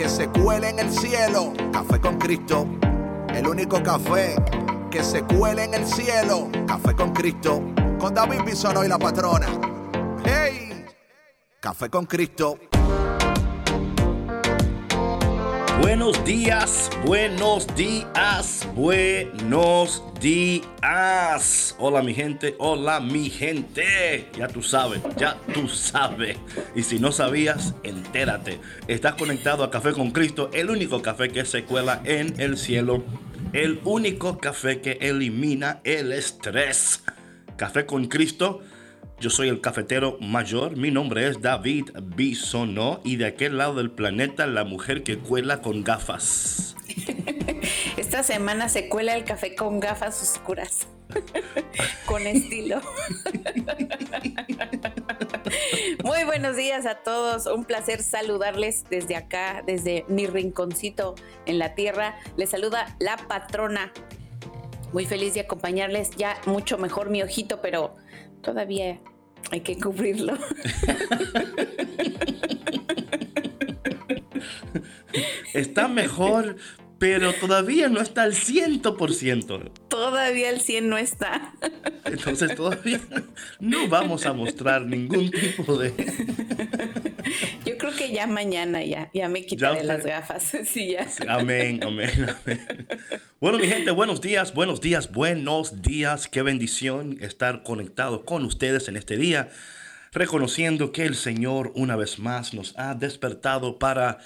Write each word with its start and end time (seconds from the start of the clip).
que 0.00 0.08
se 0.08 0.28
cuele 0.28 0.70
en 0.70 0.78
el 0.78 0.90
cielo. 0.90 1.52
Café 1.70 2.00
con 2.00 2.16
Cristo, 2.16 2.66
el 3.34 3.46
único 3.46 3.82
café 3.82 4.34
que 4.90 5.04
se 5.04 5.22
cuele 5.24 5.64
en 5.64 5.74
el 5.74 5.86
cielo. 5.86 6.48
Café 6.66 6.94
con 6.94 7.12
Cristo, 7.12 7.60
con 7.98 8.14
David 8.14 8.40
Bisono 8.46 8.82
y 8.82 8.88
la 8.88 8.98
patrona. 8.98 9.46
¡Hey! 10.24 10.86
Café 11.60 11.90
con 11.90 12.06
Cristo. 12.06 12.69
Buenos 15.80 16.22
días, 16.26 16.90
buenos 17.06 17.66
días, 17.74 18.68
buenos 18.74 20.02
días. 20.20 21.74
Hola 21.78 22.02
mi 22.02 22.12
gente, 22.12 22.54
hola 22.58 23.00
mi 23.00 23.30
gente. 23.30 24.28
Ya 24.36 24.46
tú 24.46 24.62
sabes, 24.62 25.00
ya 25.16 25.38
tú 25.54 25.68
sabes. 25.68 26.36
Y 26.74 26.82
si 26.82 26.98
no 26.98 27.12
sabías, 27.12 27.74
entérate. 27.82 28.60
Estás 28.88 29.14
conectado 29.14 29.64
a 29.64 29.70
Café 29.70 29.92
con 29.92 30.10
Cristo, 30.10 30.50
el 30.52 30.68
único 30.68 31.00
café 31.00 31.30
que 31.30 31.46
se 31.46 31.64
cuela 31.64 32.02
en 32.04 32.38
el 32.38 32.58
cielo. 32.58 33.02
El 33.54 33.80
único 33.84 34.36
café 34.36 34.82
que 34.82 34.98
elimina 35.00 35.80
el 35.84 36.12
estrés. 36.12 37.02
Café 37.56 37.86
con 37.86 38.06
Cristo 38.06 38.60
yo 39.20 39.28
soy 39.28 39.48
el 39.48 39.60
cafetero 39.60 40.16
mayor, 40.18 40.76
mi 40.76 40.90
nombre 40.90 41.28
es 41.28 41.42
David 41.42 41.90
Bisonó 42.16 43.02
y 43.04 43.16
de 43.16 43.26
aquel 43.26 43.58
lado 43.58 43.74
del 43.74 43.90
planeta 43.90 44.46
la 44.46 44.64
mujer 44.64 45.02
que 45.02 45.18
cuela 45.18 45.60
con 45.60 45.84
gafas. 45.84 46.74
Esta 47.98 48.22
semana 48.22 48.70
se 48.70 48.88
cuela 48.88 49.14
el 49.14 49.24
café 49.24 49.54
con 49.54 49.78
gafas 49.78 50.22
oscuras. 50.22 50.88
con 52.06 52.26
estilo. 52.26 52.80
Muy 56.02 56.24
buenos 56.24 56.56
días 56.56 56.86
a 56.86 56.94
todos. 56.94 57.46
Un 57.46 57.66
placer 57.66 58.02
saludarles 58.02 58.84
desde 58.88 59.16
acá, 59.16 59.62
desde 59.66 60.06
mi 60.08 60.28
rinconcito 60.28 61.14
en 61.44 61.58
la 61.58 61.74
tierra. 61.74 62.18
Les 62.38 62.48
saluda 62.48 62.96
la 63.00 63.18
patrona. 63.18 63.92
Muy 64.94 65.04
feliz 65.04 65.34
de 65.34 65.40
acompañarles. 65.40 66.08
Ya 66.16 66.40
mucho 66.46 66.78
mejor 66.78 67.10
mi 67.10 67.22
ojito, 67.22 67.60
pero 67.60 67.96
todavía 68.40 68.98
hay 69.50 69.60
que 69.60 69.78
cubrirlo. 69.78 70.38
Está 75.54 75.88
mejor, 75.88 76.56
pero 76.98 77.32
todavía 77.32 77.88
no 77.88 78.00
está 78.00 78.22
al 78.22 78.34
100%. 78.34 79.72
Todavía 79.88 80.50
el 80.50 80.60
100 80.60 80.88
no 80.88 80.98
está. 80.98 81.54
Entonces 82.04 82.54
todavía 82.54 83.00
no 83.58 83.88
vamos 83.88 84.26
a 84.26 84.32
mostrar 84.32 84.86
ningún 84.86 85.30
tipo 85.30 85.76
de... 85.76 85.92
Que 88.10 88.16
ya 88.16 88.26
mañana 88.26 88.82
ya, 88.82 89.08
ya 89.14 89.28
me 89.28 89.44
quitaré 89.44 89.84
las 89.84 90.04
gafas. 90.04 90.52
Sí, 90.64 90.92
ya. 90.92 91.06
Amén, 91.28 91.80
amén, 91.82 92.10
amén. 92.28 92.88
Bueno, 93.40 93.58
mi 93.58 93.68
gente, 93.68 93.92
buenos 93.92 94.20
días, 94.20 94.52
buenos 94.52 94.80
días, 94.80 95.12
buenos 95.12 95.80
días. 95.82 96.28
Qué 96.28 96.42
bendición 96.42 97.18
estar 97.20 97.62
conectado 97.62 98.24
con 98.24 98.44
ustedes 98.44 98.88
en 98.88 98.96
este 98.96 99.16
día, 99.16 99.50
reconociendo 100.12 100.92
que 100.92 101.04
el 101.04 101.14
Señor 101.14 101.72
una 101.76 101.96
vez 101.96 102.18
más 102.18 102.52
nos 102.52 102.76
ha 102.78 102.94
despertado 102.94 103.78
para 103.78 104.18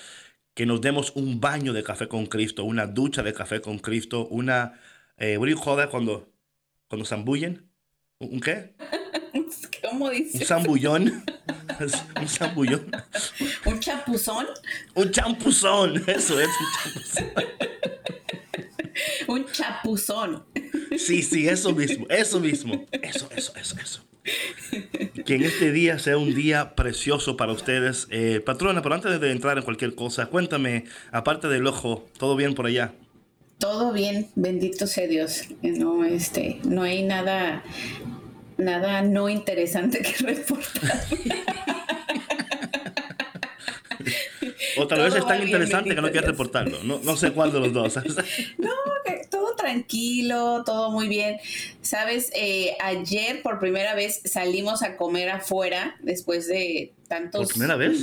que 0.55 0.67
nos 0.67 0.81
demos 0.81 1.13
un 1.15 1.41
baño 1.41 1.73
de 1.73 1.83
café 1.83 2.09
con 2.09 2.27
Cristo, 2.27 2.65
una 2.65 2.87
ducha 2.87 3.23
de 3.23 3.35
café 3.35 3.61
con 3.61 3.79
Cristo, 3.79 4.27
una... 4.29 4.81
Eh, 5.19 5.37
what 5.37 5.49
do 5.49 5.91
cuando, 5.91 6.33
cuando 6.89 7.05
zambullen? 7.05 7.69
¿Un 8.19 8.41
qué? 8.41 8.75
¿Cómo 9.95 10.11
dices? 10.11 10.41
Un 10.41 10.47
zambullón. 10.49 11.25
un 12.21 12.29
zambullón. 12.29 12.91
¿Un 13.65 13.79
chapuzón? 13.79 14.47
Un 14.95 15.11
champuzón. 15.13 16.03
Eso 16.09 16.41
es 16.41 16.49
un 16.49 16.67
chapuzón. 16.75 17.25
un 19.29 19.47
chapuzón. 19.53 20.45
Sí, 20.99 21.23
sí, 21.23 21.49
eso 21.49 21.73
mismo, 21.73 22.07
eso 22.11 22.41
mismo. 22.41 22.85
Eso, 22.91 23.29
eso, 23.37 23.53
eso, 23.55 23.77
eso. 23.81 24.05
Que 25.25 25.37
en 25.37 25.45
este 25.45 25.71
día 25.71 26.01
sea 26.01 26.19
un 26.19 26.35
día 26.35 26.75
precioso 26.75 27.37
para 27.37 27.53
ustedes. 27.53 28.09
Eh, 28.11 28.43
patrona, 28.45 28.83
pero 28.83 28.97
antes 28.97 29.21
de 29.21 29.31
entrar 29.31 29.59
en 29.59 29.63
cualquier 29.63 29.95
cosa, 29.95 30.27
cuéntame, 30.27 30.87
aparte 31.13 31.47
del 31.47 31.69
ojo, 31.69 32.05
¿todo 32.19 32.35
bien 32.35 32.55
por 32.55 32.67
allá? 32.67 32.95
Todo 33.59 33.93
bien, 33.93 34.27
bendito 34.35 34.89
sea 34.89 35.07
Dios. 35.07 35.45
No, 35.63 36.05
este, 36.05 36.59
no 36.65 36.83
hay 36.83 37.05
nada, 37.05 37.63
nada 38.57 39.03
no 39.03 39.29
interesante 39.29 40.01
que 40.03 40.25
reportar. 40.25 41.05
O 44.77 44.87
tal 44.87 45.03
vez 45.03 45.15
es 45.15 45.27
tan 45.27 45.43
interesante 45.43 45.95
que 45.95 46.01
no 46.01 46.11
quieres 46.11 46.31
reportarlo. 46.31 46.83
No, 46.83 46.99
no 47.03 47.17
sé 47.17 47.33
cuál 47.33 47.53
de 47.53 47.61
los 47.61 47.73
dos. 47.73 47.97
no, 48.59 48.71
todo 49.31 49.55
tranquilo, 49.57 50.63
todo 50.65 50.91
muy 50.91 51.09
bien. 51.09 51.39
Sabes, 51.83 52.31
eh, 52.35 52.77
ayer 52.81 53.43
por 53.43 53.59
primera 53.59 53.95
vez 53.95 54.21
salimos 54.25 54.83
a 54.83 54.97
comer 54.97 55.31
afuera 55.31 55.97
después 56.01 56.49
de 56.49 56.93
tantos. 57.09 57.43
¿Por 57.43 57.53
primera 57.53 57.77
vez? 57.77 57.99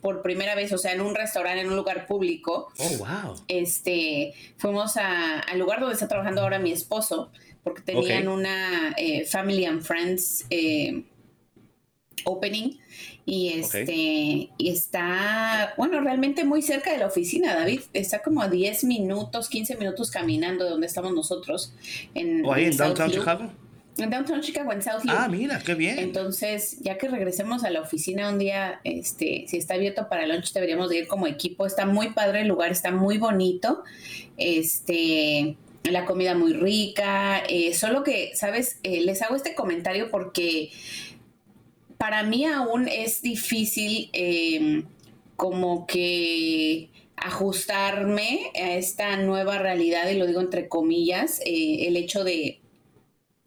por 0.00 0.22
primera 0.22 0.54
vez, 0.54 0.72
o 0.72 0.78
sea, 0.78 0.92
en 0.92 1.00
un 1.00 1.14
restaurante, 1.14 1.60
en 1.60 1.68
un 1.68 1.76
lugar 1.76 2.06
público. 2.06 2.72
Oh, 2.78 2.96
wow. 2.98 3.36
Este, 3.48 4.34
fuimos 4.58 4.96
al 4.96 5.58
lugar 5.58 5.80
donde 5.80 5.94
está 5.94 6.08
trabajando 6.08 6.42
ahora 6.42 6.58
mi 6.58 6.72
esposo, 6.72 7.30
porque 7.64 7.82
tenían 7.82 8.28
una 8.28 8.94
eh, 8.96 9.24
Family 9.24 9.64
and 9.64 9.82
Friends 9.82 10.46
eh, 10.50 11.02
opening 12.24 12.78
y 13.26 13.54
este 13.54 14.50
y 14.56 14.68
está, 14.68 15.72
bueno, 15.78 16.00
realmente 16.02 16.44
muy 16.44 16.60
cerca 16.60 16.92
de 16.92 16.98
la 16.98 17.06
oficina, 17.06 17.54
David. 17.54 17.80
Está 17.94 18.22
como 18.22 18.42
a 18.42 18.48
10 18.48 18.84
minutos, 18.84 19.48
15 19.48 19.76
minutos 19.76 20.10
caminando 20.10 20.64
de 20.64 20.70
donde 20.70 20.86
estamos 20.86 21.12
nosotros. 21.12 21.72
En, 22.14 22.44
¿O 22.44 22.52
ahí 22.52 22.66
en, 22.66 22.76
Downtown 22.76 23.10
Chicago? 23.10 23.50
En 23.96 24.10
Downtown 24.10 24.40
Chicago, 24.42 24.72
en 24.72 24.82
South 24.82 25.02
Ah, 25.08 25.28
mira, 25.30 25.58
qué 25.64 25.74
bien. 25.74 25.98
Entonces, 25.98 26.78
ya 26.80 26.98
que 26.98 27.08
regresemos 27.08 27.64
a 27.64 27.70
la 27.70 27.80
oficina 27.80 28.28
un 28.28 28.38
día, 28.38 28.80
este, 28.84 29.44
si 29.48 29.56
está 29.56 29.74
abierto 29.74 30.08
para 30.08 30.26
lunch, 30.26 30.52
deberíamos 30.52 30.90
de 30.90 30.98
ir 30.98 31.06
como 31.06 31.26
equipo. 31.26 31.64
Está 31.64 31.86
muy 31.86 32.10
padre 32.10 32.42
el 32.42 32.48
lugar, 32.48 32.72
está 32.72 32.90
muy 32.90 33.18
bonito. 33.18 33.84
Este, 34.36 35.56
la 35.90 36.04
comida 36.04 36.34
muy 36.34 36.52
rica. 36.52 37.42
Eh, 37.48 37.74
solo 37.74 38.02
que, 38.02 38.32
¿sabes? 38.34 38.78
Eh, 38.82 39.02
les 39.02 39.22
hago 39.22 39.36
este 39.36 39.54
comentario 39.54 40.10
porque 40.10 40.70
para 41.98 42.22
mí 42.22 42.44
aún 42.44 42.88
es 42.88 43.22
difícil 43.22 44.10
em, 44.12 44.84
como 45.36 45.86
que 45.86 46.90
ajustarme 47.16 48.50
a 48.54 48.74
esta 48.74 49.16
nueva 49.16 49.58
realidad, 49.58 50.10
y 50.10 50.16
lo 50.18 50.26
digo 50.26 50.40
entre 50.40 50.68
comillas, 50.68 51.40
eh, 51.46 51.86
el 51.86 51.96
hecho 51.96 52.24
de 52.24 52.60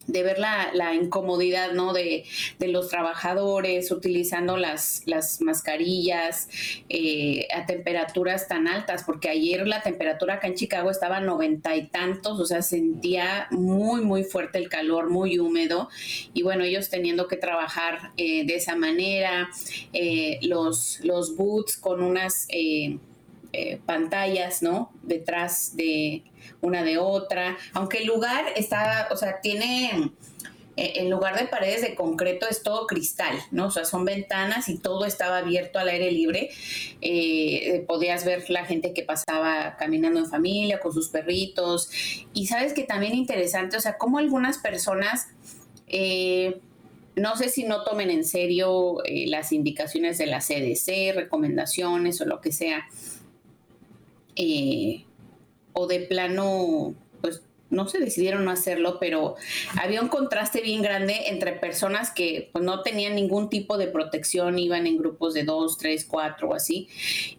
de 0.08 0.22
ver 0.22 0.38
la, 0.38 0.94
incomodidad 0.94 1.72
¿no? 1.72 1.92
de, 1.92 2.24
los 2.60 2.88
trabajadores 2.88 3.90
utilizando 3.92 4.56
las, 4.56 5.02
las 5.06 5.40
mascarillas 5.40 6.48
eh, 6.88 7.46
a 7.54 7.66
temperaturas 7.66 8.48
tan 8.48 8.66
altas, 8.66 9.04
porque 9.04 9.28
ayer 9.28 9.68
la 9.68 9.82
temperatura 9.82 10.34
acá 10.34 10.48
en 10.48 10.54
Chicago 10.54 10.90
estaba 10.90 11.18
a 11.18 11.20
noventa 11.20 11.76
y 11.76 11.86
tantos, 11.86 12.40
o 12.40 12.46
sea, 12.46 12.62
sentía 12.62 13.46
muy, 13.50 14.00
muy 14.00 14.24
fuerte 14.24 14.58
el 14.58 14.68
calor, 14.68 15.10
muy 15.10 15.38
húmedo, 15.38 15.88
y 16.32 16.42
bueno, 16.42 16.64
ellos 16.64 16.88
teniendo 16.88 17.28
que 17.28 17.36
trabajar 17.36 18.12
eh, 18.16 18.44
de 18.46 18.56
esa 18.56 18.74
manera, 18.74 19.50
eh, 19.92 20.38
los, 20.42 21.00
los 21.04 21.36
boots 21.36 21.76
con 21.76 22.02
unas... 22.02 22.48
pantallas, 23.86 24.62
¿no? 24.62 24.92
Detrás 25.02 25.74
de, 25.74 26.22
una 26.60 26.82
de 26.82 26.98
otra, 26.98 27.56
aunque 27.72 27.98
el 27.98 28.06
lugar 28.06 28.44
está, 28.56 29.08
o 29.10 29.16
sea, 29.16 29.40
tiene, 29.40 30.10
eh, 30.76 30.92
en 30.96 31.10
lugar 31.10 31.38
de 31.38 31.46
paredes 31.46 31.82
de 31.82 31.94
concreto 31.94 32.46
es 32.48 32.62
todo 32.62 32.86
cristal, 32.86 33.36
¿no? 33.50 33.66
O 33.66 33.70
sea, 33.70 33.84
son 33.84 34.04
ventanas 34.04 34.68
y 34.68 34.78
todo 34.78 35.04
estaba 35.06 35.38
abierto 35.38 35.78
al 35.78 35.88
aire 35.88 36.12
libre. 36.12 36.50
Eh, 37.00 37.84
podías 37.88 38.24
ver 38.24 38.48
la 38.48 38.64
gente 38.64 38.92
que 38.92 39.02
pasaba 39.02 39.76
caminando 39.76 40.20
en 40.20 40.26
familia 40.26 40.78
con 40.78 40.92
sus 40.92 41.08
perritos. 41.08 41.90
Y 42.32 42.46
sabes 42.46 42.74
que 42.74 42.84
también 42.84 43.14
interesante, 43.14 43.76
o 43.76 43.80
sea, 43.80 43.98
como 43.98 44.18
algunas 44.18 44.58
personas... 44.58 45.28
Eh, 45.88 46.60
no 47.16 47.34
sé 47.34 47.48
si 47.48 47.64
no 47.64 47.82
tomen 47.82 48.10
en 48.10 48.22
serio 48.22 48.98
las 49.26 49.50
indicaciones 49.50 50.18
de 50.18 50.26
la 50.26 50.38
CDC, 50.38 51.16
recomendaciones 51.16 52.20
o 52.20 52.26
lo 52.26 52.40
que 52.40 52.52
sea. 52.52 52.86
O 55.78 55.86
de 55.86 56.00
plano, 56.00 56.94
pues 57.20 57.42
no 57.70 57.88
se 57.88 57.98
decidieron 57.98 58.48
hacerlo, 58.48 58.98
pero 58.98 59.36
había 59.80 60.02
un 60.02 60.08
contraste 60.08 60.60
bien 60.60 60.82
grande 60.82 61.28
entre 61.28 61.52
personas 61.52 62.10
que 62.10 62.50
pues, 62.52 62.64
no 62.64 62.82
tenían 62.82 63.14
ningún 63.14 63.48
tipo 63.48 63.78
de 63.78 63.86
protección, 63.86 64.58
iban 64.58 64.86
en 64.86 64.98
grupos 64.98 65.34
de 65.34 65.44
dos, 65.44 65.78
tres, 65.78 66.04
cuatro 66.04 66.48
o 66.48 66.54
así, 66.54 66.88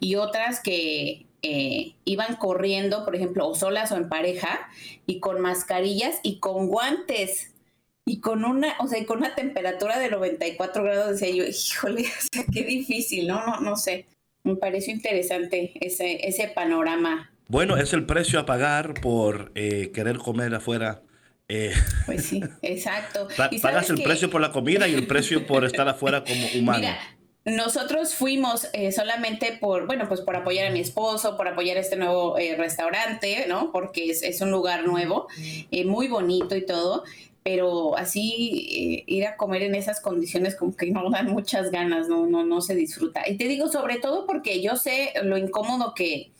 y 0.00 0.14
otras 0.14 0.60
que 0.60 1.26
eh, 1.42 1.94
iban 2.04 2.36
corriendo, 2.36 3.04
por 3.04 3.14
ejemplo, 3.14 3.46
o 3.46 3.54
solas 3.54 3.92
o 3.92 3.96
en 3.96 4.08
pareja, 4.08 4.68
y 5.06 5.20
con 5.20 5.40
mascarillas 5.40 6.20
y 6.22 6.36
con 6.38 6.68
guantes. 6.68 7.52
Y 8.06 8.20
con 8.20 8.44
una, 8.44 8.74
o 8.80 8.88
sea, 8.88 9.04
con 9.04 9.18
una 9.18 9.34
temperatura 9.34 9.98
de 9.98 10.10
94 10.10 10.82
grados, 10.82 11.20
decía 11.20 11.34
yo, 11.34 11.44
híjole, 11.44 12.02
o 12.06 12.28
sea, 12.32 12.44
qué 12.52 12.64
difícil, 12.64 13.28
¿no? 13.28 13.44
No, 13.46 13.60
no 13.60 13.76
sé. 13.76 14.06
Me 14.42 14.56
pareció 14.56 14.94
interesante 14.94 15.72
ese, 15.80 16.26
ese 16.26 16.48
panorama. 16.48 17.29
Bueno, 17.50 17.76
es 17.76 17.92
el 17.94 18.06
precio 18.06 18.38
a 18.38 18.46
pagar 18.46 18.94
por 18.94 19.50
eh, 19.56 19.90
querer 19.92 20.18
comer 20.18 20.54
afuera. 20.54 21.02
Eh. 21.48 21.72
Pues 22.06 22.26
sí, 22.26 22.40
exacto. 22.62 23.26
pagas 23.60 23.90
el 23.90 24.00
precio 24.04 24.30
por 24.30 24.40
la 24.40 24.52
comida 24.52 24.86
y 24.86 24.94
el 24.94 25.08
precio 25.08 25.48
por 25.48 25.64
estar 25.64 25.88
afuera 25.88 26.22
como 26.22 26.46
humano. 26.56 26.78
Mira, 26.78 26.98
nosotros 27.44 28.14
fuimos 28.14 28.68
eh, 28.72 28.92
solamente 28.92 29.58
por, 29.60 29.86
bueno, 29.86 30.06
pues 30.06 30.20
por 30.20 30.36
apoyar 30.36 30.68
a 30.68 30.70
mi 30.70 30.78
esposo, 30.78 31.36
por 31.36 31.48
apoyar 31.48 31.76
este 31.76 31.96
nuevo 31.96 32.36
restaurante, 32.56 33.46
¿no? 33.48 33.72
Porque 33.72 34.10
es, 34.10 34.22
es 34.22 34.40
un 34.42 34.52
lugar 34.52 34.86
nuevo, 34.86 35.26
muy 35.86 36.06
bonito 36.06 36.56
y 36.56 36.64
todo 36.64 37.02
pero 37.42 37.96
así 37.96 39.02
ir 39.06 39.26
a 39.26 39.38
comer 39.38 39.62
en 39.62 39.74
esas 39.74 40.00
condiciones 40.00 40.54
como 40.54 40.76
que 40.76 40.90
no 40.90 41.08
dan 41.08 41.26
muchas 41.26 41.70
ganas, 41.70 42.06
no, 42.06 42.26
no, 42.26 42.44
no 42.44 42.60
se 42.60 42.74
disfruta. 42.74 43.26
Y 43.26 43.38
te 43.38 43.48
digo 43.48 43.66
sobre 43.68 43.96
todo 43.96 44.26
porque 44.26 44.60
yo 44.60 44.76
sé 44.76 45.14
lo 45.22 45.38
incómodo 45.38 45.94
que, 45.94 46.32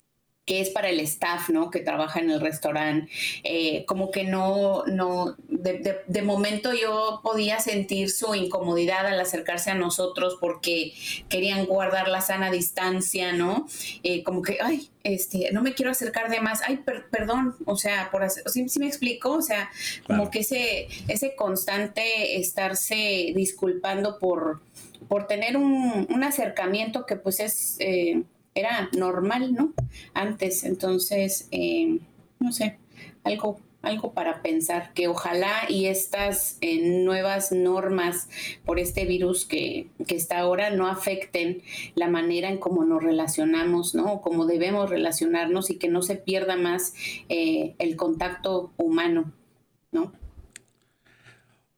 que 0.50 0.60
es 0.60 0.70
para 0.70 0.88
el 0.88 0.98
staff, 0.98 1.48
¿no? 1.48 1.70
Que 1.70 1.78
trabaja 1.78 2.18
en 2.18 2.28
el 2.28 2.40
restaurante. 2.40 3.08
Eh, 3.44 3.84
como 3.86 4.10
que 4.10 4.24
no, 4.24 4.82
no, 4.86 5.36
de, 5.46 6.22
momento 6.22 6.72
yo 6.72 7.20
podía 7.22 7.60
sentir 7.60 8.10
su 8.10 8.34
incomodidad 8.34 9.06
al 9.06 9.20
acercarse 9.20 9.70
a 9.70 9.76
nosotros 9.76 10.38
porque 10.40 10.92
querían 11.28 11.66
guardar 11.66 12.08
la 12.08 12.20
sana 12.20 12.50
distancia, 12.50 13.32
¿no? 13.32 13.68
Eh, 14.02 14.24
como 14.24 14.42
que, 14.42 14.58
ay, 14.60 14.90
este, 15.04 15.52
no 15.52 15.62
me 15.62 15.74
quiero 15.74 15.92
acercar 15.92 16.28
de 16.28 16.40
más, 16.40 16.62
ay, 16.66 16.80
perdón, 17.12 17.54
o 17.64 17.76
sea, 17.76 18.10
por 18.10 18.24
hacer, 18.24 18.42
¿sí, 18.50 18.66
me 18.80 18.88
explico? 18.88 19.30
O 19.30 19.42
sea, 19.42 19.70
como 20.04 20.32
que 20.32 20.40
ese, 20.40 20.88
ese 21.06 21.36
constante 21.36 22.40
estarse 22.40 23.32
disculpando 23.36 24.18
por, 24.18 24.62
por 25.06 25.28
tener 25.28 25.56
un, 25.56 26.08
un 26.10 26.24
acercamiento 26.24 27.06
que 27.06 27.14
pues 27.14 27.38
es... 27.38 27.76
Eh, 27.78 28.24
era 28.60 28.88
normal, 28.96 29.52
¿no? 29.52 29.72
Antes, 30.14 30.64
entonces, 30.64 31.48
eh, 31.50 31.98
no 32.38 32.52
sé, 32.52 32.78
algo 33.24 33.58
algo 33.82 34.12
para 34.12 34.42
pensar, 34.42 34.92
que 34.92 35.08
ojalá 35.08 35.64
y 35.68 35.86
estas 35.86 36.58
eh, 36.60 37.02
nuevas 37.02 37.50
normas 37.52 38.28
por 38.64 38.78
este 38.78 39.06
virus 39.06 39.46
que, 39.46 39.88
que, 40.06 40.16
está 40.16 40.40
ahora 40.40 40.70
no 40.70 40.86
afecten 40.86 41.62
la 41.94 42.08
manera 42.08 42.48
en 42.50 42.58
cómo 42.58 42.84
nos 42.84 43.02
relacionamos, 43.02 43.94
¿no? 43.94 44.12
O 44.12 44.20
cómo 44.20 44.46
debemos 44.46 44.90
relacionarnos 44.90 45.70
y 45.70 45.76
que 45.76 45.88
no 45.88 46.02
se 46.02 46.16
pierda 46.16 46.56
más 46.56 46.94
eh, 47.28 47.74
el 47.78 47.96
contacto 47.96 48.70
humano, 48.76 49.32
¿no? 49.92 50.12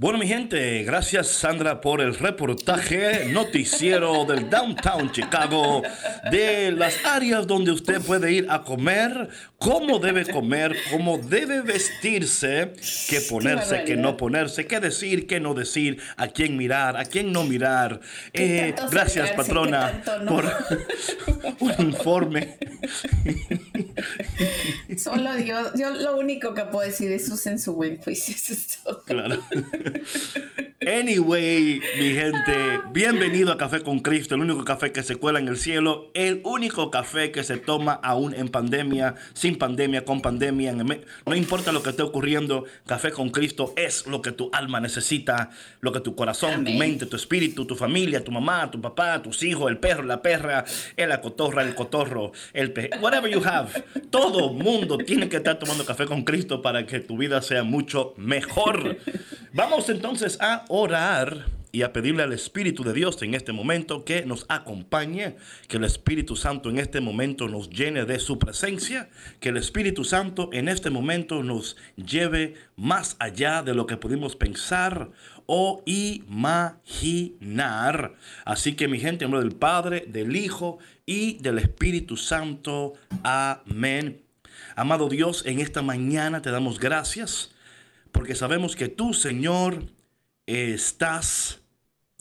Bueno, 0.02 0.19
mi 0.19 0.26
gente, 0.26 0.82
gracias 0.82 1.28
Sandra 1.28 1.81
por 1.81 2.00
el 2.00 2.16
reportaje 2.16 3.26
noticiero 3.26 4.25
del 4.25 4.50
Downtown 4.50 5.12
Chicago, 5.12 5.81
de 6.28 6.72
las 6.72 6.96
áreas 7.04 7.46
donde 7.46 7.70
usted 7.70 8.00
puede 8.00 8.32
ir 8.32 8.49
a 8.50 8.64
comer, 8.64 9.28
cómo 9.62 9.99
debe 9.99 10.26
comer, 10.26 10.76
cómo 10.91 11.19
debe 11.19 11.62
vestirse, 11.62 12.73
qué 13.09 13.20
ponerse, 13.20 13.85
qué 13.85 13.97
no 13.97 14.17
ponerse, 14.17 14.67
qué 14.67 14.81
decir, 14.81 15.26
qué 15.26 15.41
no 15.41 15.55
decir, 15.55 16.00
a 16.17 16.29
quién 16.29 16.56
mirar, 16.56 16.97
a 16.97 17.05
quién 17.05 17.32
no 17.32 17.44
mirar. 17.44 18.00
Eh, 18.32 18.75
gracias, 18.91 19.31
patrona, 19.32 20.03
por 20.29 20.44
un 21.61 21.75
informe. 21.79 22.56
Solo 24.97 25.35
Dios, 25.37 25.73
yo 25.79 25.91
lo 25.91 26.17
único 26.17 26.55
que 26.55 26.64
puedo 26.64 26.87
decir 26.87 27.12
es 27.12 27.29
usen 27.29 27.59
su 27.59 27.75
buen 27.75 27.99
juicio. 27.99 28.32
Claro. 29.06 29.43
Anyway, 30.87 31.81
mi 31.99 32.14
gente, 32.14 32.81
bienvenido 32.93 33.53
a 33.53 33.56
Café 33.56 33.82
con 33.82 34.00
Cristo, 34.00 34.35
el 34.35 34.41
único 34.41 34.64
café 34.64 34.91
que 34.91 35.05
se 35.05 35.14
cuela 35.14 35.38
en 35.38 35.47
el 35.47 35.56
cielo, 35.56 36.11
el 36.14 36.41
único 36.44 36.91
café 36.91 37.31
que 37.31 37.44
se 37.44 37.56
toma 37.56 37.93
aún 37.93 38.35
en 38.35 38.49
pandemia, 38.49 39.14
sin 39.32 39.51
pandemia, 39.56 40.04
con 40.04 40.20
pandemia. 40.20 40.72
No 40.72 41.34
importa 41.37 41.72
lo 41.72 41.82
que 41.82 41.90
esté 41.90 42.02
ocurriendo, 42.02 42.64
Café 42.87 43.10
con 43.10 43.31
Cristo 43.31 43.72
es 43.76 44.06
lo 44.06 44.22
que 44.22 44.32
tu 44.32 44.50
alma 44.52 44.81
necesita, 44.81 45.50
lo 45.81 45.93
que 45.93 46.00
tu 46.00 46.14
corazón, 46.14 46.64
tu 46.64 46.72
mente, 46.72 47.06
tu 47.06 47.16
espíritu, 47.16 47.64
tu 47.64 47.76
familia, 47.76 48.22
tu 48.22 48.32
mamá, 48.32 48.70
tu 48.70 48.81
papá, 48.81 49.22
tus 49.22 49.43
hijos, 49.43 49.70
el 49.70 49.78
perro, 49.78 50.02
la 50.02 50.22
perra, 50.22 50.64
la 50.96 51.20
cotorra, 51.20 51.62
el 51.62 51.75
cotorro, 51.75 52.32
el 52.52 52.72
pe 52.72 52.90
whatever 53.00 53.31
you 53.31 53.43
have. 53.44 53.84
Todo 54.10 54.52
mundo 54.52 54.99
tiene 54.99 55.28
que 55.28 55.37
estar 55.37 55.58
tomando 55.58 55.84
café 55.84 56.06
con 56.06 56.22
Cristo 56.22 56.62
para 56.62 56.87
que 56.87 57.00
tu 57.00 57.16
vida 57.16 57.43
sea 57.43 57.62
mucho 57.62 58.14
mejor. 58.16 58.99
Vamos 59.52 59.88
entonces 59.88 60.38
a 60.40 60.64
orar 60.69 61.62
y 61.72 61.82
a 61.82 61.92
pedirle 61.92 62.22
al 62.22 62.32
Espíritu 62.34 62.84
de 62.84 62.92
Dios 62.92 63.20
en 63.22 63.34
este 63.34 63.52
momento 63.52 64.04
que 64.04 64.24
nos 64.26 64.44
acompañe, 64.48 65.36
que 65.69 65.78
el 65.78 65.84
Espíritu 65.84 66.36
Santo 66.36 66.69
en 66.69 66.78
este 66.78 67.00
momento 67.00 67.48
nos 67.48 67.70
llene 67.70 68.04
de 68.04 68.19
su 68.19 68.38
presencia, 68.38 69.08
que 69.40 69.48
el 69.48 69.56
Espíritu 69.56 70.04
Santo 70.04 70.50
en 70.52 70.69
este 70.69 70.90
momento 70.90 71.42
nos 71.42 71.78
lleve 71.96 72.54
más 72.76 73.16
allá 73.19 73.62
de 73.62 73.74
lo 73.74 73.86
que 73.86 73.96
pudimos 73.96 74.36
pensar 74.36 75.10
o 75.46 75.82
imaginar. 75.86 77.32
Así 78.44 78.75
que 78.75 78.86
mi 78.86 79.00
gente, 79.00 79.25
en 79.25 79.30
nombre 79.30 79.48
del 79.48 79.58
Padre, 79.58 80.04
del 80.06 80.36
Hijo 80.36 80.78
y 81.06 81.38
del 81.38 81.58
Espíritu 81.58 82.18
Santo. 82.18 82.92
Amén. 83.22 84.20
Amado 84.76 85.08
Dios, 85.08 85.46
en 85.46 85.58
esta 85.60 85.80
mañana 85.80 86.42
te 86.42 86.50
damos 86.50 86.78
gracias 86.78 87.50
porque 88.12 88.34
sabemos 88.34 88.76
que 88.76 88.88
tú, 88.88 89.14
Señor, 89.14 89.86
estás 90.46 91.62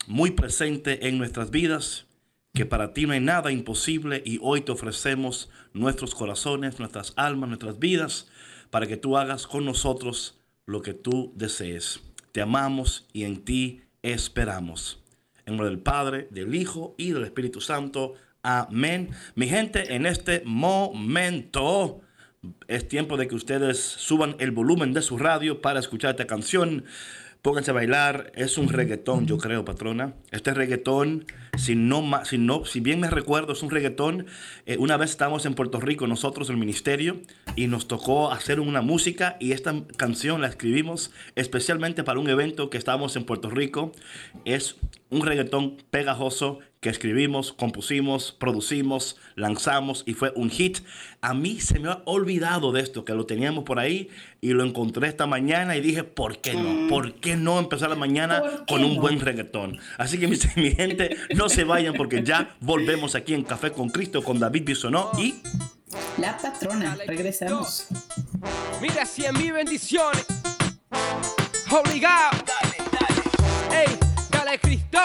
muy 0.07 0.31
presente 0.31 1.07
en 1.07 1.17
nuestras 1.17 1.51
vidas, 1.51 2.05
que 2.53 2.65
para 2.65 2.93
ti 2.93 3.05
no 3.05 3.13
hay 3.13 3.19
nada 3.19 3.51
imposible 3.51 4.21
y 4.25 4.39
hoy 4.41 4.61
te 4.61 4.71
ofrecemos 4.71 5.49
nuestros 5.73 6.15
corazones, 6.15 6.79
nuestras 6.79 7.13
almas, 7.15 7.49
nuestras 7.49 7.79
vidas, 7.79 8.27
para 8.69 8.87
que 8.87 8.97
tú 8.97 9.17
hagas 9.17 9.47
con 9.47 9.65
nosotros 9.65 10.39
lo 10.65 10.81
que 10.81 10.93
tú 10.93 11.31
desees. 11.35 12.01
Te 12.31 12.41
amamos 12.41 13.07
y 13.13 13.23
en 13.23 13.43
ti 13.43 13.81
esperamos. 14.01 15.01
En 15.45 15.53
nombre 15.53 15.69
del 15.69 15.79
Padre, 15.79 16.27
del 16.31 16.55
Hijo 16.55 16.95
y 16.97 17.11
del 17.11 17.23
Espíritu 17.23 17.61
Santo. 17.61 18.13
Amén. 18.41 19.09
Mi 19.35 19.47
gente, 19.47 19.95
en 19.95 20.05
este 20.05 20.41
momento 20.45 22.01
es 22.67 22.87
tiempo 22.87 23.17
de 23.17 23.27
que 23.27 23.35
ustedes 23.35 23.79
suban 23.79 24.35
el 24.39 24.51
volumen 24.51 24.93
de 24.93 25.01
su 25.01 25.17
radio 25.17 25.61
para 25.61 25.79
escuchar 25.79 26.11
esta 26.11 26.27
canción. 26.27 26.85
Pónganse 27.41 27.71
a 27.71 27.73
bailar, 27.73 28.31
es 28.35 28.59
un 28.59 28.69
reggaetón, 28.69 29.25
yo 29.25 29.39
creo, 29.39 29.65
patrona. 29.65 30.13
Este 30.29 30.53
reggaetón, 30.53 31.25
si 31.57 31.75
no, 31.75 32.03
si 32.25 32.37
no, 32.37 32.65
si 32.65 32.79
bien 32.79 32.99
me 32.99 33.09
recuerdo, 33.09 33.53
es 33.53 33.63
un 33.63 33.69
reggaetón. 33.69 34.25
Eh, 34.65 34.77
una 34.77 34.97
vez 34.97 35.11
estábamos 35.11 35.45
en 35.45 35.53
Puerto 35.53 35.79
Rico, 35.79 36.07
nosotros, 36.07 36.49
el 36.49 36.57
ministerio, 36.57 37.21
y 37.55 37.67
nos 37.67 37.87
tocó 37.87 38.31
hacer 38.31 38.59
una 38.59 38.81
música 38.81 39.37
y 39.39 39.51
esta 39.51 39.73
canción 39.97 40.41
la 40.41 40.47
escribimos 40.47 41.11
especialmente 41.35 42.03
para 42.03 42.19
un 42.19 42.29
evento 42.29 42.69
que 42.69 42.77
estábamos 42.77 43.15
en 43.15 43.25
Puerto 43.25 43.49
Rico. 43.49 43.91
Es 44.45 44.77
un 45.09 45.25
reggaetón 45.25 45.77
pegajoso 45.89 46.59
que 46.81 46.89
escribimos, 46.89 47.53
compusimos, 47.53 48.31
producimos, 48.31 49.17
lanzamos 49.35 50.03
y 50.07 50.15
fue 50.15 50.33
un 50.35 50.49
hit. 50.49 50.79
A 51.21 51.35
mí 51.35 51.59
se 51.59 51.77
me 51.79 51.89
ha 51.89 52.01
olvidado 52.05 52.71
de 52.71 52.81
esto, 52.81 53.05
que 53.05 53.13
lo 53.13 53.27
teníamos 53.27 53.65
por 53.65 53.77
ahí 53.77 54.09
y 54.41 54.53
lo 54.53 54.65
encontré 54.65 55.07
esta 55.07 55.27
mañana 55.27 55.77
y 55.77 55.81
dije, 55.81 56.03
¿por 56.03 56.39
qué 56.39 56.55
no? 56.55 56.87
¿Por 56.89 57.13
qué 57.13 57.35
no 57.35 57.59
empezar 57.59 57.91
la 57.91 57.95
mañana 57.95 58.41
con 58.67 58.83
un 58.83 58.97
buen 58.97 59.19
reggaetón? 59.19 59.77
Así 59.99 60.17
que 60.17 60.27
mi, 60.27 60.37
gente, 60.75 61.15
no 61.41 61.49
se 61.49 61.63
vayan 61.63 61.95
porque 61.95 62.21
ya 62.23 62.55
volvemos 62.59 63.15
aquí 63.15 63.33
en 63.33 63.43
Café 63.43 63.71
con 63.71 63.89
Cristo 63.89 64.23
con 64.23 64.37
David 64.37 64.63
Bisonó 64.63 65.09
y... 65.17 65.41
La 66.19 66.37
patrona, 66.37 66.95
regresamos. 67.07 67.87
Mira, 68.79 69.07
si 69.07 69.25
en 69.25 69.35
mi 69.39 69.49
bendición, 69.49 70.13
obligado. 71.71 72.37
Dale, 72.45 72.77
dale. 72.91 73.85
Ey, 73.85 73.97
dale 74.29 74.59
Cristo. 74.59 74.99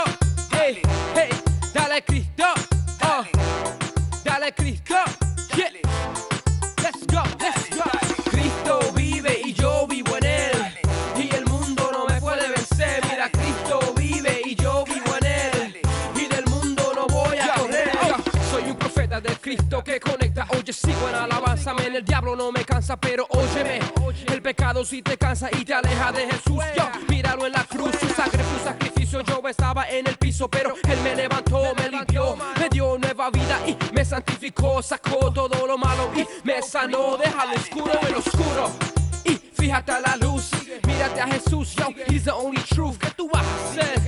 Cristo 19.47 19.85
que 19.85 20.01
conecta 20.01 20.45
Oye, 20.59 20.73
sigo 20.73 21.09
en 21.09 21.15
alabanza, 21.15 21.73
men, 21.73 21.95
el 21.95 22.05
diablo 22.05 22.35
no 22.35 22.51
me 22.51 22.65
cansa, 22.65 22.97
pero 22.97 23.29
óyeme. 23.31 23.79
El 24.27 24.43
pecado 24.43 24.85
si 24.85 25.03
te 25.03 25.17
cansa 25.17 25.49
y 25.53 25.65
te 25.65 25.73
aleja 25.73 26.11
de 26.11 26.27
Jesús. 26.27 26.65
Yo, 26.77 26.91
míralo 27.09 27.47
en 27.47 27.53
la 27.53 27.63
cruz, 27.63 27.93
su 28.01 28.09
sangre, 28.09 28.43
su 28.43 28.65
sacrificio. 28.65 29.21
Yo 29.21 29.41
estaba 29.49 29.89
en 29.89 30.09
el 30.09 30.17
piso, 30.17 30.51
pero 30.51 30.75
Él 30.89 30.99
me 31.05 31.15
levantó, 31.15 31.63
me 31.77 31.89
limpió, 31.89 32.37
me 32.59 32.69
dio 32.69 32.99
nueva 32.99 33.31
vida 33.31 33.61
y 33.69 33.77
me 33.95 34.05
santificó. 34.05 34.83
Sacó 34.83 35.33
todo 35.33 35.65
lo 35.65 35.79
malo 35.79 36.11
y 36.17 36.27
me 36.45 36.61
sanó. 36.61 37.17
Deja 37.17 37.47
lo 37.47 37.55
oscuro 37.55 37.93
en 38.03 38.13
lo 38.15 38.19
oscuro. 38.19 38.73
Y 39.23 39.37
fíjate 39.37 39.93
a 39.93 40.01
la 40.01 40.17
luz, 40.17 40.51
mírate 40.89 41.21
a 41.21 41.29
Jesús, 41.29 41.77
yo, 41.77 41.87
he's 42.09 42.25
the 42.25 42.33
only 42.33 42.61
truth. 42.63 42.99
¿Qué 42.99 43.11
tú 43.11 43.31
vas 43.33 43.45
a 43.45 43.71
hacer? 43.71 44.01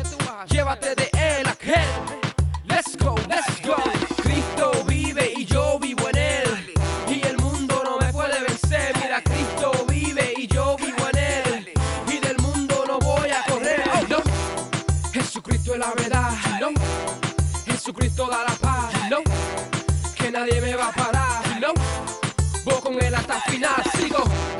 Llévate 0.48 0.96
de 0.96 1.10
él 1.12 1.46
aquel. 1.46 2.17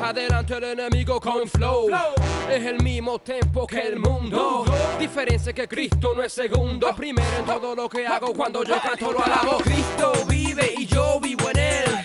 Adelante 0.09 0.55
el 0.55 0.63
enemigo 0.63 1.19
con 1.19 1.47
flow. 1.47 1.87
Es 2.49 2.65
el 2.65 2.81
mismo 2.81 3.19
tempo 3.19 3.67
que 3.67 3.79
el 3.79 3.99
mundo. 3.99 4.65
Diferencia 4.99 5.53
que 5.53 5.67
Cristo 5.67 6.13
no 6.15 6.23
es 6.23 6.33
segundo. 6.33 6.95
Primero 6.95 7.27
en 7.37 7.45
todo 7.45 7.75
lo 7.75 7.87
que 7.87 8.07
hago 8.07 8.33
cuando 8.33 8.63
yo 8.63 8.75
canto 8.81 9.11
lo 9.11 9.23
alabo. 9.23 9.57
Cristo 9.59 10.13
vive 10.27 10.73
y 10.77 10.87
yo 10.87 11.19
vivo 11.19 11.49
en 11.51 11.59
él. 11.59 11.98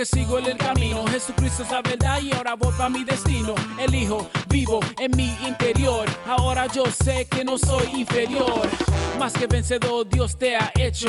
Porque 0.00 0.06
sigo 0.06 0.38
en 0.38 0.46
el 0.46 0.56
camino. 0.56 1.04
Jesucristo 1.08 1.62
es 1.62 1.70
la 1.70 1.82
verdad 1.82 2.20
y 2.22 2.32
ahora 2.32 2.54
voy 2.54 2.72
para 2.72 2.88
mi 2.88 3.04
destino. 3.04 3.54
El 3.78 3.94
Hijo 3.94 4.30
vivo 4.48 4.80
en 4.98 5.14
mi 5.14 5.36
interior. 5.46 6.08
Ahora 6.26 6.66
yo 6.68 6.84
sé 6.86 7.26
que 7.26 7.44
no 7.44 7.58
soy 7.58 7.86
inferior. 8.00 8.68
Más 9.18 9.34
que 9.34 9.46
vencedor 9.46 10.08
Dios 10.08 10.38
te 10.38 10.56
ha 10.56 10.72
hecho. 10.74 11.08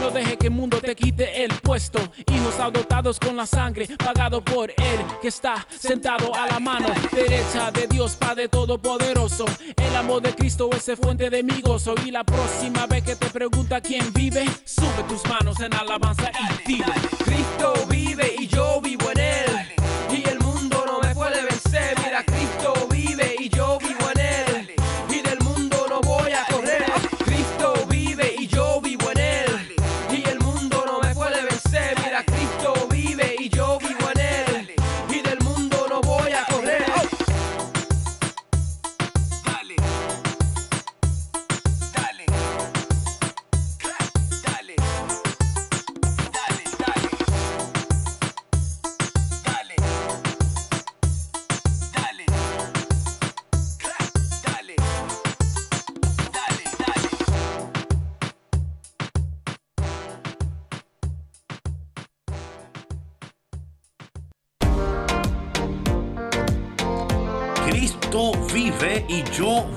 No 0.00 0.10
deje 0.10 0.38
que 0.38 0.46
el 0.46 0.54
mundo 0.54 0.80
te 0.80 0.94
quite 0.96 1.44
el 1.44 1.52
puesto. 1.60 1.98
Hijos 2.32 2.58
adoptados 2.58 3.20
con 3.20 3.36
la 3.36 3.44
sangre, 3.44 3.86
pagado 3.98 4.42
por 4.42 4.70
Él, 4.70 5.00
que 5.20 5.28
está 5.28 5.66
sentado 5.68 6.34
a 6.34 6.46
la 6.46 6.58
mano 6.58 6.88
derecha 7.12 7.70
de 7.70 7.86
Dios 7.86 8.16
Padre 8.16 8.48
Todopoderoso. 8.48 9.44
El 9.76 9.96
amor 9.96 10.22
de 10.22 10.34
Cristo 10.34 10.70
es 10.72 10.88
el 10.88 10.96
fuente 10.96 11.28
de 11.28 11.42
mi 11.42 11.60
gozo. 11.60 11.94
Y 12.06 12.10
la 12.10 12.24
próxima 12.24 12.86
vez 12.86 13.02
que 13.04 13.16
te 13.16 13.26
pregunta 13.26 13.82
quién 13.82 14.10
vive, 14.14 14.46
sube 14.64 15.02
tus 15.06 15.22
manos 15.28 15.60
en 15.60 15.74
alabanza 15.74 16.30
y 16.64 16.66
dile. 16.66 16.94
Cristo 17.22 17.86
vive 17.90 18.29
y 18.38 18.46
yo 18.46 18.80
vivo 18.80 19.10
en 19.12 19.20
él. 19.20 19.79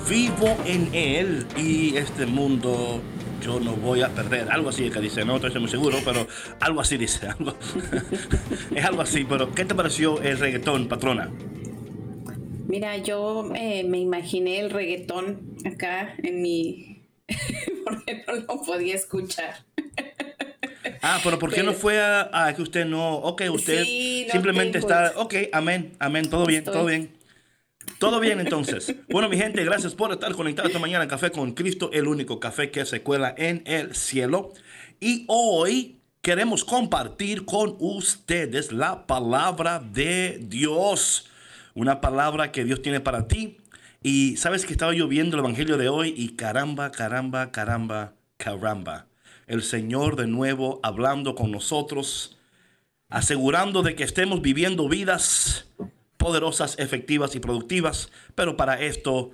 Vivo 0.10 0.58
en 0.66 0.94
él 0.94 1.46
y 1.58 1.96
este 1.98 2.26
mundo 2.26 3.02
yo 3.42 3.60
no 3.60 3.74
voy 3.76 4.02
a 4.02 4.10
perder. 4.10 4.50
Algo 4.52 4.70
así 4.70 4.90
que 4.90 5.00
dice, 5.00 5.26
no 5.26 5.36
estoy 5.38 5.60
muy 5.60 5.70
seguro, 5.70 5.98
pero 6.06 6.28
algo 6.60 6.82
así 6.82 6.98
dice. 6.98 7.28
algo- 7.40 7.56
es 8.76 8.86
algo 8.86 9.02
así, 9.02 9.26
pero 9.26 9.52
¿qué 9.54 9.66
te 9.66 9.76
pareció 9.76 10.22
el 10.22 10.40
reggaetón, 10.40 10.88
patrona? 10.88 11.30
Mira, 12.68 12.98
yo 12.98 13.52
eh, 13.56 13.84
me 13.84 14.00
imaginé 14.00 14.60
el 14.60 14.70
reggaetón 14.72 15.56
acá 15.66 16.16
en 16.24 16.42
mi... 16.42 17.02
porque 17.86 18.24
no 18.28 18.34
lo 18.36 18.62
podía 18.64 18.96
escuchar. 18.96 19.56
Ah, 21.02 21.20
pero 21.24 21.38
¿por 21.38 21.54
qué 21.54 21.64
no 21.64 21.74
fue 21.74 22.00
a, 22.02 22.30
a 22.48 22.56
que 22.56 22.62
usted 22.62 22.86
no? 22.86 23.16
Ok, 23.18 23.44
usted 23.52 23.84
Sí, 23.84 24.24
no 24.28 24.32
simplemente 24.32 24.80
tengo 24.80 24.88
está. 24.92 25.14
Ok, 25.20 25.36
amén, 25.52 25.92
amén, 26.00 26.30
todo 26.30 26.46
bien, 26.46 26.64
Estoy- 26.64 26.74
todo 26.74 26.86
bien. 26.86 27.10
Todo 28.00 28.20
bien 28.20 28.40
entonces. 28.40 28.96
Bueno, 29.10 29.30
mi 29.30 29.38
gente, 29.38 29.64
gracias 29.64 29.96
por 29.96 30.12
estar 30.12 30.34
conectados 30.34 30.70
esta 30.70 30.80
mañana 30.80 31.08
Café 31.08 31.32
con 31.32 31.54
Cristo, 31.54 31.90
el 31.94 32.08
único 32.08 32.40
café 32.40 32.70
que 32.72 32.86
se 32.86 33.02
cuela 33.02 33.34
en 33.38 33.64
el 33.66 33.96
cielo. 33.96 34.52
Y 35.00 35.26
hoy 35.28 36.00
queremos 36.22 36.64
compartir 36.66 37.46
con 37.46 37.76
ustedes 37.80 38.72
la 38.72 39.08
palabra 39.08 39.80
de 39.80 40.40
Dios. 40.42 41.30
Una 41.76 42.02
palabra 42.02 42.52
que 42.52 42.64
Dios 42.64 42.82
tiene 42.82 43.00
para 43.00 43.28
ti. 43.28 43.58
Y 44.02 44.36
sabes 44.36 44.66
que 44.66 44.74
estaba 44.74 44.94
yo 44.94 45.08
viendo 45.08 45.38
el 45.38 45.42
Evangelio 45.42 45.78
de 45.78 45.88
hoy 45.88 46.14
y 46.16 46.36
caramba, 46.36 46.92
caramba, 46.92 47.52
caramba, 47.52 48.14
caramba. 48.38 49.08
El 49.48 49.64
Señor 49.64 50.18
de 50.18 50.28
nuevo 50.28 50.80
hablando 50.84 51.36
con 51.36 51.52
nosotros, 51.52 52.38
asegurando 53.10 53.82
de 53.82 53.96
que 53.96 54.04
estemos 54.04 54.42
viviendo 54.42 54.90
vidas 54.90 55.68
poderosas, 56.24 56.80
efectivas 56.80 57.36
y 57.36 57.40
productivas, 57.40 58.10
pero 58.34 58.56
para 58.56 58.82
esto 58.82 59.32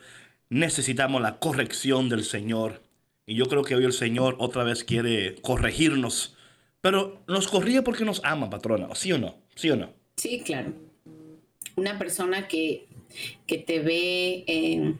necesitamos 0.50 1.22
la 1.22 1.38
corrección 1.38 2.10
del 2.10 2.24
Señor. 2.24 2.81
Y 3.27 3.36
yo 3.36 3.46
creo 3.46 3.63
que 3.63 3.75
hoy 3.75 3.86
el 3.86 3.93
Señor 3.93 4.36
otra 4.39 4.63
vez 4.63 4.84
quiere 4.84 5.36
corregirnos, 5.41 6.36
pero 6.81 7.22
nos 7.27 7.48
corrige 7.48 7.84
porque 7.84 8.05
nos 8.05 8.22
ama, 8.24 8.50
patrona, 8.50 8.89
¿sí 8.96 9.12
o 9.12 9.19
no? 9.19 9.36
¿Sí 9.55 9.69
o 9.69 9.75
no? 9.75 9.93
Sí, 10.17 10.41
claro. 10.43 10.74
Una 11.75 12.00
persona 12.00 12.48
que, 12.48 12.88
que 13.46 13.60
te 13.60 13.79
ve 13.79 14.43
eh, 14.48 14.96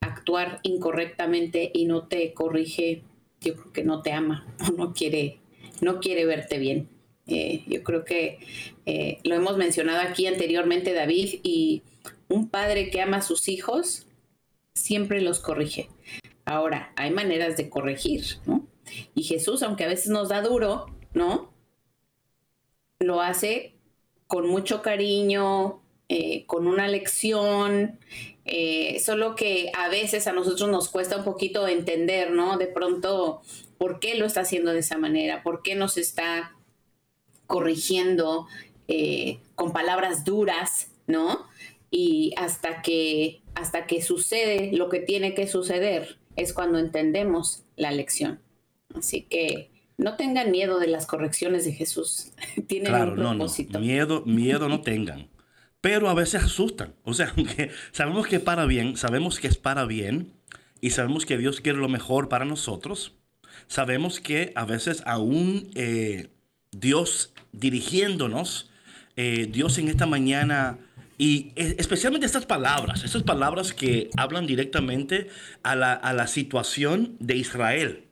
actuar 0.00 0.60
incorrectamente 0.62 1.72
y 1.74 1.86
no 1.86 2.06
te 2.06 2.32
corrige, 2.34 3.02
yo 3.40 3.56
creo 3.56 3.72
que 3.72 3.82
no 3.82 4.02
te 4.02 4.12
ama 4.12 4.46
o 4.68 4.72
no 4.76 4.94
quiere, 4.94 5.40
no 5.80 5.98
quiere 5.98 6.24
verte 6.24 6.58
bien. 6.58 6.88
Yo 7.66 7.82
creo 7.82 8.04
que 8.04 8.38
eh, 8.86 9.18
lo 9.24 9.34
hemos 9.34 9.56
mencionado 9.56 10.00
aquí 10.00 10.26
anteriormente, 10.26 10.92
David, 10.92 11.40
y 11.42 11.82
un 12.28 12.48
padre 12.48 12.90
que 12.90 13.00
ama 13.00 13.18
a 13.18 13.22
sus 13.22 13.48
hijos 13.48 14.06
siempre 14.74 15.20
los 15.20 15.40
corrige. 15.40 15.88
Ahora, 16.44 16.92
hay 16.96 17.10
maneras 17.10 17.56
de 17.56 17.68
corregir, 17.68 18.24
¿no? 18.46 18.66
Y 19.14 19.22
Jesús, 19.24 19.62
aunque 19.62 19.84
a 19.84 19.88
veces 19.88 20.08
nos 20.08 20.28
da 20.30 20.42
duro, 20.42 20.86
¿no? 21.14 21.52
Lo 22.98 23.20
hace 23.20 23.74
con 24.26 24.48
mucho 24.48 24.82
cariño, 24.82 25.82
eh, 26.08 26.44
con 26.46 26.66
una 26.66 26.88
lección, 26.88 27.98
eh, 28.44 28.98
solo 28.98 29.36
que 29.36 29.70
a 29.74 29.88
veces 29.88 30.26
a 30.26 30.32
nosotros 30.32 30.68
nos 30.68 30.88
cuesta 30.88 31.18
un 31.18 31.24
poquito 31.24 31.68
entender, 31.68 32.32
¿no? 32.32 32.58
De 32.58 32.66
pronto, 32.66 33.42
¿por 33.78 34.00
qué 34.00 34.16
lo 34.16 34.26
está 34.26 34.40
haciendo 34.40 34.72
de 34.72 34.80
esa 34.80 34.98
manera? 34.98 35.44
¿Por 35.44 35.62
qué 35.62 35.76
nos 35.76 35.96
está 35.96 36.56
corrigiendo 37.50 38.46
eh, 38.88 39.40
con 39.56 39.72
palabras 39.72 40.24
duras, 40.24 40.88
¿no? 41.06 41.46
Y 41.90 42.32
hasta 42.36 42.80
que, 42.80 43.42
hasta 43.54 43.86
que 43.86 44.00
sucede 44.00 44.70
lo 44.72 44.88
que 44.88 45.00
tiene 45.00 45.34
que 45.34 45.46
suceder 45.48 46.18
es 46.36 46.52
cuando 46.54 46.78
entendemos 46.78 47.64
la 47.76 47.90
lección. 47.90 48.40
Así 48.94 49.22
que 49.22 49.70
no 49.98 50.16
tengan 50.16 50.50
miedo 50.52 50.78
de 50.78 50.86
las 50.86 51.06
correcciones 51.06 51.64
de 51.64 51.72
Jesús. 51.72 52.30
Tienen 52.68 52.92
Claro, 52.92 53.12
un 53.12 53.16
no, 53.18 53.22
no. 53.24 53.30
propósito. 53.30 53.80
Miedo, 53.80 54.22
miedo 54.24 54.68
no 54.68 54.80
tengan. 54.92 55.28
Pero 55.80 56.08
a 56.08 56.14
veces 56.14 56.44
asustan. 56.44 56.94
O 57.02 57.12
sea, 57.14 57.32
aunque 57.36 57.70
sabemos 57.92 58.26
que 58.28 58.38
para 58.40 58.64
bien, 58.66 58.96
sabemos 58.96 59.40
que 59.40 59.48
es 59.48 59.56
para 59.56 59.84
bien 59.86 60.32
y 60.80 60.90
sabemos 60.90 61.26
que 61.26 61.36
Dios 61.36 61.60
quiere 61.60 61.78
lo 61.78 61.88
mejor 61.88 62.28
para 62.28 62.44
nosotros. 62.44 63.16
Sabemos 63.66 64.20
que 64.20 64.52
a 64.54 64.64
veces 64.64 65.02
aún 65.06 65.70
eh, 65.74 66.28
Dios 66.70 67.32
dirigiéndonos, 67.52 68.70
eh, 69.16 69.48
Dios 69.50 69.78
en 69.78 69.88
esta 69.88 70.06
mañana, 70.06 70.78
y 71.18 71.52
especialmente 71.56 72.26
estas 72.26 72.46
palabras, 72.46 73.04
estas 73.04 73.22
palabras 73.22 73.74
que 73.74 74.08
hablan 74.16 74.46
directamente 74.46 75.28
a 75.62 75.76
la, 75.76 75.92
a 75.92 76.14
la 76.14 76.26
situación 76.26 77.16
de 77.20 77.36
Israel, 77.36 78.04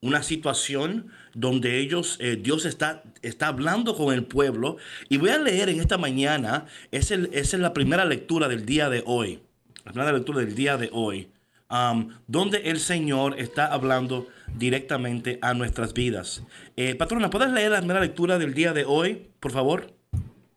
una 0.00 0.22
situación 0.22 1.08
donde 1.36 1.78
ellos, 1.78 2.16
eh, 2.20 2.38
Dios 2.40 2.64
está, 2.64 3.02
está 3.22 3.48
hablando 3.48 3.94
con 3.94 4.14
el 4.14 4.24
pueblo. 4.24 4.78
Y 5.08 5.18
voy 5.18 5.30
a 5.30 5.38
leer 5.38 5.68
en 5.68 5.80
esta 5.80 5.98
mañana, 5.98 6.66
esa 6.90 7.14
es 7.14 7.52
la 7.54 7.74
primera 7.74 8.04
lectura 8.04 8.48
del 8.48 8.64
día 8.64 8.88
de 8.88 9.02
hoy, 9.04 9.40
la 9.84 9.92
primera 9.92 10.12
lectura 10.12 10.40
del 10.40 10.54
día 10.54 10.76
de 10.76 10.88
hoy, 10.92 11.28
um, 11.70 12.10
donde 12.26 12.58
el 12.70 12.80
Señor 12.80 13.38
está 13.38 13.66
hablando 13.66 14.28
directamente 14.56 15.38
a 15.42 15.54
nuestras 15.54 15.92
vidas. 15.92 16.42
Eh, 16.76 16.94
patrona, 16.94 17.30
¿puedes 17.30 17.50
leer 17.50 17.72
la 17.72 17.78
primera 17.78 18.00
lectura 18.00 18.38
del 18.38 18.54
día 18.54 18.72
de 18.72 18.84
hoy, 18.84 19.28
por 19.40 19.52
favor? 19.52 19.92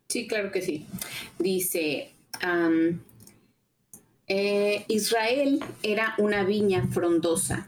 Sí, 0.08 0.28
claro 0.28 0.52
que 0.52 0.62
sí. 0.62 0.86
Dice, 1.38 2.12
am, 2.42 3.02
eh, 4.28 4.86
Israel 4.88 5.60
era 5.84 6.16
una 6.18 6.44
viña 6.44 6.88
frondosa 6.92 7.68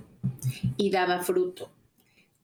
y 0.78 0.90
daba 0.92 1.22
fruto. 1.22 1.70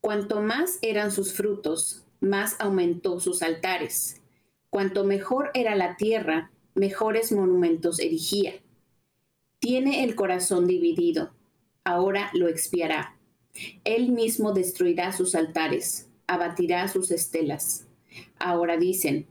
Cuanto 0.02 0.42
más 0.42 0.80
eran 0.82 1.12
sus 1.12 1.34
frutos, 1.34 2.04
más 2.20 2.56
aumentó 2.60 3.20
sus 3.20 3.42
altares. 3.42 4.22
Cuanto 4.70 5.04
mejor 5.04 5.52
era 5.54 5.76
la 5.76 5.98
tierra, 5.98 6.52
mejores 6.76 7.32
monumentos 7.32 8.00
erigía. 8.00 8.54
Tiene 9.60 10.04
el 10.04 10.16
corazón 10.16 10.68
dividido, 10.68 11.32
ahora 11.84 12.30
lo 12.34 12.48
expiará. 12.48 13.18
Él 13.84 14.12
mismo 14.12 14.54
destruirá 14.54 15.12
sus 15.12 15.34
altares, 15.34 16.10
abatirá 16.28 16.88
sus 16.88 17.12
estelas. 17.12 17.88
Ahora 18.38 18.78
dicen, 18.78 19.26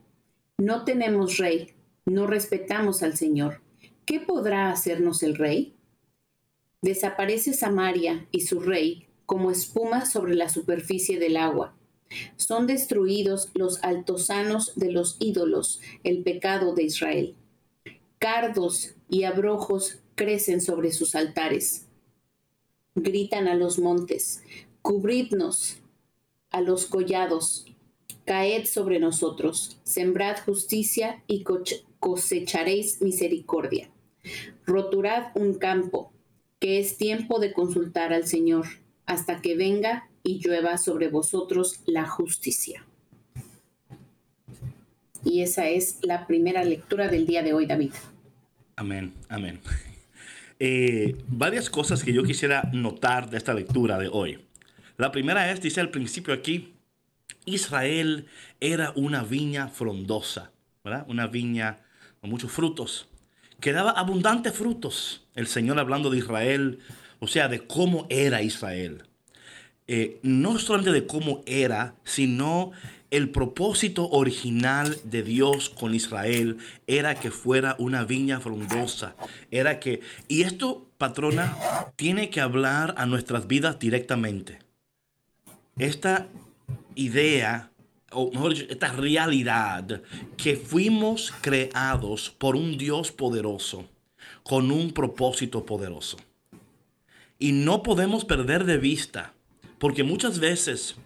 no 0.58 0.84
tenemos 0.84 1.38
rey, 1.38 1.74
no 2.06 2.26
respetamos 2.26 3.02
al 3.02 3.16
Señor. 3.16 3.60
¿Qué 4.04 4.20
podrá 4.20 4.70
hacernos 4.70 5.22
el 5.22 5.36
rey? 5.36 5.74
Desaparece 6.82 7.52
Samaria 7.52 8.26
y 8.30 8.42
su 8.42 8.60
rey 8.60 9.06
como 9.26 9.50
espuma 9.50 10.06
sobre 10.06 10.34
la 10.34 10.48
superficie 10.48 11.18
del 11.18 11.36
agua. 11.36 11.74
Son 12.36 12.66
destruidos 12.66 13.50
los 13.54 13.82
altosanos 13.82 14.72
de 14.76 14.92
los 14.92 15.16
ídolos, 15.18 15.80
el 16.04 16.22
pecado 16.22 16.74
de 16.74 16.84
Israel. 16.84 17.34
Cardos 18.18 18.94
y 19.08 19.24
abrojos 19.24 19.98
crecen 20.16 20.60
sobre 20.60 20.90
sus 20.90 21.14
altares. 21.14 21.86
Gritan 22.96 23.46
a 23.46 23.54
los 23.54 23.78
montes, 23.78 24.42
cubridnos 24.82 25.76
a 26.50 26.60
los 26.60 26.86
collados, 26.86 27.66
caed 28.24 28.64
sobre 28.64 28.98
nosotros, 28.98 29.78
sembrad 29.84 30.38
justicia 30.44 31.22
y 31.28 31.44
cosecharéis 32.00 33.00
misericordia. 33.02 33.90
Roturad 34.64 35.30
un 35.36 35.54
campo, 35.54 36.12
que 36.58 36.80
es 36.80 36.96
tiempo 36.96 37.38
de 37.38 37.52
consultar 37.52 38.12
al 38.12 38.26
Señor, 38.26 38.66
hasta 39.04 39.40
que 39.40 39.54
venga 39.54 40.08
y 40.24 40.40
llueva 40.40 40.78
sobre 40.78 41.08
vosotros 41.08 41.80
la 41.84 42.08
justicia. 42.08 42.84
Y 45.24 45.42
esa 45.42 45.68
es 45.68 45.98
la 46.02 46.26
primera 46.26 46.64
lectura 46.64 47.08
del 47.08 47.26
día 47.26 47.42
de 47.42 47.52
hoy, 47.52 47.66
David. 47.66 47.92
Amén, 48.76 49.12
amén. 49.28 49.60
Eh, 50.58 51.16
varias 51.28 51.70
cosas 51.70 52.02
que 52.02 52.12
yo 52.12 52.22
quisiera 52.22 52.68
notar 52.72 53.30
de 53.30 53.36
esta 53.36 53.54
lectura 53.54 53.98
de 53.98 54.08
hoy. 54.08 54.38
La 54.96 55.12
primera 55.12 55.50
es, 55.50 55.60
dice 55.60 55.80
al 55.80 55.90
principio 55.90 56.32
aquí, 56.32 56.74
Israel 57.44 58.26
era 58.60 58.92
una 58.96 59.22
viña 59.22 59.68
frondosa. 59.68 60.52
Una 61.08 61.26
viña 61.26 61.78
con 62.20 62.30
muchos 62.30 62.52
frutos, 62.52 63.08
que 63.60 63.72
daba 63.72 63.90
abundantes 63.90 64.54
frutos. 64.54 65.26
El 65.34 65.48
Señor 65.48 65.80
hablando 65.80 66.10
de 66.10 66.18
Israel, 66.18 66.78
o 67.18 67.26
sea, 67.26 67.48
de 67.48 67.66
cómo 67.66 68.06
era 68.08 68.42
Israel. 68.42 69.02
Eh, 69.88 70.20
no 70.22 70.58
solamente 70.58 70.92
de 70.92 71.06
cómo 71.06 71.42
era, 71.46 71.96
sino 72.04 72.70
el 73.10 73.30
propósito 73.30 74.08
original 74.10 74.98
de 75.04 75.22
Dios 75.22 75.70
con 75.70 75.94
Israel 75.94 76.58
era 76.86 77.14
que 77.14 77.30
fuera 77.30 77.76
una 77.78 78.04
viña 78.04 78.40
frondosa. 78.40 79.14
Era 79.50 79.78
que, 79.78 80.00
y 80.28 80.42
esto, 80.42 80.86
patrona, 80.98 81.56
tiene 81.96 82.30
que 82.30 82.40
hablar 82.40 82.94
a 82.96 83.06
nuestras 83.06 83.46
vidas 83.46 83.78
directamente. 83.78 84.58
Esta 85.78 86.26
idea, 86.94 87.70
o 88.10 88.30
mejor 88.32 88.54
dicho, 88.54 88.66
esta 88.68 88.92
realidad, 88.92 90.02
que 90.36 90.56
fuimos 90.56 91.32
creados 91.40 92.30
por 92.30 92.56
un 92.56 92.76
Dios 92.76 93.12
poderoso, 93.12 93.86
con 94.42 94.70
un 94.70 94.92
propósito 94.92 95.64
poderoso. 95.64 96.16
Y 97.38 97.52
no 97.52 97.82
podemos 97.82 98.24
perder 98.24 98.64
de 98.64 98.78
vista, 98.78 99.34
porque 99.78 100.02
muchas 100.02 100.38
veces 100.38 100.96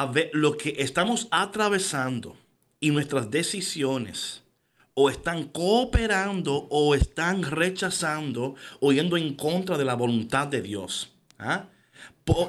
a 0.00 0.10
lo 0.32 0.56
que 0.56 0.76
estamos 0.78 1.28
atravesando 1.30 2.34
y 2.80 2.90
nuestras 2.90 3.30
decisiones 3.30 4.42
o 4.94 5.10
están 5.10 5.44
cooperando 5.44 6.66
o 6.70 6.94
están 6.94 7.42
rechazando 7.42 8.54
o 8.80 8.92
yendo 8.92 9.18
en 9.18 9.34
contra 9.34 9.76
de 9.76 9.84
la 9.84 9.94
voluntad 9.94 10.48
de 10.48 10.62
Dios. 10.62 11.12
¿ah? 11.38 11.66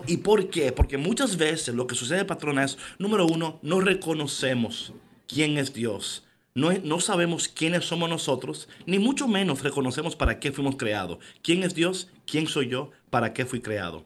¿Y 0.07 0.17
por 0.17 0.49
qué? 0.49 0.71
Porque 0.71 0.97
muchas 0.97 1.35
veces 1.35 1.75
lo 1.75 1.87
que 1.87 1.95
sucede, 1.95 2.23
patrona, 2.23 2.63
es, 2.63 2.77
número 2.99 3.25
uno, 3.25 3.59
no 3.63 3.81
reconocemos 3.81 4.93
quién 5.27 5.57
es 5.57 5.73
Dios. 5.73 6.23
No, 6.53 6.71
no 6.71 7.01
sabemos 7.01 7.49
quiénes 7.49 7.83
somos 7.85 8.09
nosotros, 8.09 8.69
ni 8.85 8.97
mucho 8.97 9.27
menos 9.27 9.61
reconocemos 9.61 10.15
para 10.15 10.39
qué 10.39 10.53
fuimos 10.53 10.75
creados. 10.77 11.19
¿Quién 11.41 11.63
es 11.63 11.75
Dios? 11.75 12.09
¿Quién 12.25 12.47
soy 12.47 12.69
yo? 12.69 12.91
¿Para 13.09 13.33
qué 13.33 13.45
fui 13.45 13.61
creado? 13.61 14.05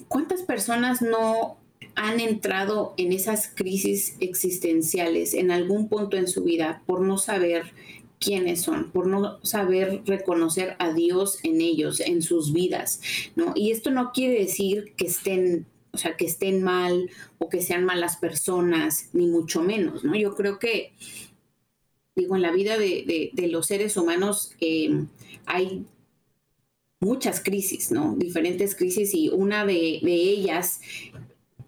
¿cuántas 0.08 0.44
personas 0.44 1.02
no 1.02 1.63
han 1.96 2.20
entrado 2.20 2.94
en 2.98 3.12
esas 3.14 3.48
crisis 3.54 4.16
existenciales 4.20 5.34
en 5.34 5.52
algún 5.52 5.90
punto 5.90 6.18
en 6.18 6.28
su 6.28 6.44
vida 6.44 6.82
por 6.86 7.02
no 7.02 7.18
saber 7.18 7.74
quiénes 8.20 8.62
son, 8.62 8.92
por 8.92 9.08
no 9.08 9.40
saber 9.44 10.02
reconocer 10.06 10.76
a 10.80 10.94
Dios 10.94 11.40
en 11.44 11.62
ellos, 11.62 12.00
en 12.00 12.22
sus 12.22 12.54
vidas, 12.54 13.02
¿no? 13.36 13.54
Y 13.56 13.72
esto 13.72 13.92
no 13.92 14.12
quiere 14.14 14.40
decir 14.40 14.94
que 14.96 15.06
estén 15.08 15.66
o 15.92 15.98
sea, 15.98 16.18
que 16.18 16.26
estén 16.26 16.64
mal 16.64 17.12
o 17.38 17.50
que 17.50 17.62
sean 17.62 17.86
malas 17.86 18.18
personas, 18.18 19.10
ni 19.14 19.28
mucho 19.28 19.62
menos, 19.62 20.04
¿no? 20.04 20.16
Yo 20.16 20.34
creo 20.34 20.58
que, 20.58 20.94
digo, 22.16 22.36
en 22.36 22.42
la 22.42 22.52
vida 22.52 22.78
de, 22.78 23.32
de- 23.34 23.48
los 23.48 23.68
seres 23.68 23.98
humanos 23.98 24.54
eh, 24.60 25.06
hay 25.46 25.86
muchas 27.00 27.42
crisis, 27.42 27.92
¿no? 27.92 28.16
Diferentes 28.16 28.76
crisis 28.76 29.14
y 29.14 29.30
una 29.30 29.66
de, 29.66 30.00
de 30.02 30.14
ellas, 30.14 30.80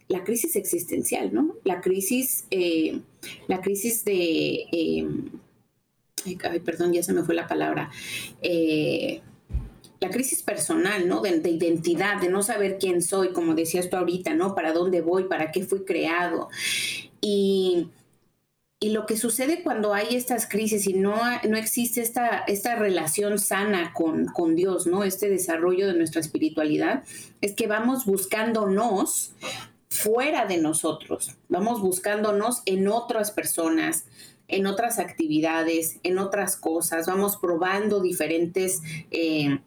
la 0.07 0.23
crisis 0.23 0.55
existencial, 0.55 1.33
¿no? 1.33 1.55
La 1.63 1.81
crisis, 1.81 2.45
eh, 2.51 2.99
la 3.47 3.61
crisis 3.61 4.05
de, 4.05 4.65
eh, 4.71 5.07
ay, 6.25 6.59
perdón, 6.59 6.93
ya 6.93 7.03
se 7.03 7.13
me 7.13 7.23
fue 7.23 7.35
la 7.35 7.47
palabra, 7.47 7.89
eh, 8.41 9.21
la 9.99 10.09
crisis 10.09 10.43
personal, 10.43 11.07
¿no? 11.07 11.21
De, 11.21 11.39
de 11.39 11.49
identidad, 11.49 12.21
de 12.21 12.29
no 12.29 12.43
saber 12.43 12.77
quién 12.79 13.01
soy, 13.01 13.29
como 13.29 13.55
decías 13.55 13.89
tú 13.89 13.97
ahorita, 13.97 14.35
¿no? 14.35 14.53
Para 14.53 14.73
dónde 14.73 15.01
voy, 15.01 15.23
para 15.23 15.51
qué 15.51 15.63
fui 15.63 15.85
creado. 15.85 16.49
Y, 17.21 17.87
y 18.79 18.89
lo 18.89 19.07
que 19.07 19.17
sucede 19.17 19.63
cuando 19.63 19.95
hay 19.95 20.15
estas 20.15 20.47
crisis 20.47 20.85
y 20.85 20.93
no, 20.93 21.15
no 21.49 21.57
existe 21.57 22.01
esta, 22.01 22.43
esta 22.45 22.75
relación 22.75 23.39
sana 23.39 23.93
con, 23.93 24.25
con 24.27 24.55
Dios, 24.55 24.85
¿no? 24.85 25.03
Este 25.03 25.29
desarrollo 25.29 25.87
de 25.87 25.95
nuestra 25.95 26.21
espiritualidad, 26.21 27.03
es 27.41 27.55
que 27.55 27.65
vamos 27.65 28.05
buscándonos 28.05 29.33
fuera 29.95 30.45
de 30.45 30.57
nosotros, 30.57 31.37
vamos 31.49 31.81
buscándonos 31.81 32.61
en 32.65 32.87
otras 32.87 33.31
personas, 33.31 34.05
en 34.47 34.67
otras 34.67 34.99
actividades, 34.99 35.99
en 36.03 36.19
otras 36.19 36.55
cosas, 36.55 37.07
vamos 37.07 37.37
probando 37.37 38.01
diferentes 38.01 38.81
eh, 39.11 39.59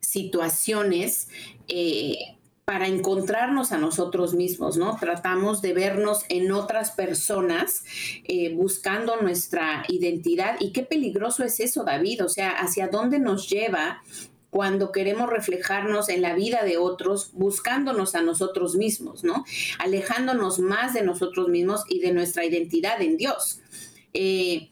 situaciones 0.00 1.28
eh, 1.68 2.36
para 2.64 2.88
encontrarnos 2.88 3.70
a 3.70 3.78
nosotros 3.78 4.34
mismos, 4.34 4.76
¿no? 4.76 4.96
Tratamos 4.96 5.62
de 5.62 5.72
vernos 5.72 6.24
en 6.28 6.50
otras 6.50 6.90
personas 6.90 7.84
eh, 8.24 8.52
buscando 8.54 9.20
nuestra 9.20 9.84
identidad. 9.88 10.56
Y 10.58 10.72
qué 10.72 10.82
peligroso 10.82 11.44
es 11.44 11.60
eso, 11.60 11.84
David, 11.84 12.24
o 12.24 12.28
sea, 12.28 12.50
hacia 12.50 12.88
dónde 12.88 13.20
nos 13.20 13.48
lleva 13.48 14.02
cuando 14.56 14.90
queremos 14.90 15.28
reflejarnos 15.28 16.08
en 16.08 16.22
la 16.22 16.34
vida 16.34 16.64
de 16.64 16.78
otros, 16.78 17.32
buscándonos 17.34 18.14
a 18.14 18.22
nosotros 18.22 18.74
mismos, 18.74 19.22
¿no? 19.22 19.44
Alejándonos 19.78 20.60
más 20.60 20.94
de 20.94 21.02
nosotros 21.02 21.48
mismos 21.48 21.84
y 21.90 22.00
de 22.00 22.10
nuestra 22.14 22.42
identidad 22.42 23.02
en 23.02 23.18
Dios. 23.18 23.60
Eh, 24.14 24.70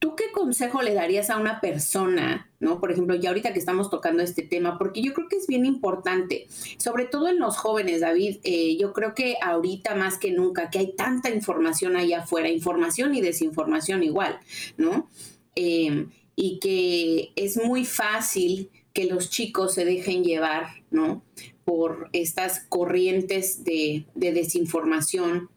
¿Tú 0.00 0.16
qué 0.16 0.24
consejo 0.32 0.82
le 0.82 0.92
darías 0.92 1.30
a 1.30 1.38
una 1.38 1.62
persona, 1.62 2.50
no? 2.60 2.78
Por 2.78 2.92
ejemplo, 2.92 3.14
ya 3.14 3.30
ahorita 3.30 3.54
que 3.54 3.58
estamos 3.58 3.88
tocando 3.88 4.22
este 4.22 4.42
tema, 4.42 4.76
porque 4.76 5.00
yo 5.00 5.14
creo 5.14 5.28
que 5.28 5.36
es 5.36 5.46
bien 5.46 5.64
importante, 5.64 6.46
sobre 6.76 7.06
todo 7.06 7.28
en 7.28 7.38
los 7.38 7.56
jóvenes, 7.56 8.02
David, 8.02 8.40
eh, 8.42 8.76
yo 8.76 8.92
creo 8.92 9.14
que 9.14 9.36
ahorita 9.42 9.94
más 9.94 10.18
que 10.18 10.30
nunca, 10.30 10.68
que 10.68 10.78
hay 10.78 10.94
tanta 10.94 11.30
información 11.30 11.96
allá 11.96 12.18
afuera, 12.18 12.50
información 12.50 13.14
y 13.14 13.22
desinformación 13.22 14.02
igual, 14.02 14.40
¿no? 14.76 15.08
Eh, 15.56 16.06
y 16.36 16.58
que 16.58 17.32
es 17.34 17.56
muy 17.56 17.86
fácil 17.86 18.70
que 18.92 19.04
los 19.04 19.30
chicos 19.30 19.74
se 19.74 19.84
dejen 19.84 20.24
llevar, 20.24 20.68
¿no? 20.90 21.22
Por 21.64 22.08
estas 22.12 22.60
corrientes 22.68 23.64
de, 23.64 24.04
de 24.14 24.32
desinformación 24.32 25.48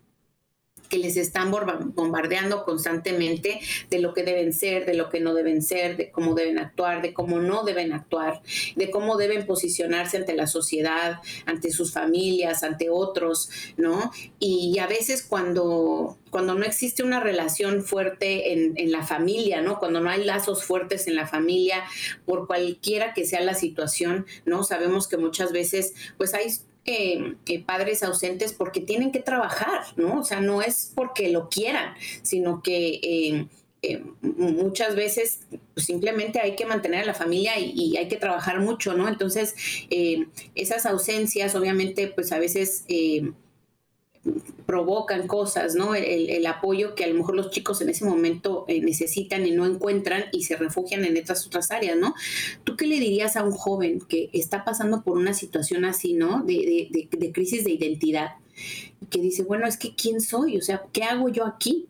que 0.93 0.99
les 0.99 1.17
están 1.17 1.49
bombardeando 1.49 2.63
constantemente 2.65 3.59
de 3.89 3.99
lo 3.99 4.13
que 4.13 4.21
deben 4.21 4.53
ser, 4.53 4.85
de 4.85 4.93
lo 4.93 5.09
que 5.09 5.21
no 5.21 5.33
deben 5.33 5.63
ser, 5.63 5.97
de 5.97 6.11
cómo 6.11 6.35
deben 6.35 6.59
actuar, 6.59 7.01
de 7.01 7.15
cómo 7.15 7.39
no 7.39 7.63
deben 7.63 7.93
actuar, 7.93 8.43
de 8.75 8.91
cómo 8.91 9.17
deben 9.17 9.47
posicionarse 9.47 10.17
ante 10.17 10.35
la 10.35 10.45
sociedad, 10.45 11.15
ante 11.47 11.71
sus 11.71 11.91
familias, 11.91 12.61
ante 12.61 12.91
otros, 12.91 13.49
¿no? 13.75 14.11
Y 14.37 14.77
a 14.77 14.85
veces 14.85 15.23
cuando, 15.23 16.19
cuando 16.29 16.53
no 16.53 16.63
existe 16.63 17.01
una 17.01 17.19
relación 17.19 17.83
fuerte 17.83 18.53
en, 18.53 18.73
en 18.77 18.91
la 18.91 19.01
familia, 19.01 19.63
¿no? 19.63 19.79
Cuando 19.79 19.99
no 19.99 20.11
hay 20.11 20.23
lazos 20.23 20.63
fuertes 20.63 21.07
en 21.07 21.15
la 21.15 21.25
familia, 21.25 21.83
por 22.23 22.45
cualquiera 22.45 23.15
que 23.15 23.25
sea 23.25 23.41
la 23.41 23.55
situación, 23.55 24.27
¿no? 24.45 24.63
Sabemos 24.63 25.07
que 25.07 25.17
muchas 25.17 25.51
veces, 25.51 25.95
pues 26.19 26.35
hay 26.35 26.51
eh, 26.85 27.35
padres 27.65 28.03
ausentes 28.03 28.53
porque 28.53 28.81
tienen 28.81 29.11
que 29.11 29.19
trabajar, 29.19 29.83
¿no? 29.95 30.19
O 30.19 30.23
sea, 30.23 30.41
no 30.41 30.61
es 30.61 30.91
porque 30.93 31.29
lo 31.29 31.49
quieran, 31.49 31.95
sino 32.21 32.61
que 32.61 32.99
eh, 33.01 33.47
eh, 33.85 34.01
muchas 34.21 34.95
veces 34.95 35.41
pues, 35.73 35.85
simplemente 35.85 36.39
hay 36.39 36.55
que 36.55 36.65
mantener 36.65 37.03
a 37.03 37.05
la 37.05 37.13
familia 37.13 37.59
y, 37.59 37.73
y 37.75 37.97
hay 37.97 38.07
que 38.07 38.15
trabajar 38.15 38.61
mucho, 38.61 38.93
¿no? 38.93 39.09
Entonces, 39.09 39.55
eh, 39.89 40.27
esas 40.55 40.85
ausencias, 40.85 41.53
obviamente, 41.53 42.07
pues 42.07 42.31
a 42.31 42.39
veces 42.39 42.85
provocan 44.73 45.27
cosas, 45.27 45.75
¿no? 45.75 45.93
El, 45.93 46.43
apoyo 46.47 46.95
que 46.95 47.03
a 47.03 47.07
lo 47.07 47.13
mejor 47.13 47.35
los 47.35 47.51
chicos 47.51 47.79
en 47.81 47.89
ese 47.89 48.05
momento 48.05 48.65
eh, 48.67 48.81
necesitan 48.81 49.45
y 49.45 49.51
no 49.51 49.67
encuentran 49.67 50.25
y 50.31 50.45
se 50.45 50.55
refugian 50.55 51.05
en 51.05 51.15
estas 51.15 51.45
otras 51.45 51.69
áreas, 51.69 51.95
¿no? 51.95 52.15
¿Tú 52.63 52.75
qué 52.75 52.87
le 52.87 52.99
dirías 52.99 53.35
a 53.35 53.43
un 53.43 53.51
joven 53.51 54.01
que 54.01 54.31
está 54.33 54.65
pasando 54.65 55.03
por 55.03 55.15
una 55.15 55.35
situación 55.35 55.85
así, 55.85 56.13
¿no? 56.13 56.41
De, 56.41 56.53
de, 56.55 56.87
de, 56.89 57.17
de 57.17 57.31
crisis 57.31 57.63
de 57.63 57.69
identidad, 57.69 58.31
que 59.11 59.21
dice, 59.21 59.43
bueno, 59.43 59.67
es 59.67 59.77
que 59.77 59.93
¿quién 59.93 60.21
soy? 60.21 60.57
O 60.57 60.61
sea, 60.63 60.81
¿qué 60.91 61.03
hago 61.03 61.29
yo 61.29 61.45
aquí? 61.45 61.85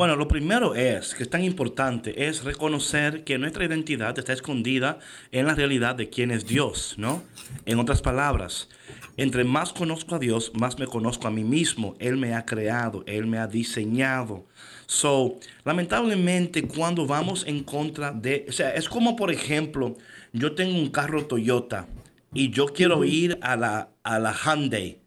Bueno, 0.00 0.16
lo 0.16 0.28
primero 0.28 0.74
es, 0.74 1.14
que 1.14 1.24
es 1.24 1.28
tan 1.28 1.44
importante, 1.44 2.26
es 2.26 2.42
reconocer 2.42 3.22
que 3.22 3.36
nuestra 3.36 3.66
identidad 3.66 4.18
está 4.18 4.32
escondida 4.32 4.98
en 5.30 5.44
la 5.44 5.54
realidad 5.54 5.94
de 5.94 6.08
quién 6.08 6.30
es 6.30 6.46
Dios, 6.46 6.94
¿no? 6.96 7.22
En 7.66 7.78
otras 7.78 8.00
palabras, 8.00 8.70
entre 9.18 9.44
más 9.44 9.74
conozco 9.74 10.14
a 10.14 10.18
Dios, 10.18 10.52
más 10.58 10.78
me 10.78 10.86
conozco 10.86 11.28
a 11.28 11.30
mí 11.30 11.44
mismo. 11.44 11.96
Él 11.98 12.16
me 12.16 12.34
ha 12.34 12.46
creado, 12.46 13.04
Él 13.06 13.26
me 13.26 13.36
ha 13.36 13.46
diseñado. 13.46 14.46
So, 14.86 15.38
lamentablemente, 15.66 16.66
cuando 16.66 17.06
vamos 17.06 17.44
en 17.46 17.62
contra 17.62 18.10
de, 18.10 18.46
o 18.48 18.52
sea, 18.52 18.70
es 18.70 18.88
como 18.88 19.16
por 19.16 19.30
ejemplo, 19.30 19.98
yo 20.32 20.54
tengo 20.54 20.78
un 20.78 20.88
carro 20.88 21.26
Toyota 21.26 21.88
y 22.32 22.48
yo 22.48 22.68
quiero 22.68 23.04
ir 23.04 23.38
a 23.42 23.54
la, 23.54 23.90
a 24.02 24.18
la 24.18 24.32
Hyundai 24.32 24.99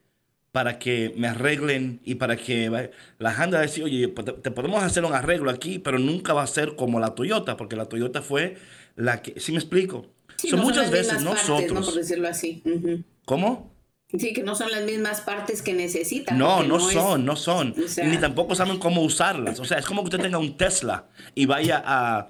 para 0.53 0.77
que 0.77 1.11
me 1.17 1.27
arreglen 1.27 1.99
y 2.05 2.13
para 2.15 2.37
que 2.37 2.91
la 3.17 3.35
Honda 3.35 3.59
decir, 3.59 3.83
oye, 3.83 4.07
te 4.07 4.51
podemos 4.51 4.83
hacer 4.83 5.03
un 5.03 5.11
arreglo 5.11 5.49
aquí, 5.49 5.79
pero 5.79 5.97
nunca 5.97 6.33
va 6.33 6.43
a 6.43 6.47
ser 6.47 6.75
como 6.75 6.99
la 6.99 7.15
Toyota, 7.15 7.57
porque 7.57 7.75
la 7.75 7.85
Toyota 7.85 8.21
fue 8.21 8.55
la 8.95 9.23
que, 9.23 9.39
¿sí 9.39 9.51
me 9.51 9.57
explico? 9.57 10.05
Sí, 10.37 10.49
son 10.49 10.59
no 10.59 10.65
muchas 10.65 10.83
son 10.85 10.93
veces 10.93 11.07
partes, 11.07 11.25
nosotros. 11.25 11.71
¿no? 11.73 11.81
Por 11.83 11.95
decirlo 11.95 12.27
así. 12.27 12.61
Uh 12.65 12.69
-huh. 12.69 13.03
¿Cómo? 13.25 13.73
Sí, 14.15 14.31
que 14.31 14.43
no 14.43 14.53
son 14.53 14.69
las 14.69 14.83
mismas 14.83 15.21
partes 15.21 15.63
que 15.63 15.73
necesitan. 15.73 16.37
No, 16.37 16.61
no, 16.61 16.77
no 16.77 16.79
son, 16.79 17.21
es, 17.21 17.25
no 17.25 17.35
son. 17.35 17.73
o 17.83 17.87
sea, 17.87 18.05
Ni 18.05 18.17
tampoco 18.17 18.53
saben 18.53 18.77
cómo 18.77 19.01
usarlas. 19.01 19.59
O 19.59 19.65
sea, 19.65 19.79
es 19.79 19.87
como 19.87 20.03
que 20.03 20.09
usted 20.09 20.21
tenga 20.21 20.37
un 20.37 20.55
Tesla 20.55 21.07
y 21.33 21.47
vaya 21.47 21.81
a, 21.83 22.29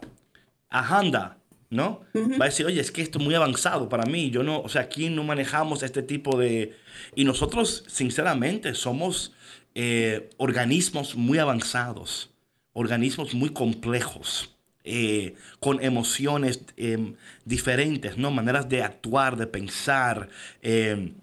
a 0.70 0.98
Honda, 0.98 1.40
¿no? 1.74 2.02
Uh 2.14 2.20
-huh. 2.20 2.40
Va 2.40 2.46
a 2.46 2.50
decir, 2.50 2.66
oye, 2.66 2.80
es 2.80 2.92
que 2.92 3.02
esto 3.02 3.20
es 3.20 3.26
muy 3.26 3.36
avanzado 3.36 3.90
para 3.90 4.06
mí. 4.06 4.30
Yo 4.30 4.44
no, 4.44 4.62
o 4.62 4.70
sea, 4.70 4.84
aquí 4.84 5.10
no 5.10 5.24
manejamos 5.24 5.84
este 5.84 6.04
tipo 6.04 6.38
de... 6.38 6.74
Y 7.16 7.26
nosotros, 7.26 7.84
sinceramente, 7.88 8.74
somos 8.76 9.34
eh, 9.76 10.30
organismos 10.38 11.16
muy 11.16 11.40
avanzados, 11.40 12.30
organismos 12.74 13.34
muy 13.34 13.50
complejos. 13.50 14.50
Eh, 14.86 15.36
con 15.62 15.82
emociones 15.82 16.66
eh, 16.76 17.14
diferentes, 17.46 18.18
¿no? 18.18 18.32
Maneras 18.32 18.68
de 18.68 18.84
actuar, 18.84 19.38
de 19.38 19.48
pensar, 19.48 20.28
eh, 20.62 21.14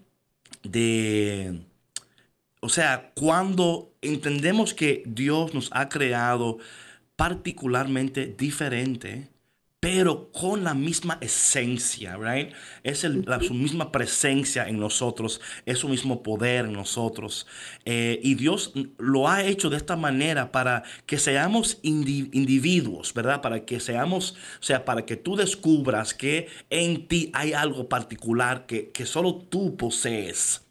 de... 0.63 1.59
O 2.59 2.69
sea, 2.69 3.11
cuando 3.13 3.93
entendemos 4.01 4.73
que 4.73 5.03
Dios 5.05 5.53
nos 5.53 5.69
ha 5.73 5.89
creado 5.89 6.57
particularmente 7.15 8.25
diferente, 8.25 9.27
pero 9.81 10.31
con 10.31 10.63
la 10.63 10.75
misma 10.75 11.17
esencia, 11.21 12.15
right? 12.15 12.53
Es 12.83 13.03
el, 13.03 13.23
la, 13.25 13.41
su 13.41 13.55
misma 13.55 13.91
presencia 13.91 14.67
en 14.67 14.79
nosotros, 14.79 15.41
es 15.65 15.79
su 15.79 15.89
mismo 15.89 16.21
poder 16.21 16.65
en 16.65 16.73
nosotros. 16.73 17.47
Eh, 17.83 18.19
y 18.21 18.35
Dios 18.35 18.73
lo 18.99 19.27
ha 19.27 19.43
hecho 19.43 19.71
de 19.71 19.77
esta 19.77 19.95
manera 19.95 20.51
para 20.51 20.83
que 21.07 21.17
seamos 21.17 21.79
indi 21.81 22.29
individuos, 22.31 23.11
¿verdad? 23.15 23.41
Para 23.41 23.65
que 23.65 23.79
seamos, 23.79 24.33
o 24.59 24.63
sea, 24.63 24.85
para 24.85 25.03
que 25.03 25.15
tú 25.15 25.35
descubras 25.35 26.13
que 26.13 26.47
en 26.69 27.07
ti 27.07 27.31
hay 27.33 27.53
algo 27.53 27.89
particular 27.89 28.67
que, 28.67 28.91
que 28.91 29.07
solo 29.07 29.33
tú 29.49 29.77
posees. 29.77 30.61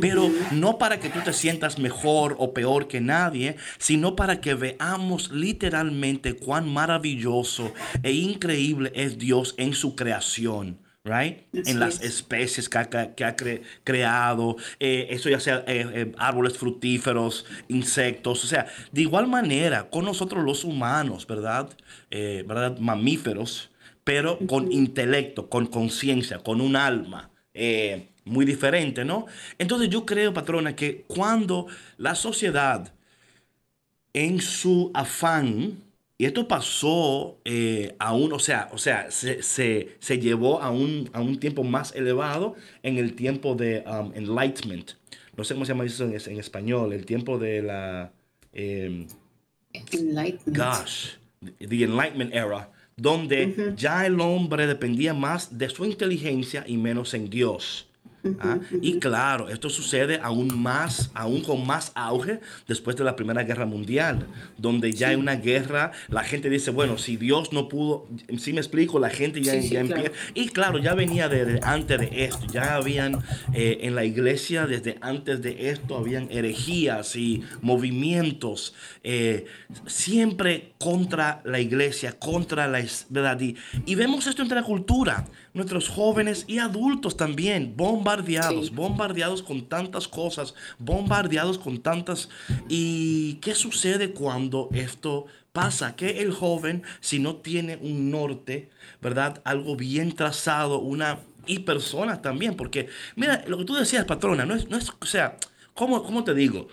Pero 0.00 0.30
no 0.52 0.78
para 0.78 0.98
que 1.00 1.08
tú 1.10 1.20
te 1.24 1.32
sientas 1.32 1.78
mejor 1.78 2.36
o 2.38 2.52
peor 2.52 2.88
que 2.88 3.00
nadie, 3.00 3.56
sino 3.78 4.16
para 4.16 4.40
que 4.40 4.54
veamos 4.54 5.30
literalmente 5.30 6.34
cuán 6.34 6.72
maravilloso 6.72 7.72
e 8.02 8.12
increíble 8.12 8.92
es 8.94 9.18
Dios 9.18 9.54
en 9.58 9.74
su 9.74 9.96
creación. 9.96 10.78
Right? 11.06 11.42
En 11.52 11.80
las 11.80 12.00
es. 12.00 12.14
especies 12.14 12.70
que 12.70 12.78
ha, 12.78 12.88
que 13.14 13.24
ha 13.26 13.36
cre 13.36 13.60
creado, 13.84 14.56
eh, 14.80 15.08
eso 15.10 15.28
ya 15.28 15.38
sea 15.38 15.58
eh, 15.66 15.86
eh, 15.92 16.12
árboles 16.16 16.56
fructíferos, 16.56 17.44
insectos, 17.68 18.42
o 18.42 18.46
sea, 18.46 18.66
de 18.90 19.02
igual 19.02 19.26
manera 19.26 19.90
con 19.90 20.06
nosotros 20.06 20.42
los 20.42 20.64
humanos, 20.64 21.26
¿verdad? 21.26 21.68
Eh, 22.10 22.42
¿verdad? 22.48 22.78
Mamíferos, 22.78 23.70
pero 24.02 24.38
con 24.46 24.72
intelecto, 24.72 25.50
con 25.50 25.66
conciencia, 25.66 26.38
con 26.38 26.62
un 26.62 26.74
alma. 26.74 27.30
Eh, 27.52 28.08
muy 28.24 28.44
diferente, 28.46 29.04
¿no? 29.04 29.26
Entonces 29.58 29.88
yo 29.90 30.04
creo, 30.06 30.32
patrona, 30.34 30.74
que 30.76 31.04
cuando 31.06 31.66
la 31.98 32.14
sociedad 32.14 32.92
en 34.12 34.40
su 34.40 34.90
afán, 34.94 35.78
y 36.16 36.26
esto 36.26 36.46
pasó 36.46 37.38
eh, 37.44 37.96
a 37.98 38.14
un, 38.14 38.32
o 38.32 38.38
sea, 38.38 38.68
o 38.72 38.78
sea 38.78 39.10
se, 39.10 39.42
se- 39.42 39.96
se 39.98 40.18
llevó 40.18 40.60
a 40.62 40.70
un, 40.70 41.10
a 41.12 41.20
un 41.20 41.38
tiempo 41.40 41.64
más 41.64 41.94
elevado 41.94 42.54
en 42.82 42.98
el 42.98 43.14
tiempo 43.14 43.54
de 43.54 43.82
um, 43.86 44.12
Enlightenment. 44.14 44.92
No 45.36 45.42
sé 45.42 45.54
cómo 45.54 45.64
se 45.66 45.72
llama 45.72 45.84
eso 45.84 46.04
en, 46.04 46.14
es- 46.14 46.28
en 46.28 46.38
español, 46.38 46.92
el 46.92 47.04
tiempo 47.06 47.38
de 47.38 47.62
la... 47.62 48.12
em, 48.52 49.06
Enlightenment. 49.92 50.56
gosh, 50.56 51.16
the 51.58 51.82
Enlightenment 51.82 52.32
era, 52.32 52.70
donde 52.96 53.58
ya 53.76 54.06
el 54.06 54.20
hombre 54.20 54.68
dependía 54.68 55.12
más 55.14 55.58
de 55.58 55.68
su 55.68 55.84
inteligencia 55.84 56.64
y 56.66 56.76
menos 56.76 57.12
en 57.14 57.28
Dios. 57.28 57.88
¿Ah? 58.40 58.58
Y 58.80 58.98
claro, 58.98 59.48
esto 59.48 59.70
sucede 59.70 60.18
aún 60.22 60.60
más, 60.60 61.10
aún 61.14 61.42
con 61.42 61.66
más 61.66 61.92
auge 61.94 62.40
después 62.66 62.96
de 62.96 63.04
la 63.04 63.16
Primera 63.16 63.42
Guerra 63.42 63.66
Mundial, 63.66 64.26
donde 64.58 64.92
ya 64.92 65.08
hay 65.08 65.16
una 65.16 65.36
guerra, 65.36 65.92
la 66.08 66.24
gente 66.24 66.50
dice, 66.50 66.70
bueno, 66.70 66.98
si 66.98 67.16
Dios 67.16 67.52
no 67.52 67.68
pudo, 67.68 68.06
si 68.38 68.52
me 68.52 68.60
explico, 68.60 68.98
la 68.98 69.10
gente 69.10 69.40
ya, 69.42 69.52
Sí, 69.54 69.62
sí, 69.62 69.74
ya 69.74 69.82
claro. 69.84 70.02
empieza, 70.04 70.30
y 70.34 70.48
claro, 70.48 70.78
ya 70.78 70.94
venía 70.94 71.28
de, 71.28 71.44
de 71.44 71.60
antes 71.62 71.98
de 72.00 72.24
esto, 72.24 72.46
ya 72.52 72.74
habían 72.76 73.22
eh, 73.52 73.78
en 73.82 73.94
la 73.94 74.04
iglesia 74.04 74.66
desde 74.66 74.98
antes 75.00 75.42
de 75.42 75.70
esto, 75.70 75.96
habían 75.96 76.28
herejías 76.30 77.16
y 77.16 77.42
movimientos 77.60 78.74
eh, 79.02 79.46
siempre 79.86 80.72
contra 80.78 81.40
la 81.44 81.60
iglesia, 81.60 82.18
contra 82.18 82.66
la 82.66 82.84
verdad. 83.10 83.40
Y, 83.40 83.56
y 83.86 83.94
vemos 83.94 84.26
esto 84.26 84.42
entre 84.42 84.56
la 84.60 84.64
cultura, 84.64 85.26
nuestros 85.52 85.88
jóvenes 85.88 86.44
y 86.48 86.58
adultos 86.58 87.16
también, 87.16 87.74
bombardeados, 88.14 88.66
Sí. 88.68 88.74
bombardeados 88.74 89.42
con 89.42 89.66
tantas 89.68 90.08
cosas, 90.08 90.54
bombardeados 90.78 91.58
con 91.58 91.80
tantas... 91.82 92.28
¿Y 92.68 93.34
qué 93.34 93.54
sucede 93.54 94.12
cuando 94.12 94.68
esto 94.72 95.26
pasa? 95.52 95.96
Que 95.96 96.20
el 96.22 96.32
joven, 96.32 96.82
si 97.00 97.18
no 97.18 97.36
tiene 97.36 97.76
un 97.76 98.10
norte, 98.10 98.70
¿verdad? 99.02 99.40
Algo 99.44 99.76
bien 99.76 100.12
trazado, 100.14 100.78
una... 100.80 101.18
Y 101.46 101.58
personas 101.60 102.22
también, 102.22 102.56
porque, 102.56 102.88
mira, 103.16 103.44
lo 103.46 103.58
que 103.58 103.64
tú 103.66 103.74
decías, 103.74 104.06
patrona, 104.06 104.46
no 104.46 104.54
es, 104.54 104.70
no 104.70 104.78
es 104.78 104.90
o 104.98 105.04
sea, 105.06 105.36
¿cómo, 105.74 106.02
cómo 106.02 106.24
te 106.24 106.32
digo? 106.34 106.68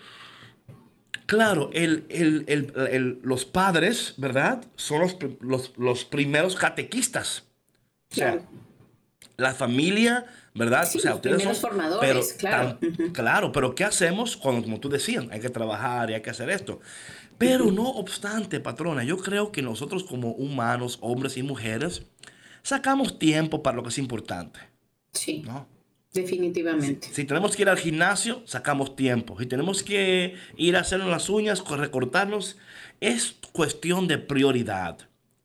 Claro, 1.25 1.69
el, 1.73 2.05
el- 2.09 2.45
el- 2.47 3.19
los 3.23 3.45
padres, 3.45 4.13
¿verdad? 4.17 4.63
Son 4.75 4.99
los, 5.01 5.17
los, 5.41 5.73
los 5.77 6.05
primeros 6.05 6.55
catequistas. 6.55 7.43
O 8.11 8.15
sea, 8.15 8.31
Claro. 8.33 8.47
la 9.37 9.53
familia, 9.53 10.25
¿verdad? 10.53 10.87
Sí, 10.89 10.97
o 10.97 11.01
sea, 11.01 11.11
los 11.11 11.17
ustedes 11.17 11.43
son- 11.43 11.55
formadores, 11.55 12.33
claro. 12.33 12.77
tan- 12.79 13.09
claro, 13.13 13.51
pero 13.51 13.73
¿qué 13.75 13.83
hacemos 13.85 14.35
cuando, 14.37 14.63
como 14.63 14.79
tú 14.79 14.89
decías, 14.89 15.25
hay 15.31 15.39
que 15.39 15.49
trabajar 15.49 16.09
y 16.09 16.13
hay 16.15 16.21
que 16.21 16.29
hacer 16.29 16.49
esto? 16.49 16.79
Pero 17.37 17.71
no 17.71 17.89
obstante, 17.89 18.59
patrona, 18.59 19.03
yo 19.03 19.17
creo 19.17 19.51
que 19.51 19.61
nosotros 19.61 20.03
como 20.03 20.31
humanos, 20.31 20.97
hombres 21.01 21.37
y 21.37 21.43
mujeres, 21.43 22.03
sacamos 22.61 23.17
tiempo 23.17 23.63
para 23.63 23.77
lo 23.77 23.83
que 23.83 23.89
es 23.89 23.97
importante, 23.97 24.59
Sí, 25.13 25.41
¿no? 25.45 25.67
definitivamente. 26.13 27.07
Si 27.11 27.23
tenemos 27.25 27.55
que 27.55 27.63
ir 27.63 27.69
al 27.69 27.77
gimnasio, 27.77 28.43
sacamos 28.45 28.95
tiempo. 28.95 29.37
Si 29.39 29.45
tenemos 29.45 29.81
que 29.83 30.35
ir 30.57 30.75
a 30.75 30.81
hacernos 30.81 31.09
las 31.09 31.29
uñas, 31.29 31.61
co- 31.61 31.77
recortarnos, 31.77 32.57
es 32.99 33.35
cuestión 33.53 34.07
de 34.07 34.17
prioridad. 34.17 34.97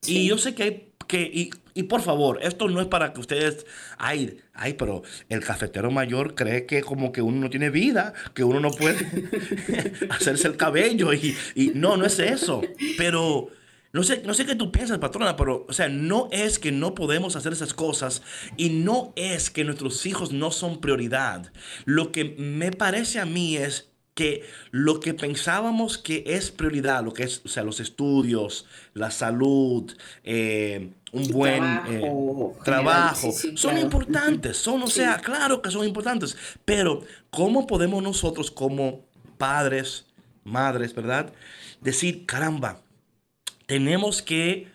Y 0.03 0.07
Sí. 0.07 0.27
yo 0.29 0.37
sé 0.38 0.55
que 0.55 0.62
hay 0.62 0.92
que, 1.07 1.23
y, 1.23 1.51
y 1.75 1.85
por 1.85 2.03
favor, 2.03 2.38
esto 2.42 2.69
no 2.69 2.81
es 2.81 2.87
para 2.87 3.12
que 3.12 3.21
ustedes, 3.21 3.66
ay, 3.99 4.38
ay, 4.55 4.75
pero 4.75 5.03
el 5.29 5.40
cafetero 5.40 5.90
mayor 5.90 6.35
cree 6.35 6.66
que 6.66 6.83
como 6.83 7.12
que 7.12 7.23
uno 7.23 7.38
no 7.38 7.51
tiene 7.51 7.71
vida, 7.71 8.14
que 8.35 8.45
uno 8.45 8.61
no 8.61 8.71
puede 8.71 8.97
hacerse 10.11 10.49
el 10.49 10.57
cabello 10.57 11.12
y, 11.12 11.37
y 11.55 11.73
no, 11.75 11.97
no 11.97 12.07
es 12.07 12.19
eso. 12.19 12.62
Pero 12.97 13.51
no 13.92 14.03
sé, 14.03 14.23
no 14.27 14.35
sé 14.35 14.45
qué 14.45 14.55
tú 14.55 14.71
piensas, 14.71 14.99
patrona, 14.99 15.37
pero, 15.37 15.64
o 15.69 15.73
sea, 15.73 15.88
no 15.88 16.29
es 16.31 16.59
que 16.59 16.71
no 16.71 16.95
podemos 16.95 17.35
hacer 17.35 17.53
esas 17.53 17.73
cosas 17.73 18.23
y 18.57 18.69
no 18.69 19.14
es 19.16 19.49
que 19.49 19.64
nuestros 19.64 20.05
hijos 20.05 20.33
no 20.33 20.51
son 20.51 20.81
prioridad. 20.81 21.51
Lo 21.87 22.12
que 22.12 22.37
me 22.38 22.73
parece 22.73 23.21
a 23.21 23.25
mí 23.25 23.57
es 23.57 23.90
que 24.16 24.48
lo 24.70 24.98
que 24.98 25.12
pensábamos 25.12 25.98
que 25.98 26.24
es 26.26 26.50
prioridad, 26.50 27.05
lo 27.05 27.12
que 27.12 27.22
es, 27.22 27.42
o 27.44 27.48
sea, 27.48 27.62
los 27.62 27.81
estudios, 27.81 28.64
la 28.94 29.11
salud, 29.11 29.92
eh, 30.24 30.90
un 31.12 31.29
buen 31.29 31.61
trabajo, 31.61 31.87
eh, 31.87 32.00
general, 32.00 32.64
trabajo, 32.64 33.31
sí, 33.31 33.50
sí, 33.50 33.57
son 33.59 33.72
claro. 33.72 33.85
importantes, 33.85 34.57
son, 34.57 34.83
o 34.83 34.87
sea, 34.87 35.18
claro 35.18 35.61
que 35.61 35.70
son 35.70 35.87
importantes, 35.87 36.35
pero 36.64 37.05
¿cómo 37.29 37.66
podemos 37.66 38.02
nosotros 38.02 38.50
como 38.50 39.05
padres, 39.37 40.07
madres, 40.44 40.94
verdad, 40.94 41.31
decir, 41.83 42.24
caramba, 42.24 42.81
tenemos 43.66 44.22
que, 44.22 44.68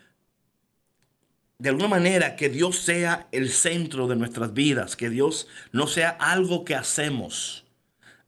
de 1.58 1.70
alguna 1.70 1.88
manera, 1.88 2.36
que 2.36 2.50
Dios 2.50 2.78
sea 2.78 3.28
el 3.32 3.50
centro 3.50 4.08
de 4.08 4.18
nuestras 4.18 4.54
vidas, 4.54 4.96
que 4.96 5.10
Dios 5.10 5.48
no 5.72 5.88
sea 5.88 6.10
algo 6.10 6.64
que 6.64 6.76
hacemos, 6.76 7.66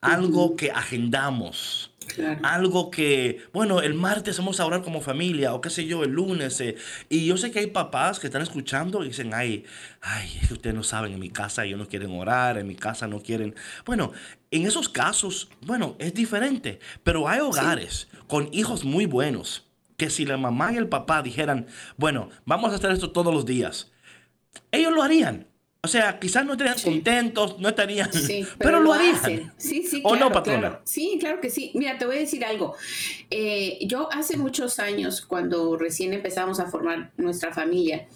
algo 0.03 0.55
que 0.55 0.71
agendamos. 0.71 1.89
Claro. 2.07 2.39
Algo 2.43 2.91
que, 2.91 3.41
bueno, 3.53 3.81
el 3.81 3.93
martes 3.93 4.37
vamos 4.37 4.59
a 4.59 4.65
orar 4.65 4.83
como 4.83 4.99
familia, 4.99 5.53
o 5.53 5.61
qué 5.61 5.69
sé 5.69 5.85
yo, 5.85 6.03
el 6.03 6.11
lunes. 6.11 6.59
eh, 6.59 6.75
y 7.09 7.25
yo 7.25 7.37
sé 7.37 7.49
que 7.51 7.59
hay 7.59 7.67
papás 7.67 8.19
que 8.19 8.27
están 8.27 8.41
escuchando 8.41 9.03
y 9.03 9.07
dicen, 9.07 9.33
ay, 9.33 9.65
ay, 10.01 10.37
es 10.41 10.49
que 10.49 10.53
ustedes 10.55 10.75
no 10.75 10.83
saben, 10.83 11.13
en 11.13 11.19
mi 11.19 11.29
casa 11.29 11.63
ellos 11.63 11.79
no 11.79 11.87
quieren 11.87 12.11
orar, 12.11 12.57
en 12.57 12.67
mi 12.67 12.75
casa 12.75 13.07
no 13.07 13.21
quieren. 13.21 13.55
Bueno, 13.85 14.11
en 14.51 14.67
esos 14.67 14.89
casos, 14.89 15.49
bueno, 15.61 15.95
es 15.97 16.13
diferente. 16.13 16.79
Pero 17.03 17.29
hay 17.29 17.39
hogares 17.39 18.09
con 18.27 18.49
hijos 18.51 18.83
muy 18.83 19.05
buenos 19.05 19.65
que 19.97 20.09
si 20.09 20.25
la 20.25 20.37
mamá 20.37 20.73
y 20.73 20.77
el 20.77 20.89
papá 20.89 21.21
dijeran, 21.21 21.67
bueno, 21.97 22.29
vamos 22.45 22.71
a 22.71 22.75
hacer 22.75 22.91
esto 22.91 23.11
todos 23.11 23.33
los 23.33 23.45
días, 23.45 23.91
ellos 24.71 24.91
lo 24.91 25.03
harían. 25.03 25.47
O 25.85 25.89
sea, 25.89 26.17
quizás 26.17 26.45
no 26.45 26.53
estarían 26.53 26.77
Sí. 26.77 26.85
contentos, 26.85 27.59
no 27.59 27.67
estarían, 27.67 28.11
Sí, 28.13 28.45
pero, 28.57 28.79
lo, 28.79 28.93
harían. 28.93 29.15
hacen. 29.15 29.51
Sí, 29.57 29.83
sí, 29.85 29.99
¿O 30.05 30.11
claro, 30.11 30.25
no, 30.27 30.31
patrona? 30.31 30.59
claro. 30.59 30.81
Sí, 30.85 31.17
claro 31.19 31.41
que 31.41 31.49
sí. 31.49 31.71
Mira, 31.73 31.97
te 31.97 32.05
voy 32.05 32.15
a 32.15 32.19
decir 32.19 32.45
algo. 32.45 32.75
Eh, 33.29 33.79
yo 33.81 34.07
hace 34.13 34.37
muchos 34.37 34.79
años, 34.79 35.25
cuando 35.25 35.75
recién 35.77 36.13
empezamos 36.13 36.61
a 36.61 36.67
formar 36.67 37.11
nuestra 37.17 37.51
familia, 37.53 38.07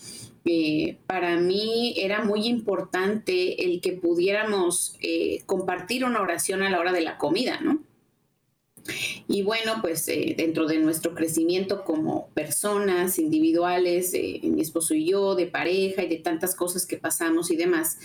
eh, 0.45 0.95
para 1.07 1.35
mí 1.35 1.93
era 1.97 2.23
muy 2.23 2.47
importante 2.47 3.65
el 3.65 3.81
que 3.81 3.91
pudiéramos 3.91 4.95
eh, 5.01 5.41
compartir 5.45 6.05
una 6.05 6.21
oración 6.21 6.63
a 6.63 6.69
la 6.69 6.79
hora 6.79 6.93
de 6.93 7.01
la 7.01 7.17
comida, 7.17 7.59
¿no? 7.59 7.81
Y 9.27 9.43
bueno, 9.43 9.79
pues 9.81 10.07
eh, 10.07 10.35
dentro 10.37 10.67
de 10.67 10.77
nuestro 10.79 11.13
crecimiento 11.13 11.83
como 11.83 12.29
personas 12.29 13.19
individuales, 13.19 14.13
mi 14.13 14.61
esposo 14.61 14.93
y 14.93 15.05
yo, 15.05 15.35
de 15.35 15.47
pareja 15.47 16.03
y 16.03 16.07
de 16.07 16.17
tantas 16.17 16.55
cosas 16.55 16.85
que 16.85 16.97
pasamos 16.97 17.51
y 17.51 17.55
demás, 17.55 17.97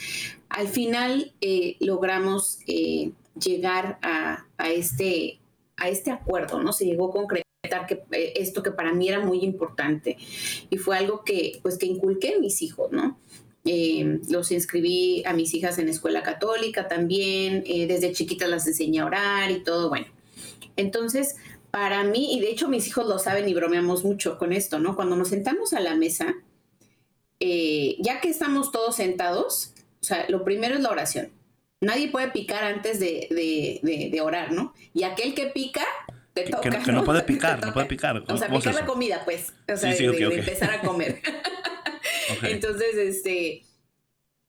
al 0.48 0.68
final 0.68 1.32
eh, 1.40 1.76
logramos 1.80 2.58
eh, 2.66 3.12
llegar 3.40 3.98
a, 4.02 4.46
a 4.58 4.70
este, 4.70 5.40
a 5.76 5.88
este 5.88 6.10
acuerdo, 6.10 6.62
¿no? 6.62 6.72
Se 6.72 6.84
llegó 6.84 7.08
a 7.08 7.12
concretar 7.12 7.86
que, 7.86 8.02
esto 8.36 8.62
que 8.62 8.72
para 8.72 8.92
mí 8.92 9.08
era 9.08 9.20
muy 9.20 9.44
importante 9.44 10.16
y 10.68 10.76
fue 10.76 10.98
algo 10.98 11.22
que, 11.24 11.60
pues, 11.62 11.78
que 11.78 11.86
inculqué 11.86 12.34
en 12.34 12.40
mis 12.40 12.62
hijos, 12.62 12.90
¿no? 12.90 13.18
Eh, 13.64 14.18
los 14.28 14.50
inscribí 14.50 15.22
a 15.24 15.32
mis 15.34 15.54
hijas 15.54 15.78
en 15.78 15.88
escuela 15.88 16.24
católica 16.24 16.88
también, 16.88 17.62
desde 17.62 18.10
chiquitas 18.12 18.48
las 18.48 18.66
enseñé 18.66 19.00
a 19.00 19.06
orar 19.06 19.50
y 19.52 19.62
todo, 19.62 19.88
bueno. 19.88 20.06
Entonces, 20.76 21.36
para 21.70 22.04
mí, 22.04 22.34
y 22.36 22.40
de 22.40 22.50
hecho 22.50 22.68
mis 22.68 22.86
hijos 22.86 23.06
lo 23.06 23.18
saben 23.18 23.48
y 23.48 23.54
bromeamos 23.54 24.04
mucho 24.04 24.38
con 24.38 24.52
esto, 24.52 24.78
¿no? 24.78 24.94
Cuando 24.96 25.16
nos 25.16 25.28
sentamos 25.28 25.72
a 25.72 25.80
la 25.80 25.94
mesa, 25.94 26.34
eh, 27.40 27.96
ya 27.98 28.20
que 28.20 28.28
estamos 28.28 28.70
todos 28.72 28.96
sentados, 28.96 29.72
o 30.00 30.04
sea, 30.04 30.26
lo 30.28 30.44
primero 30.44 30.74
es 30.74 30.80
la 30.80 30.90
oración. 30.90 31.30
Nadie 31.80 32.08
puede 32.10 32.28
picar 32.30 32.62
antes 32.64 33.00
de, 33.00 33.26
de- 33.30 33.80
de- 33.82 34.08
de 34.12 34.20
orar, 34.20 34.52
¿no? 34.52 34.72
Y 34.94 35.02
aquel 35.02 35.34
que 35.34 35.46
pica, 35.46 35.84
te 36.34 36.44
toca. 36.44 36.60
que 36.60 36.70
no- 36.70 36.84
que 36.84 36.92
no 36.92 37.04
puede 37.04 37.22
picar, 37.24 37.64
no 37.64 37.72
puede 37.72 37.86
picar. 37.86 38.16
O 38.28 38.36
sea, 38.38 38.46
¿Cómo 38.46 38.58
es 38.58 38.64
picar 38.64 38.80
la 38.80 38.86
comida, 38.86 39.22
pues. 39.24 39.52
O 39.72 39.76
sea, 39.76 39.92
Sí, 39.92 39.98
sí, 39.98 40.06
de, 40.06 40.26
ok, 40.26 40.32
de 40.34 40.38
empezar 40.40 40.70
a 40.70 40.80
comer. 40.82 41.20
Entonces, 42.42 42.94
este, 42.96 43.62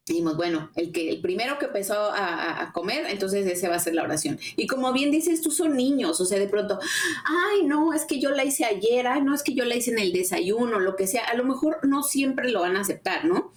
dijimos, 0.05 0.35
bueno, 0.35 0.69
el 0.75 0.91
que 0.91 1.09
el 1.09 1.21
primero 1.21 1.57
que 1.57 1.65
empezó 1.65 2.11
a, 2.13 2.71
comer, 2.73 3.05
entonces 3.09 3.45
ese 3.45 3.69
va 3.69 3.75
a 3.75 3.79
ser 3.79 3.95
la 3.95 4.03
oración. 4.03 4.39
Y 4.57 4.67
como 4.67 4.91
bien 4.91 5.11
dices, 5.11 5.41
tú 5.41 5.51
son 5.51 5.77
niños, 5.77 6.19
o 6.19 6.25
sea, 6.25 6.39
de 6.39 6.47
pronto, 6.47 6.79
ay, 7.25 7.65
no, 7.65 7.93
es 7.93 8.05
que 8.05 8.19
yo 8.19 8.31
la 8.31 8.43
hice 8.43 8.65
ayer, 8.65 9.07
ay, 9.07 9.21
no, 9.21 9.33
es 9.33 9.43
que 9.43 9.53
yo 9.53 9.63
la 9.63 9.75
hice 9.75 9.91
en 9.91 9.99
el 9.99 10.11
desayuno, 10.11 10.79
lo 10.79 10.95
que 10.95 11.07
sea, 11.07 11.23
a 11.25 11.35
lo 11.35 11.45
mejor 11.45 11.79
no 11.83 12.03
siempre 12.03 12.49
lo 12.49 12.61
van 12.61 12.75
a 12.75 12.81
aceptar, 12.81 13.25
¿no? 13.25 13.51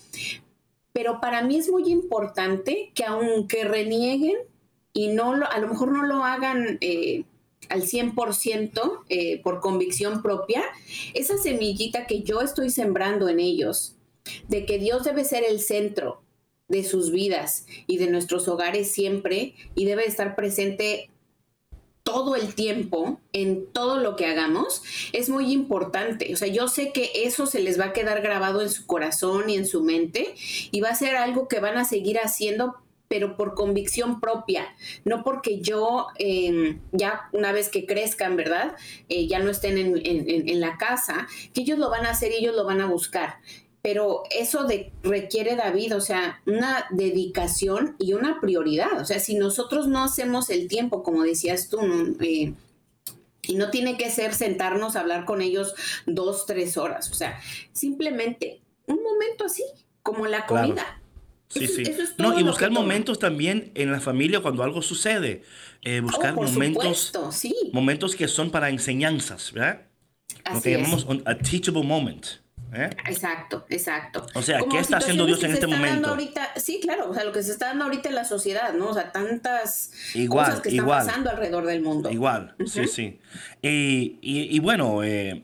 Pero 0.93 1.21
para 1.21 1.43
mí 1.43 1.57
es 1.57 1.69
muy 1.69 1.89
importante 1.91 2.91
que 2.95 3.05
aunque 3.05 3.65
renieguen 3.65 4.37
y 4.93 5.09
no 5.09 5.35
lo, 5.35 5.51
a 5.51 5.59
lo 5.59 5.69
mejor 5.69 5.93
no 5.93 6.05
lo 6.05 6.25
hagan 6.25 6.79
eh, 6.81 7.25
al 7.69 7.83
100% 7.83 9.05
eh, 9.09 9.43
por 9.43 9.61
convicción 9.61 10.23
propia, 10.23 10.63
esa 11.15 11.39
semillita 11.39 12.07
que 12.07 12.23
yo 12.23 12.41
estoy 12.41 12.71
sembrando 12.71 13.29
en 13.29 13.41
ellos, 13.41 13.97
de 14.49 14.65
que 14.65 14.79
Dios 14.79 15.05
debe 15.05 15.25
ser 15.25 15.45
el 15.45 15.61
centro 15.61 16.26
de 16.69 16.85
sus 16.85 17.11
vidas 17.13 17.67
y 17.87 17.99
de 17.99 18.09
nuestros 18.09 18.49
hogares 18.49 18.91
siempre 18.91 19.55
y 19.75 19.85
debe 19.85 20.05
estar 20.07 20.35
presente 20.35 21.11
todo 22.03 22.37
el 22.37 22.55
tiempo 22.55 23.21
en 23.33 23.67
todo 23.73 23.99
lo 23.99 24.15
que 24.15 24.27
hagamos 24.27 24.83
es 25.13 25.29
muy 25.29 25.53
importante. 25.53 26.33
O 26.33 26.37
sea, 26.37 26.47
yo 26.49 26.69
sé 26.69 26.93
que 26.93 27.11
eso 27.25 27.47
se 27.47 27.61
les 27.61 27.81
va 27.81 27.87
a 27.87 27.93
quedar 27.93 28.23
grabado 28.23 28.63
en 28.63 28.71
su 28.71 28.87
corazón 28.87 29.51
y 29.51 29.57
en 29.57 29.67
su 29.67 29.83
mente 29.83 30.35
y 30.71 30.81
va 30.81 30.91
a 30.91 30.95
ser 30.95 31.17
algo 31.17 31.49
que 31.49 31.59
van 31.61 31.77
a 31.79 31.85
seguir 31.85 32.19
haciendo 32.19 32.77
pero 33.09 33.37
por 33.37 33.55
convicción 33.55 34.19
propia, 34.21 34.67
no 35.05 35.23
porque 35.23 35.61
yo 35.61 36.09
eh, 36.19 36.81
ya 36.91 37.29
una 37.33 37.53
vez 37.53 37.69
que 37.69 37.87
crezcan, 37.87 38.35
¿verdad? 38.35 38.75
Eh, 39.09 39.29
ya 39.29 39.39
no 39.39 39.49
estén 39.51 39.79
en, 39.79 39.97
en- 40.05 40.49
en 40.49 40.61
la 40.61 40.77
casa, 40.77 41.29
que 41.55 41.61
ellos 41.61 41.79
lo 41.79 41.89
van 41.89 42.05
a 42.05 42.11
hacer 42.11 42.33
y 42.33 42.39
ellos 42.39 42.57
lo 42.57 42.65
van 42.65 42.81
a 42.81 42.87
buscar. 42.87 43.37
Pero 43.89 44.25
eso 44.37 44.65
de, 44.65 44.91
requiere, 45.05 45.55
David, 45.55 45.95
o 45.95 46.01
sea, 46.01 46.41
una 46.45 46.87
dedicación 46.91 47.95
y 48.01 48.15
una 48.15 48.41
prioridad. 48.41 49.01
O 49.01 49.05
sea, 49.05 49.21
si 49.21 49.37
nosotros 49.37 49.87
no 49.87 50.03
hacemos 50.03 50.51
el 50.51 50.67
tiempo, 50.67 51.05
como 51.05 51.23
decías 51.23 51.69
tú, 51.69 51.81
¿no? 51.81 52.17
Eh, 52.21 52.53
y 53.43 53.55
no 53.55 53.71
tiene 53.71 53.97
que 53.97 54.11
ser 54.11 54.35
sentarnos 54.35 54.97
a 54.97 55.01
hablar 55.03 55.25
con 55.25 55.41
ellos 55.41 55.73
dos, 56.05 56.47
tres 56.47 56.77
horas. 56.77 57.13
O 57.13 57.15
sea, 57.15 57.39
simplemente 57.73 58.61
un 58.89 59.01
momento 59.05 59.45
así, 59.45 59.63
como 60.03 60.27
la 60.27 60.47
Claro. 60.47 60.67
comida. 60.67 61.01
Sí, 61.49 61.63
Eso- 61.67 61.75
sí. 61.77 61.83
eso 61.83 62.03
es 62.03 62.19
no, 62.19 62.37
y 62.37 62.43
buscar 62.43 62.71
toma. 62.71 62.81
momentos 62.81 63.21
también 63.21 63.71
en 63.77 63.93
la 63.93 64.01
familia 64.01 64.41
cuando 64.41 64.65
algo 64.65 64.83
sucede. 64.83 65.45
Eh, 65.83 66.01
buscar 66.01 66.33
Oh, 66.33 66.37
por 66.41 66.51
momentos, 66.51 66.83
supuesto, 66.99 67.31
sí. 67.31 67.55
momentos 67.73 68.17
que 68.17 68.27
son 68.27 68.51
para 68.51 68.69
enseñanzas, 68.69 69.53
¿verdad? 69.53 69.83
Lo 70.53 70.61
que 70.61 70.73
es. 70.73 70.77
llamamos 70.81 71.05
un- 71.05 71.23
a 71.25 71.39
teachable 71.39 71.85
moment. 71.85 72.27
¿Eh? 72.77 72.91
Exacto, 73.09 73.65
exacto. 73.69 74.27
O 74.35 74.43
sea, 74.43 74.59
Como 74.61 74.73
¿qué 74.73 74.79
está 74.81 74.99
haciendo 74.99 75.27
Dios 75.27 75.43
en 75.43 75.53
este 75.53 75.67
momento? 75.67 76.09
ahorita- 76.11 76.53
sí, 76.57 76.79
claro, 76.83 77.11
o 77.11 77.15
sea, 77.15 77.25
lo 77.25 77.33
que 77.33 77.43
se 77.43 77.51
está 77.53 77.67
dando 77.67 77.85
ahorita 77.85 78.09
en 78.09 78.15
la 78.15 78.25
sociedad, 78.25 78.73
¿no? 78.75 78.89
O 78.89 78.95
sea, 78.95 79.13
tantas 79.13 79.93
Igual, 80.15 80.47
cosas 80.47 80.61
que 80.61 80.69
están 80.69 80.85
igual. 80.85 81.07
pasando 81.07 81.31
alrededor 81.31 81.67
del 81.67 81.81
mundo. 81.83 82.11
Igual, 82.11 82.55
sí, 82.67 82.87
sí. 82.87 83.19
Y, 83.63 84.19
y- 84.21 84.55
y 84.57 84.59
bueno, 84.61 85.03
eh, 85.03 85.43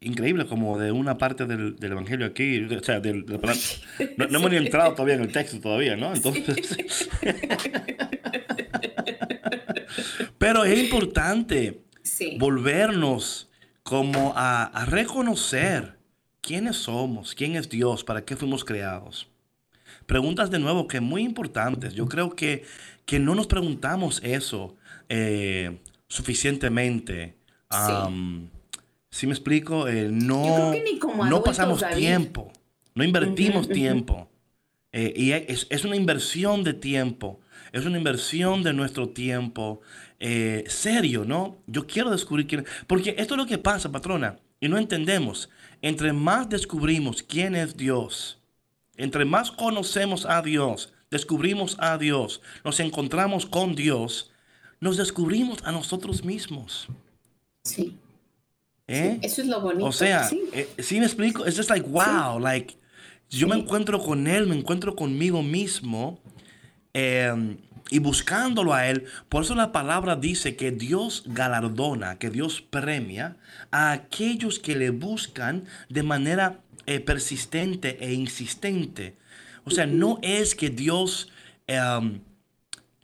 increíble 0.00 0.46
como 0.46 0.78
de 0.78 0.92
una 0.92 1.16
parte 1.16 1.46
del, 1.46 1.76
del 1.76 1.92
Evangelio 1.92 2.26
aquí, 2.26 2.62
o 2.64 2.82
sea, 2.84 3.00
del, 3.00 3.24
no, 4.16 4.26
no 4.26 4.38
hemos 4.38 4.50
ni 4.50 4.56
entrado 4.58 4.92
todavía 4.92 5.14
en 5.14 5.22
el 5.22 5.32
texto 5.32 5.58
todavía, 5.60 5.96
¿no? 5.96 6.14
Entonces... 6.14 7.08
Pero 10.38 10.64
es 10.64 10.78
importante 10.78 11.80
Sí. 12.02 12.36
volvernos 12.38 13.50
como 13.82 14.34
a, 14.36 14.64
a 14.64 14.84
reconocer 14.84 15.93
quiénes 16.44 16.76
somos, 16.76 17.34
quién 17.34 17.56
es 17.56 17.68
Dios, 17.68 18.04
para 18.04 18.24
qué 18.24 18.36
fuimos 18.36 18.64
creados. 18.64 19.26
Preguntas 20.06 20.50
de 20.50 20.58
nuevo 20.58 20.86
que 20.86 21.00
muy 21.00 21.22
importantes. 21.22 21.94
Yo 21.94 22.06
creo 22.06 22.36
que, 22.36 22.64
que 23.06 23.18
no 23.18 23.34
nos 23.34 23.46
preguntamos 23.46 24.20
eso 24.22 24.76
eh, 25.08 25.78
suficientemente. 26.08 27.36
Am, 27.70 28.50
¿Sí 29.10 29.26
me 29.26 29.32
explico? 29.32 29.88
Eh, 29.88 30.08
no, 30.10 30.44
Yo 30.44 30.54
creo 30.54 30.72
que 30.72 30.92
ni 30.92 30.98
como 30.98 31.24
no 31.24 31.42
pasamos 31.42 31.80
David. 31.80 31.96
tiempo, 31.96 32.52
no 32.94 33.04
invertimos 33.04 33.62
Ujú, 33.64 33.64
ujú. 33.66 33.74
tiempo. 33.74 34.28
Eh, 34.92 35.12
y 35.16 35.32
es, 35.32 35.66
es 35.70 35.84
una 35.84 35.96
inversión 35.96 36.62
de 36.62 36.74
tiempo, 36.74 37.40
es 37.72 37.84
una 37.84 37.98
inversión 37.98 38.62
de 38.62 38.72
nuestro 38.72 39.08
tiempo 39.08 39.80
eh, 40.20 40.64
serio, 40.68 41.24
¿no? 41.24 41.56
Yo 41.66 41.86
quiero 41.86 42.10
descubrir 42.10 42.46
quién 42.46 42.64
Porque 42.86 43.14
esto 43.18 43.34
es 43.34 43.38
lo 43.38 43.46
que 43.46 43.58
pasa, 43.58 43.90
patrona, 43.90 44.36
y 44.60 44.68
no 44.68 44.78
entendemos. 44.78 45.48
Entre 45.84 46.14
más 46.14 46.48
descubrimos 46.48 47.22
quién 47.22 47.54
es 47.54 47.76
Dios, 47.76 48.38
entre 48.96 49.26
más 49.26 49.50
conocemos 49.50 50.24
a 50.24 50.40
Dios, 50.40 50.94
descubrimos 51.10 51.76
a 51.78 51.98
Dios, 51.98 52.40
nos 52.64 52.80
encontramos 52.80 53.44
con 53.44 53.74
Dios, 53.74 54.30
nos 54.80 54.96
descubrimos 54.96 55.62
a 55.62 55.72
nosotros 55.72 56.24
mismos. 56.24 56.88
Sí. 57.64 57.98
¿eh? 58.86 59.18
Eso 59.20 59.42
es 59.42 59.46
lo 59.46 59.60
bonito. 59.60 59.84
O 59.84 59.92
sea, 59.92 60.26
sí. 60.26 60.40
eh, 60.54 60.70
¿sí 60.78 61.00
me 61.00 61.04
explico? 61.04 61.44
Es 61.44 61.54
just 61.54 61.68
like, 61.68 61.86
wow, 61.86 62.40
like, 62.40 62.74
yo 63.28 63.46
me 63.46 63.56
encuentro 63.56 64.00
con 64.00 64.26
Él, 64.26 64.46
me 64.46 64.56
encuentro 64.56 64.96
conmigo 64.96 65.42
mismo 65.42 66.18
eh, 66.94 67.58
y 67.90 67.98
buscándolo 67.98 68.74
a 68.74 68.88
Él. 68.88 69.04
Por 69.28 69.44
eso 69.44 69.54
la 69.54 69.72
palabra 69.72 70.16
dice 70.16 70.56
que 70.56 70.70
Dios 70.70 71.24
galardona, 71.26 72.18
que 72.18 72.30
Dios 72.30 72.60
premia 72.60 73.36
a 73.70 73.92
aquellos 73.92 74.58
que 74.58 74.76
le 74.76 74.90
buscan 74.90 75.64
de 75.88 76.02
manera 76.02 76.60
eh, 76.86 77.00
persistente 77.00 77.98
e 78.00 78.12
insistente. 78.14 79.16
O 79.64 79.70
sea, 79.70 79.86
no 79.86 80.18
es 80.22 80.54
que 80.54 80.70
Dios... 80.70 81.30
em, 81.66 82.20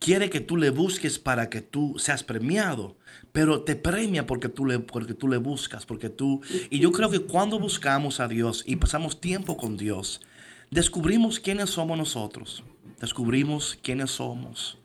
quiere 0.01 0.31
que 0.31 0.41
tú 0.41 0.57
le 0.57 0.71
busques 0.71 1.19
para 1.19 1.51
que 1.51 1.61
tú 1.61 1.95
seas 1.99 2.25
premiado, 2.25 2.97
pero 3.33 3.63
te 3.63 3.77
premia 3.77 4.27
porque 4.27 4.49
tú 4.49 4.65
le, 4.65 4.81
porque 4.81 5.15
tú 5.15 5.29
le 5.29 5.37
buscas, 5.37 5.87
porque 5.87 6.09
tú... 6.09 6.41
Y 6.71 6.81
yo 6.81 6.91
creo 6.91 7.11
que 7.11 7.21
cuando 7.21 7.61
buscamos 7.61 8.19
a 8.19 8.27
Dios 8.27 8.65
y 8.67 8.77
pasamos 8.77 9.21
tiempo 9.21 9.57
con 9.57 9.77
Dios, 9.77 10.23
descubrimos 10.71 11.39
quiénes 11.39 11.71
somos 11.71 11.97
nosotros, 11.99 12.65
descubrimos 13.01 13.79
quiénes 13.83 14.13
somos 14.13 14.79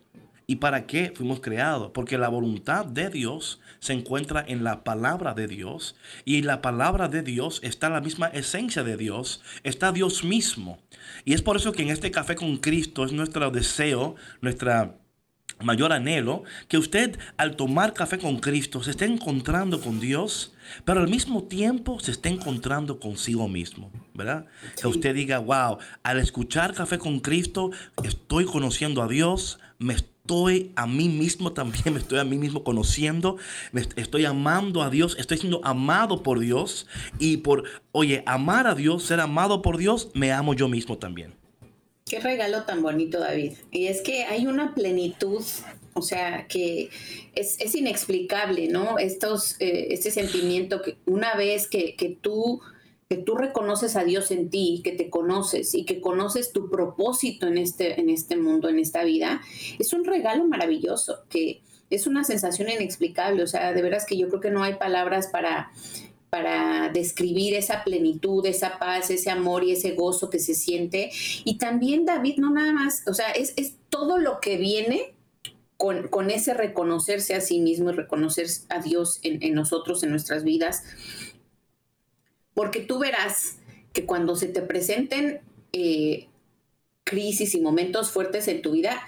y 0.46 0.56
para 0.56 0.86
qué 0.86 1.12
fuimos 1.14 1.40
creados, 1.40 1.90
porque 1.92 2.18
la 2.18 2.28
voluntad 2.28 2.86
de 2.86 3.10
Dios 3.10 3.60
se 3.80 3.92
encuentra 3.92 4.44
en 4.46 4.64
la 4.64 4.84
palabra 4.84 5.34
de 5.34 5.48
Dios 5.48 5.96
y 6.24 6.42
la 6.42 6.62
palabra 6.62 7.08
de 7.08 7.22
Dios 7.22 7.60
está 7.62 7.90
la 7.90 8.00
misma 8.00 8.28
esencia 8.28 8.84
de 8.84 8.96
Dios, 8.96 9.42
está 9.64 9.92
Dios 9.92 10.24
mismo. 10.24 10.78
Y 11.24 11.34
es 11.34 11.42
por 11.42 11.56
eso 11.56 11.72
que 11.72 11.82
en 11.82 11.90
este 11.90 12.10
café 12.10 12.36
con 12.36 12.58
Cristo 12.58 13.04
es 13.04 13.12
nuestro 13.12 13.50
deseo, 13.50 14.14
nuestra 14.40 14.96
mayor 15.62 15.92
anhelo, 15.92 16.44
que 16.68 16.78
usted 16.78 17.18
al 17.36 17.56
tomar 17.56 17.94
café 17.94 18.18
con 18.18 18.38
Cristo 18.38 18.82
se 18.82 18.90
esté 18.90 19.06
encontrando 19.06 19.80
con 19.80 20.00
Dios, 20.00 20.52
pero 20.84 21.00
al 21.00 21.08
mismo 21.08 21.44
tiempo 21.44 21.98
se 22.00 22.10
esté 22.10 22.28
encontrando 22.28 23.00
consigo 23.00 23.48
mismo, 23.48 23.90
¿verdad? 24.14 24.46
Que 24.80 24.86
usted 24.86 25.14
diga, 25.14 25.38
wow, 25.38 25.78
al 26.02 26.18
escuchar 26.18 26.74
café 26.74 26.98
con 26.98 27.20
Cristo 27.20 27.70
estoy 28.04 28.44
conociendo 28.44 29.02
a 29.02 29.08
Dios, 29.08 29.58
me 29.78 29.94
estoy 29.94 30.72
a 30.76 30.86
mí 30.86 31.08
mismo 31.08 31.52
también, 31.52 31.84
me 31.94 32.00
estoy 32.00 32.18
a 32.18 32.24
mí 32.24 32.36
mismo 32.36 32.62
conociendo, 32.64 33.36
me 33.72 33.80
est- 33.80 33.96
estoy 33.98 34.24
amando 34.26 34.82
a 34.82 34.90
Dios, 34.90 35.16
estoy 35.18 35.38
siendo 35.38 35.64
amado 35.64 36.22
por 36.22 36.38
Dios 36.40 36.86
y 37.18 37.38
por, 37.38 37.64
oye, 37.92 38.22
amar 38.26 38.66
a 38.66 38.74
Dios, 38.74 39.04
ser 39.04 39.20
amado 39.20 39.62
por 39.62 39.78
Dios, 39.78 40.10
me 40.14 40.32
amo 40.32 40.52
yo 40.54 40.68
mismo 40.68 40.98
también. 40.98 41.34
Qué 42.08 42.20
regalo 42.20 42.62
tan 42.62 42.82
bonito, 42.82 43.18
David. 43.18 43.54
Y 43.72 43.88
es 43.88 44.00
que 44.00 44.22
hay 44.24 44.46
una 44.46 44.76
plenitud, 44.76 45.42
o 45.92 46.02
sea, 46.02 46.46
que 46.46 46.88
es, 47.34 47.58
es 47.58 47.74
inexplicable, 47.74 48.68
¿no? 48.68 48.98
Estos, 49.00 49.56
eh, 49.58 49.88
este 49.90 50.12
sentimiento 50.12 50.82
que 50.82 50.98
una 51.04 51.34
vez 51.34 51.66
que, 51.66 51.96
que 51.96 52.10
tú 52.10 52.60
que 53.08 53.16
tú 53.16 53.36
reconoces 53.36 53.94
a 53.94 54.02
Dios 54.02 54.32
en 54.32 54.50
ti, 54.50 54.80
que 54.82 54.90
te 54.90 55.10
conoces 55.10 55.74
y 55.74 55.84
que 55.84 56.00
conoces 56.00 56.52
tu 56.52 56.68
propósito 56.68 57.46
en 57.46 57.56
este, 57.56 58.00
en 58.00 58.10
este 58.10 58.36
mundo, 58.36 58.68
en 58.68 58.80
esta 58.80 59.04
vida, 59.04 59.42
es 59.78 59.92
un 59.92 60.04
regalo 60.04 60.44
maravilloso, 60.44 61.24
que 61.28 61.62
es 61.88 62.08
una 62.08 62.24
sensación 62.24 62.68
inexplicable. 62.68 63.44
O 63.44 63.46
sea, 63.46 63.72
de 63.72 63.82
veras 63.82 64.06
que 64.06 64.16
yo 64.16 64.28
creo 64.28 64.40
que 64.40 64.50
no 64.50 64.64
hay 64.64 64.74
palabras 64.74 65.28
para, 65.28 65.70
para 66.30 66.90
describir 66.90 67.54
esa 67.54 67.84
plenitud, 67.84 68.44
esa 68.46 68.78
paz, 68.78 69.10
ese 69.10 69.30
amor 69.30 69.64
y 69.64 69.72
ese 69.72 69.92
gozo 69.92 70.30
que 70.30 70.38
se 70.38 70.54
siente. 70.54 71.10
Y 71.44 71.58
también 71.58 72.04
David, 72.04 72.38
no 72.38 72.50
nada 72.50 72.72
más, 72.72 73.02
o 73.06 73.14
sea, 73.14 73.30
es, 73.30 73.54
es 73.56 73.74
todo 73.88 74.18
lo 74.18 74.40
que 74.40 74.56
viene 74.56 75.14
con, 75.76 76.08
con, 76.08 76.30
ese 76.30 76.54
reconocerse 76.54 77.34
a 77.34 77.40
sí 77.40 77.60
mismo 77.60 77.90
y 77.90 77.94
reconocer 77.94 78.46
a 78.70 78.80
Dios 78.80 79.20
en, 79.22 79.42
en, 79.42 79.54
nosotros, 79.54 80.02
en 80.02 80.10
nuestras 80.10 80.42
vidas. 80.42 80.82
Porque 82.54 82.80
tú 82.80 82.98
verás 82.98 83.58
que 83.92 84.06
cuando 84.06 84.36
se 84.36 84.48
te 84.48 84.62
presenten 84.62 85.40
eh, 85.72 86.28
crisis 87.04 87.54
y 87.54 87.60
momentos 87.60 88.10
fuertes 88.10 88.48
en 88.48 88.62
tu 88.62 88.72
vida, 88.72 89.00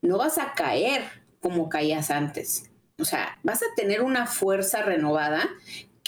no 0.00 0.18
vas 0.18 0.38
a 0.38 0.54
caer 0.54 1.02
como 1.40 1.68
caías 1.68 2.10
antes. 2.10 2.70
O 2.98 3.04
sea, 3.04 3.38
vas 3.42 3.62
a 3.62 3.74
tener 3.76 4.02
una 4.02 4.26
fuerza 4.26 4.82
renovada 4.82 5.48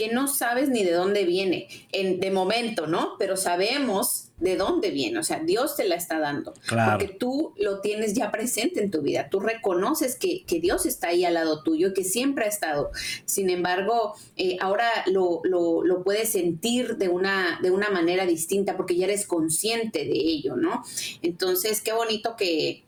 que 0.01 0.09
no 0.09 0.29
sabes 0.29 0.71
ni 0.71 0.83
de 0.83 0.93
dónde 0.93 1.27
viene, 1.27 1.69
en, 1.93 2.21
de 2.21 2.31
momento, 2.31 2.87
¿no? 2.87 3.17
Pero 3.19 3.37
sabemos 3.37 4.31
de 4.39 4.57
dónde 4.57 4.91
viene, 4.91 5.19
o 5.19 5.23
sea, 5.23 5.41
Dios 5.41 5.77
te 5.77 5.85
la 5.85 5.97
está 5.97 6.19
dando, 6.19 6.55
claro. 6.67 6.93
porque 6.93 7.13
tú 7.13 7.53
lo 7.59 7.83
tienes 7.83 8.15
ya 8.15 8.31
presente 8.31 8.83
en 8.83 8.91
tu 8.91 9.03
vida, 9.03 9.29
tú 9.29 9.41
reconoces 9.41 10.17
que, 10.17 10.47
que, 10.47 10.59
Dios 10.59 10.87
está 10.87 11.09
ahí 11.09 11.27
al 11.27 11.35
lado 11.35 11.63
tuyo 11.63 11.89
y 11.89 11.93
que 11.93 12.05
siempre 12.05 12.47
ha 12.47 12.49
estado, 12.49 12.93
sin 13.27 13.51
embargo, 13.51 14.15
eh, 14.39 14.57
ahora 14.63 14.89
lo, 15.05 15.43
lo, 15.45 15.85
lo, 15.85 16.03
puedes 16.03 16.31
sentir 16.31 16.97
de 16.97 17.11
una, 17.11 17.59
de 17.61 17.71
una 17.71 17.91
manera 17.91 18.25
distinta 18.25 18.79
porque 18.79 18.97
ya 18.97 19.05
eres 19.05 19.27
consciente 19.27 20.07
de 20.07 20.17
ello, 20.17 20.57
¿no? 20.57 20.83
Entonces, 21.21 21.83
qué 21.83 21.93
bonito 21.93 22.37
que, 22.39 22.85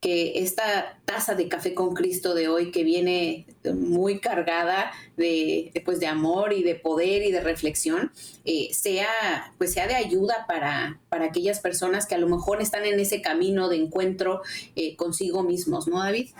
que 0.00 0.42
esta 0.42 0.98
taza 1.04 1.34
de 1.34 1.48
café 1.48 1.74
con 1.74 1.94
Cristo 1.94 2.34
de 2.34 2.48
hoy 2.48 2.70
que 2.70 2.84
viene 2.84 3.46
muy 3.74 4.18
cargada 4.18 4.92
de, 5.18 5.72
pues, 5.84 6.00
de 6.00 6.06
amor 6.06 6.54
y 6.54 6.62
de 6.62 6.74
poder 6.74 7.22
y 7.22 7.30
de 7.30 7.42
reflexión 7.42 8.10
eh, 8.46 8.70
sea 8.72 9.52
pues 9.58 9.74
sea 9.74 9.86
de 9.86 9.94
ayuda 9.94 10.46
para, 10.48 10.98
para 11.10 11.26
aquellas 11.26 11.60
personas 11.60 12.06
que 12.06 12.14
a 12.14 12.18
lo 12.18 12.28
mejor 12.28 12.62
están 12.62 12.86
en 12.86 12.98
ese 12.98 13.20
camino 13.20 13.68
de 13.68 13.76
encuentro 13.76 14.40
eh, 14.74 14.96
consigo 14.96 15.42
mismos, 15.42 15.86
¿no, 15.86 15.98
David? 16.02 16.30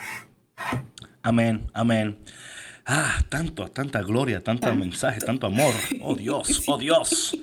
Amén, 1.22 1.70
amén. 1.74 2.18
Ah, 2.93 3.24
tanto, 3.28 3.70
tanta 3.70 4.03
gloria, 4.03 4.43
tanto 4.43 4.74
mensaje, 4.74 5.20
tanto 5.20 5.47
amor. 5.47 5.72
Oh 6.03 6.16
Dios, 6.16 6.64
oh 6.66 6.76
Dios. 6.76 7.38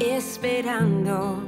esperando 0.00 1.44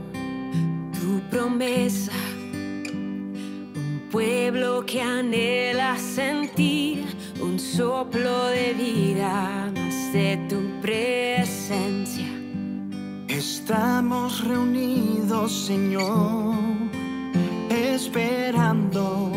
tu 0.92 1.20
promesa. 1.30 2.12
Un 2.52 4.08
pueblo 4.12 4.84
que 4.86 5.02
anhela 5.02 5.98
sentir 5.98 7.15
un 7.40 7.58
soplo 7.58 8.46
de 8.48 8.72
vida 8.74 9.70
más 9.74 10.12
de 10.12 10.38
tu 10.48 10.80
presencia. 10.80 12.28
Estamos 13.28 14.44
reunidos, 14.44 15.66
Señor, 15.66 16.54
esperando 17.70 19.32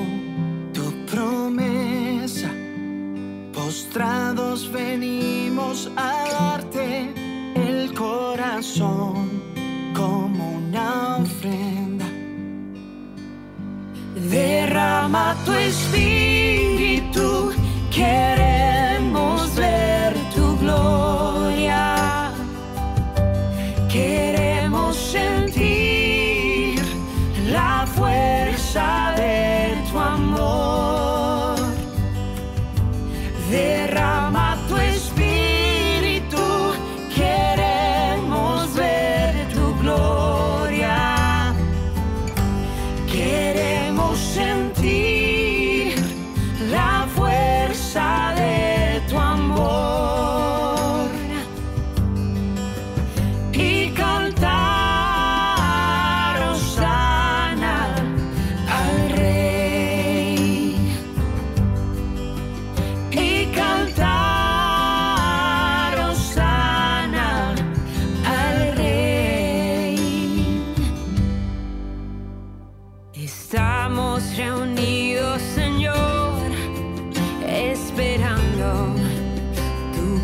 tu 0.74 1.06
promesa. 1.12 2.50
Postrados 3.54 4.72
venimos 4.72 5.92
a 5.96 6.26
darte 6.32 7.14
el 7.56 7.94
corazón 7.94 9.30
como 9.94 10.58
una 10.58 11.18
ofrenda. 11.18 12.06
Derrama 14.30 15.36
tu 15.46 15.54
espíritu, 15.54 16.39
queremos 18.00 18.39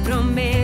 tu 0.05 0.54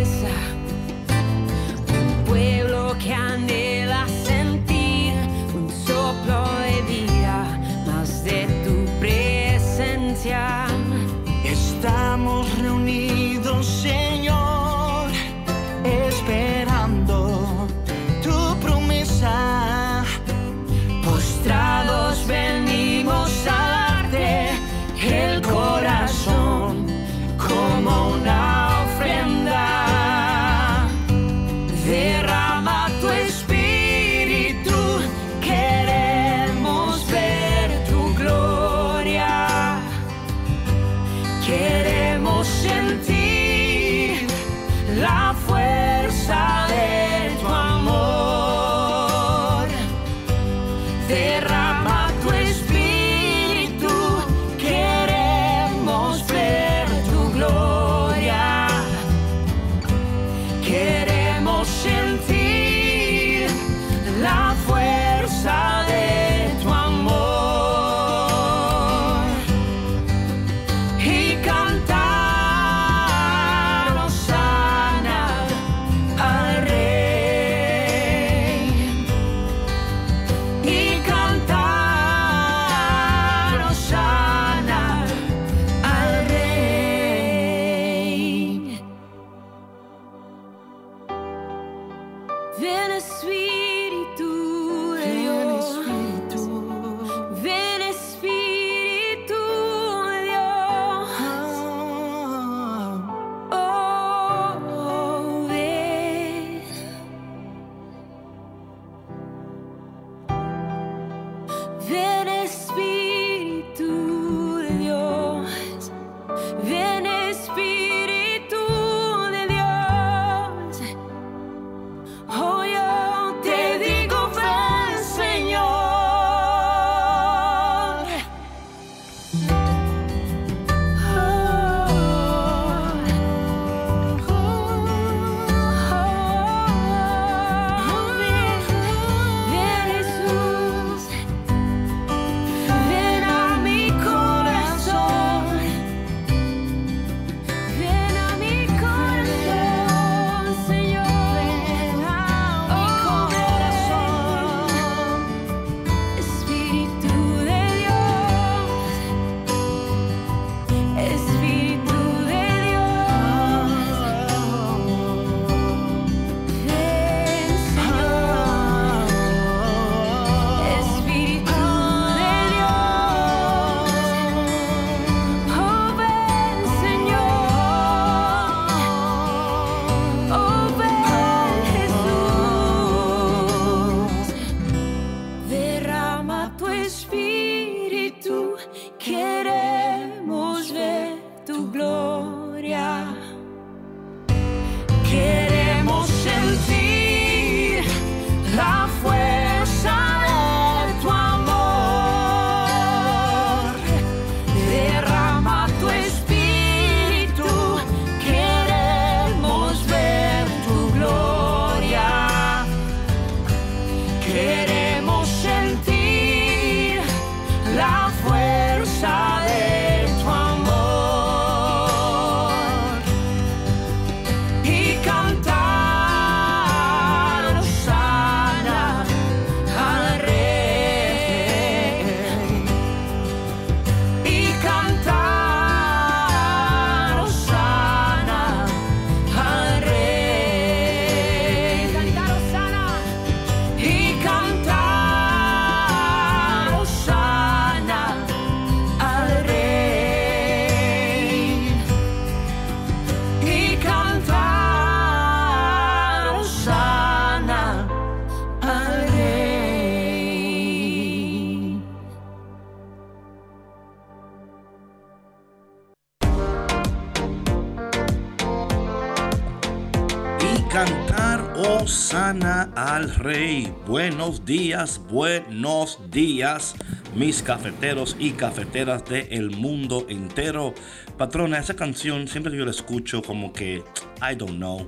Rey. 273.21 273.71
Buenos 273.85 274.45
días, 274.45 274.99
buenos 275.11 275.99
días, 276.09 276.75
mis 277.15 277.43
cafeteros 277.43 278.15
y 278.19 278.31
cafeteras 278.31 279.05
del 279.05 279.51
mundo 279.51 280.07
entero. 280.09 280.73
Patrona, 281.19 281.59
esa 281.59 281.75
canción 281.75 282.27
siempre 282.27 282.51
que 282.51 282.57
yo 282.57 282.65
la 282.65 282.71
escucho 282.71 283.21
como 283.21 283.53
que, 283.53 283.83
I 284.21 284.35
don't 284.35 284.55
know. 284.55 284.87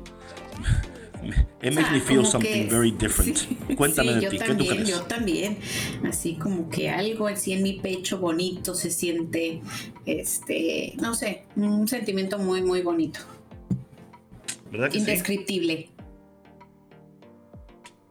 It 1.62 1.74
makes 1.74 1.92
me 1.92 2.00
feel 2.00 2.18
Como 2.18 2.32
something 2.32 2.68
que- 2.68 2.76
very 2.76 2.92
different. 2.92 3.38
sí, 3.68 3.76
Cuéntame 3.76 4.14
sí, 4.16 4.20
de 4.20 4.30
ti, 4.30 4.38
¿qué 4.40 4.56
tú 4.56 4.66
crees? 4.66 4.90
Yo 4.90 5.02
también, 5.04 5.60
así 6.04 6.34
como 6.36 6.70
que 6.72 6.90
algo 6.90 7.28
así 7.28 7.54
en 7.54 7.62
mi 7.62 7.74
pecho 7.74 8.18
bonito 8.18 8.74
se 8.74 8.90
siente, 8.90 9.62
este, 10.08 10.96
no 11.00 11.14
sé, 11.14 11.44
un 11.56 11.88
sentimiento 11.88 12.40
muy, 12.40 12.64
muy 12.64 12.82
bonito, 12.82 13.20
¿Verdad 14.72 14.90
que 14.90 15.00
sí? 15.00 15.06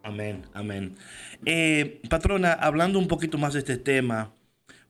Amén, 0.03 0.44
amén. 0.53 0.96
Eh, 1.46 2.00
patrona, 2.11 2.53
hablando 2.53 2.98
un 2.98 3.09
poquito 3.09 3.38
más 3.38 3.53
de 3.53 3.61
este 3.61 3.76
tema, 3.76 4.32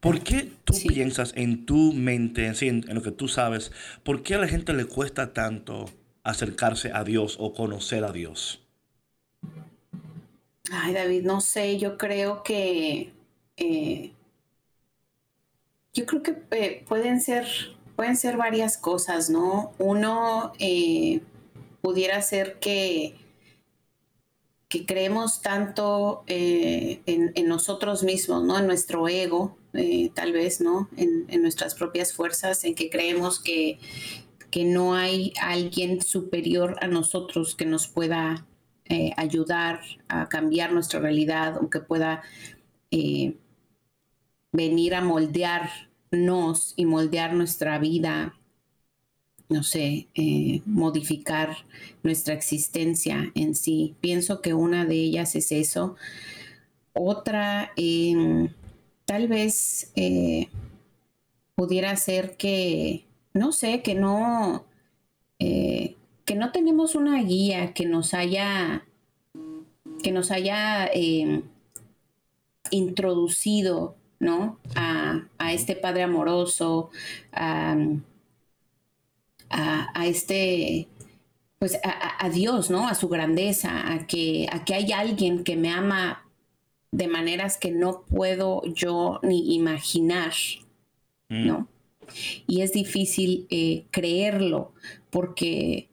¿por 0.01 0.23
qué 0.23 0.51
tú 0.65 0.73
Sí. 0.73 0.89
piensas 0.89 1.33
en 1.37 1.67
tu 1.67 1.93
mente, 1.93 2.47
en, 2.47 2.55
sí, 2.55 2.69
en- 2.69 2.85
en 2.89 2.95
lo 2.95 3.03
que 3.03 3.13
tú 3.13 3.29
sabes, 3.29 3.73
por 4.05 4.23
qué 4.23 4.35
a 4.35 4.39
la 4.39 4.49
gente 4.49 4.73
le 4.73 4.87
cuesta 4.87 5.33
tanto 5.35 5.87
acercarse 6.25 6.93
a 6.93 7.05
Dios 7.05 7.37
o 7.41 7.53
conocer 7.53 8.05
a 8.05 8.13
Dios? 8.13 8.61
Ay, 10.71 10.93
David, 10.95 11.25
no 11.25 11.41
sé, 11.41 11.79
yo 11.79 11.99
creo 11.99 12.43
que 12.43 13.13
eh, 13.57 14.13
yo 15.93 16.07
creo 16.07 16.23
que 16.23 16.37
eh, 16.53 16.85
pueden 16.89 17.21
ser 17.21 17.47
pueden 17.97 18.17
ser 18.17 18.37
varias 18.37 18.79
cosas, 18.79 19.29
¿no? 19.29 19.75
Uno 19.79 20.53
eh, 20.59 21.21
pudiera 21.83 22.23
ser 22.23 22.59
que 22.59 23.15
que 24.73 24.87
creemos 24.87 25.43
tanto 25.43 26.25
eh, 26.27 27.03
en, 27.05 27.47
nosotros 27.47 28.03
mismos, 28.03 28.43
¿no? 28.43 28.59
En 28.59 28.67
nuestro 28.67 29.07
ego, 29.07 29.59
eh, 29.75 30.11
tal 30.15 30.33
vez, 30.33 30.63
¿no? 30.63 30.89
En, 30.97 31.43
nuestras 31.43 31.75
propias 31.75 32.15
fuerzas, 32.15 32.65
en 32.65 32.75
que 32.75 32.89
creemos 32.89 33.39
que, 33.39 33.79
que 34.51 34.65
no 34.65 34.95
hay 34.95 35.35
alguien 35.43 36.01
superior 36.01 36.79
a 36.81 36.87
nosotros 36.87 37.55
que 37.55 37.67
nos 37.67 37.87
pueda 37.87 38.47
eh, 38.87 39.13
ayudar 39.19 39.83
a 40.09 40.31
cambiar 40.31 40.73
nuestra 40.73 41.01
realidad 41.01 41.63
o 41.63 41.69
que 41.69 41.81
pueda 41.81 42.23
venir 44.53 44.95
a 44.95 45.03
moldearnos 45.03 46.73
y 46.77 46.87
moldear 46.87 47.35
nuestra 47.35 47.79
vida, 47.79 48.41
no 49.53 49.63
sé, 49.63 50.09
eh, 50.15 50.63
modificar 50.65 51.57
nuestra 52.03 52.35
existencia 52.35 53.31
en 53.35 53.55
sí. 53.55 53.95
Pienso 54.01 54.41
que 54.41 54.55
una 54.55 54.87
de 54.87 54.95
ellas 54.95 55.37
es 55.37 55.53
eso. 55.53 55.97
Otra, 56.95 57.73
eh, 57.77 58.49
tal 59.05 59.29
vez 59.29 59.93
eh, 59.95 60.49
pudiera 61.55 61.95
ser 61.97 62.37
que, 62.37 63.05
no 63.35 63.53
sé, 63.53 63.83
que 63.83 63.95
no, 63.95 64.65
eh, 65.39 65.97
que 66.25 66.35
no 66.35 66.51
tenemos 66.51 66.95
una 66.95 67.23
guía 67.23 67.75
que 67.75 67.85
nos 67.87 68.15
haya, 68.15 68.87
que 70.03 70.13
nos 70.13 70.31
haya 70.31 70.87
eh, 70.87 71.43
introducido, 72.71 73.97
¿no? 74.19 74.59
A, 74.75 75.27
a 75.39 75.53
este 75.53 75.77
Padre 75.77 76.05
amoroso, 76.05 76.91
a, 77.33 77.77
a- 79.53 79.89
a 79.95 80.07
este, 80.07 80.89
pues 81.59 81.79
a, 81.85 82.29
Dios, 82.31 82.71
¿no? 82.71 82.89
A 82.89 82.95
su 82.95 83.09
grandeza, 83.09 83.93
a 83.93 84.07
que, 84.07 84.49
a 84.51 84.65
que 84.65 84.75
hay 84.75 84.93
alguien 84.93 85.45
que 85.45 85.57
me 85.57 85.71
ama 85.71 86.29
de 86.91 87.07
maneras 87.09 87.57
que 87.57 87.71
no 87.71 88.03
puedo 88.03 88.63
yo 88.65 89.21
ni 89.23 89.55
imaginar, 89.55 90.33
Mm. 91.29 91.47
¿no? 91.47 91.69
Y 92.47 92.61
es 92.63 92.73
difícil 92.73 93.47
eh, 93.49 93.87
creerlo 93.91 94.73
porque, 95.11 95.89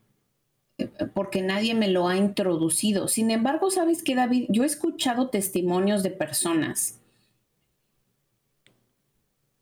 porque 1.14 1.42
nadie 1.42 1.76
me 1.76 1.88
lo 1.88 2.08
ha 2.08 2.18
introducido. 2.18 3.08
Sin 3.08 3.32
embargo, 3.32 3.70
¿sabes 3.70 4.04
qué, 4.04 4.16
David? 4.16 4.46
Yo 4.50 4.64
he 4.64 4.66
escuchado 4.66 5.30
testimonios 5.30 6.04
de 6.04 6.10
personas 6.12 6.99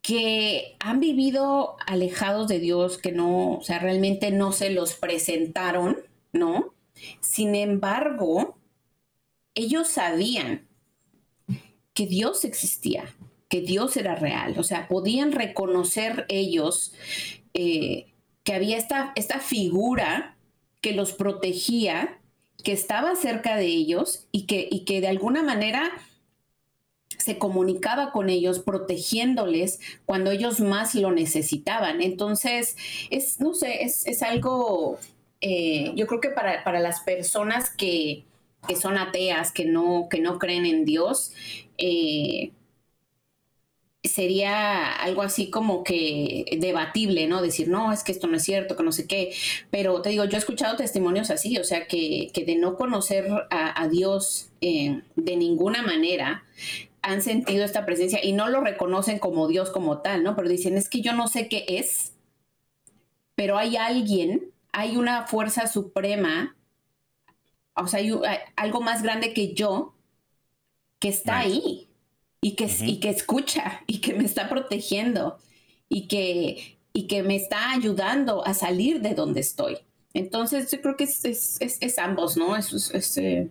que 0.07 0.77
han 0.79 1.01
vivido 1.01 1.75
alejados 1.85 2.47
de 2.47 2.59
Dios, 2.59 2.97
que 2.97 3.11
no, 3.11 3.57
o 3.57 3.61
sea, 3.61 3.79
realmente 3.79 4.31
no 4.31 4.53
se 4.53 4.69
los 4.69 4.93
presentaron, 4.93 5.97
¿no? 6.31 6.73
Sin 7.19 7.55
embargo, 7.55 8.57
ellos 9.53 9.89
sabían 9.89 10.65
que 11.93 12.07
Dios 12.07 12.45
existía, 12.45 13.13
que 13.49 13.59
Dios 13.59 13.97
era 13.97 14.15
real, 14.15 14.57
o 14.57 14.63
sea, 14.63 14.87
podían 14.87 15.33
reconocer 15.33 16.25
ellos 16.29 16.93
eh, 17.53 18.05
que 18.45 18.53
había 18.53 18.77
esta, 18.77 19.11
esta 19.15 19.41
figura 19.41 20.37
que 20.79 20.93
los 20.93 21.11
protegía, 21.11 22.17
que 22.63 22.71
estaba 22.71 23.17
cerca 23.17 23.57
de 23.57 23.65
ellos 23.65 24.25
y 24.31 24.43
que, 24.43 24.69
y 24.71 24.85
que 24.85 25.01
de 25.01 25.09
alguna 25.09 25.43
manera 25.43 25.91
se 27.17 27.37
comunicaba 27.37 28.11
con 28.11 28.29
ellos, 28.29 28.59
protegiéndoles 28.59 29.79
cuando 30.05 30.31
ellos 30.31 30.59
más 30.59 30.95
lo 30.95 31.11
necesitaban. 31.11 32.01
Entonces, 32.01 32.75
es, 33.09 33.39
no 33.39 33.53
sé, 33.53 33.83
es, 33.83 34.05
es 34.07 34.21
algo, 34.23 34.97
eh, 35.41 35.91
yo 35.95 36.07
creo 36.07 36.21
que 36.21 36.29
para, 36.29 36.63
para 36.63 36.79
las 36.79 37.01
personas 37.01 37.69
que, 37.69 38.23
que 38.67 38.75
son 38.75 38.97
ateas, 38.97 39.51
que 39.51 39.65
no, 39.65 40.07
que 40.09 40.19
no 40.19 40.39
creen 40.39 40.65
en 40.65 40.85
Dios, 40.85 41.33
eh, 41.77 42.51
sería 44.03 44.93
algo 44.93 45.21
así 45.21 45.49
como 45.49 45.83
que 45.83 46.45
debatible, 46.59 47.27
¿no? 47.27 47.41
Decir, 47.41 47.67
no, 47.67 47.91
es 47.91 48.03
que 48.03 48.11
esto 48.11 48.27
no 48.27 48.37
es 48.37 48.43
cierto, 48.43 48.75
que 48.77 48.83
no 48.83 48.91
sé 48.91 49.05
qué. 49.07 49.33
Pero 49.69 50.01
te 50.01 50.09
digo, 50.09 50.25
yo 50.25 50.35
he 50.35 50.39
escuchado 50.39 50.77
testimonios 50.77 51.29
así, 51.29 51.57
o 51.57 51.63
sea, 51.63 51.87
que, 51.87 52.29
que 52.33 52.45
de 52.45 52.55
no 52.55 52.77
conocer 52.77 53.27
a, 53.49 53.81
a 53.81 53.87
Dios 53.89 54.49
eh, 54.61 55.01
de 55.15 55.35
ninguna 55.35 55.81
manera, 55.81 56.45
han 57.07 57.21
sentido 57.21 57.65
esta 57.65 57.85
presencia 57.85 58.23
y 58.23 58.33
no 58.33 58.49
lo 58.49 58.61
reconocen 58.61 59.19
como 59.19 59.47
Dios 59.47 59.69
como 59.71 59.99
tal, 60.01 60.23
¿no? 60.23 60.35
Pero 60.35 60.49
dicen, 60.49 60.77
es 60.77 60.89
que 60.89 61.01
yo 61.01 61.13
no 61.13 61.27
sé 61.27 61.49
qué 61.49 61.65
es, 61.67 62.13
pero 63.35 63.57
hay 63.57 63.77
alguien, 63.77 64.51
hay 64.71 64.97
una 64.97 65.27
fuerza 65.27 65.67
suprema, 65.67 66.55
o 67.75 67.87
sea, 67.87 67.99
hay, 67.99 68.11
algo 68.55 68.81
más 68.81 69.03
grande 69.03 69.33
que 69.33 69.53
yo 69.53 69.93
que 70.99 71.09
está 71.09 71.39
ahí 71.39 71.89
y 72.41 72.55
que, 72.55 72.69
y 72.85 72.99
que 72.99 73.09
escucha 73.09 73.81
y 73.87 74.01
que 74.01 74.13
me 74.13 74.25
está 74.25 74.49
protegiendo 74.49 75.37
y 75.89 76.07
que, 76.07 76.79
y 76.93 77.07
que 77.07 77.23
me 77.23 77.35
está 77.35 77.71
ayudando 77.71 78.45
a 78.45 78.53
salir 78.53 79.01
de 79.01 79.13
donde 79.15 79.41
estoy. 79.41 79.77
Entonces, 80.13 80.71
yo 80.71 80.81
creo 80.81 80.97
que 80.97 81.03
es, 81.05 81.23
es, 81.25 81.57
es- 81.61 81.77
es 81.81 81.99
ambos, 81.99 82.37
¿no? 82.37 82.55
Es, 82.55 83.17
eh, 83.17 83.49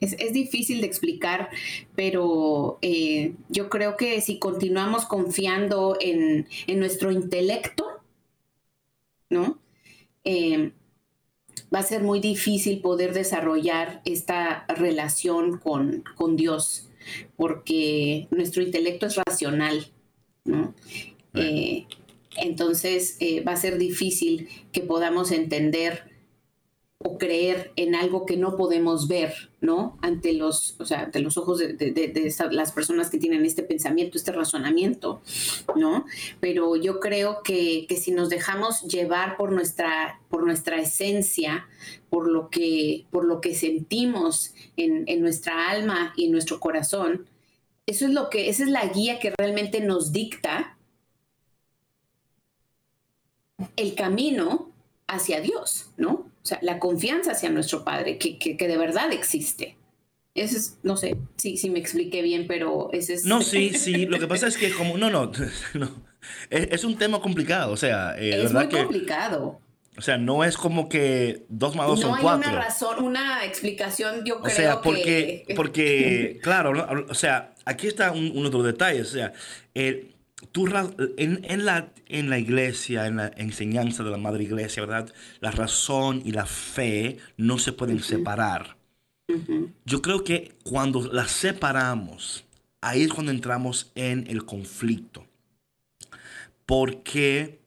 es- 0.00 0.14
es 0.18 0.32
difícil 0.32 0.80
de 0.80 0.86
explicar, 0.86 1.48
pero 1.94 2.78
eh, 2.82 3.34
yo 3.48 3.68
creo 3.70 3.96
que 3.96 4.20
si 4.20 4.38
continuamos 4.38 5.06
confiando 5.06 5.96
en, 6.00 6.46
en 6.66 6.78
nuestro 6.80 7.10
intelecto, 7.12 7.84
¿no? 9.30 9.58
Eh, 10.24 10.72
va 11.74 11.80
a 11.80 11.82
ser 11.82 12.02
muy 12.02 12.20
difícil 12.20 12.80
poder 12.80 13.12
desarrollar 13.12 14.02
esta 14.04 14.66
relación 14.68 15.58
con, 15.58 16.04
con 16.16 16.36
Dios, 16.36 16.88
porque 17.36 18.28
nuestro 18.30 18.62
intelecto 18.62 19.06
es 19.06 19.16
racional, 19.26 19.88
¿no? 20.44 20.74
Eh, 21.34 21.86
entonces 22.38 23.18
va 23.46 23.52
a 23.52 23.56
ser 23.56 23.78
difícil 23.78 24.48
que 24.72 24.82
podamos 24.82 25.32
entender 25.32 26.10
o 26.98 27.18
creer 27.18 27.72
en 27.76 27.94
algo 27.94 28.24
que 28.24 28.38
no 28.38 28.56
podemos 28.56 29.06
ver, 29.06 29.50
¿no? 29.60 29.98
Ante 30.00 30.32
los, 30.32 30.76
o 30.80 30.86
sea, 30.86 31.02
ante 31.02 31.20
los 31.20 31.36
ojos 31.36 31.58
de, 31.58 32.34
las 32.50 32.72
personas 32.72 33.10
que 33.10 33.18
tienen 33.18 33.44
este 33.44 33.62
pensamiento, 33.62 34.16
este 34.16 34.32
razonamiento, 34.32 35.20
¿no? 35.74 36.06
Pero 36.40 36.74
yo 36.76 36.98
creo 36.98 37.42
que, 37.42 37.86
que 37.86 37.96
si 37.96 38.12
nos 38.12 38.30
dejamos 38.30 38.82
llevar 38.82 39.36
por 39.36 39.52
nuestra, 39.52 40.20
por 40.30 40.44
nuestra 40.44 40.80
esencia, 40.80 41.68
por 42.08 42.28
lo 42.28 42.48
que, 42.48 43.04
por 43.10 43.26
lo 43.26 43.42
que 43.42 43.54
sentimos 43.54 44.54
en, 44.78 45.04
en 45.06 45.20
nuestra 45.20 45.68
alma 45.68 46.14
y 46.16 46.26
en 46.26 46.32
nuestro 46.32 46.60
corazón, 46.60 47.26
eso 47.84 48.06
es 48.06 48.12
lo 48.12 48.30
que, 48.30 48.48
esa 48.48 48.62
es 48.62 48.70
la 48.70 48.86
guía 48.86 49.18
que 49.18 49.34
realmente 49.36 49.80
nos 49.80 50.12
dicta 50.12 50.78
el 53.76 53.94
camino 53.94 54.70
hacia 55.06 55.40
Dios, 55.40 55.90
¿no? 55.98 56.26
O 56.46 56.48
sea, 56.48 56.60
la 56.62 56.78
confianza 56.78 57.32
hacia 57.32 57.50
nuestro 57.50 57.82
Padre, 57.82 58.18
que, 58.18 58.38
que- 58.38 58.56
que 58.56 58.68
de 58.68 58.76
verdad 58.78 59.12
existe. 59.12 59.76
Eso 60.32 60.56
es, 60.56 60.78
no 60.84 60.96
sé 60.96 61.16
si 61.36 61.56
si 61.56 61.70
me 61.70 61.80
expliqué 61.80 62.22
bien, 62.22 62.46
pero 62.46 62.88
ese 62.92 63.14
es... 63.14 63.24
No, 63.24 63.42
sí, 63.42 63.70
sí. 63.70 64.06
Lo 64.06 64.20
que 64.20 64.28
pasa 64.28 64.46
es 64.46 64.56
que 64.56 64.70
como... 64.70 64.96
No, 64.96 65.10
no. 65.10 65.32
no. 65.74 65.90
Es, 66.50 66.68
es 66.70 66.84
un 66.84 66.96
tema 66.96 67.20
complicado. 67.20 67.72
O 67.72 67.76
sea, 67.76 68.14
eh, 68.16 68.30
es 68.30 68.52
verdad 68.52 68.60
muy 68.60 68.68
que... 68.68 68.76
complicado. 68.78 69.60
O 69.98 70.02
sea, 70.02 70.18
no 70.18 70.44
es 70.44 70.56
como 70.56 70.88
que 70.88 71.44
dos 71.48 71.74
más 71.74 71.88
dos 71.88 71.98
no 72.00 72.06
son 72.08 72.16
hay 72.16 72.22
cuatro. 72.22 72.48
una 72.50 72.62
razón, 72.64 73.02
una 73.04 73.44
explicación, 73.44 74.24
yo 74.24 74.36
O 74.36 74.42
creo 74.42 74.54
sea, 74.54 74.80
porque, 74.82 75.42
que... 75.48 75.54
porque 75.56 76.38
claro, 76.44 76.72
¿no? 76.74 77.06
o 77.08 77.14
sea, 77.14 77.54
aquí 77.64 77.88
está 77.88 78.12
un- 78.12 78.30
uno 78.36 78.48
de 78.50 78.56
los 78.56 78.64
detalles. 78.66 79.08
O 79.08 79.12
sea, 79.12 79.32
el- 79.74 80.14
tú 80.52 80.66
en, 81.16 81.40
en 81.44 81.64
la, 81.64 81.92
en 82.06 82.30
la 82.30 82.38
iglesia, 82.38 83.06
en 83.06 83.16
la 83.16 83.30
enseñanza 83.36 84.04
de 84.04 84.10
la 84.10 84.18
madre 84.18 84.44
iglesia, 84.44 84.84
¿verdad? 84.84 85.12
La 85.40 85.50
razón 85.50 86.22
y 86.24 86.32
la 86.32 86.46
fe 86.46 87.18
no 87.36 87.58
se 87.58 87.72
pueden 87.72 88.02
separar. 88.02 88.76
Yo 89.84 90.02
creo 90.02 90.24
que 90.24 90.52
cuando 90.62 91.10
las 91.12 91.30
separamos, 91.32 92.44
ahí 92.80 93.02
es 93.02 93.12
cuando 93.12 93.32
entramos 93.32 93.92
en 93.94 94.26
el 94.28 94.44
conflicto. 94.44 95.26
Porque 96.66 97.60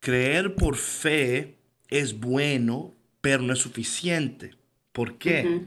creer 0.00 0.54
por 0.54 0.76
fe 0.76 1.58
es 1.88 2.18
bueno, 2.18 2.94
pero 3.20 3.42
no 3.42 3.52
es 3.52 3.58
suficiente. 3.58 4.54
¿Por 4.92 5.18
qué? 5.18 5.66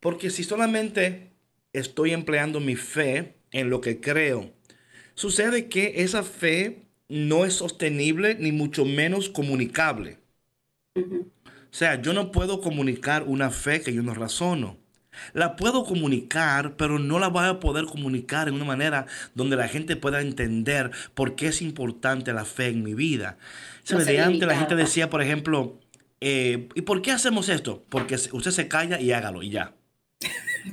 Porque 0.00 0.30
si 0.30 0.44
solamente 0.44 1.32
estoy 1.72 2.12
empleando 2.12 2.60
mi 2.60 2.76
fe 2.76 3.36
en 3.50 3.70
lo 3.70 3.80
que 3.80 4.00
creo, 4.00 4.52
sucede 5.20 5.68
que 5.68 6.02
esa 6.02 6.22
fe 6.22 6.86
no 7.10 7.44
es 7.44 7.52
sostenible 7.52 8.36
ni 8.36 8.52
mucho 8.52 8.86
menos 8.86 9.28
comunicable. 9.28 10.18
O 10.96 11.74
sea, 11.74 12.00
yo 12.00 12.14
no 12.14 12.32
puedo 12.32 12.62
comunicar 12.62 13.24
una 13.24 13.50
fe 13.50 13.82
que 13.82 13.92
yo 13.92 14.02
no 14.02 14.14
razono. 14.14 14.78
La 15.34 15.56
puedo 15.56 15.84
comunicar, 15.84 16.74
pero 16.76 16.98
no 16.98 17.18
la 17.18 17.28
voy 17.28 17.46
a 17.46 17.60
poder 17.60 17.84
comunicar 17.84 18.48
en 18.48 18.54
una 18.54 18.64
manera 18.64 19.06
donde 19.34 19.56
la 19.56 19.68
gente 19.68 19.94
pueda 19.96 20.22
entender 20.22 20.90
por 21.12 21.36
qué 21.36 21.48
es 21.48 21.60
importante 21.60 22.32
la 22.32 22.46
fe 22.46 22.68
en 22.68 22.82
mi 22.82 22.94
vida. 22.94 23.36
De 23.90 24.20
antes 24.20 24.48
la 24.48 24.56
gente 24.56 24.74
decía, 24.74 25.10
por 25.10 25.20
ejemplo, 25.20 25.78
eh, 26.22 26.68
¿y 26.74 26.82
por 26.82 27.02
qué 27.02 27.10
hacemos 27.12 27.50
esto? 27.50 27.84
Porque 27.90 28.14
usted 28.14 28.52
se 28.52 28.68
calla 28.68 28.98
y 28.98 29.12
hágalo 29.12 29.42
y 29.42 29.50
ya. 29.50 29.74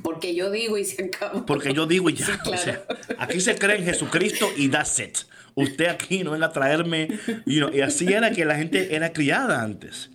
Porque 0.02 0.34
yo 0.34 0.50
digo 0.50 0.78
y 0.78 0.84
se 0.84 1.04
acabó. 1.04 1.46
Porque 1.46 1.72
yo 1.72 1.86
digo 1.86 2.10
y 2.10 2.14
ya. 2.14 2.26
Sí, 2.26 2.32
o 2.44 2.56
sea, 2.56 2.84
aquí 3.18 3.40
se 3.40 3.56
cree 3.56 3.78
en 3.78 3.84
Jesucristo 3.84 4.50
y 4.56 4.68
that's 4.68 4.98
it. 4.98 5.18
Usted 5.54 5.86
aquí 5.86 6.22
no 6.22 6.32
venga 6.32 6.46
a 6.46 6.52
traerme. 6.52 7.08
you 7.46 7.58
know, 7.58 7.74
y 7.74 7.80
así 7.80 8.12
era 8.12 8.30
que 8.30 8.44
la 8.44 8.56
gente 8.56 8.94
era 8.94 9.12
criada 9.12 9.62
antes. 9.62 10.10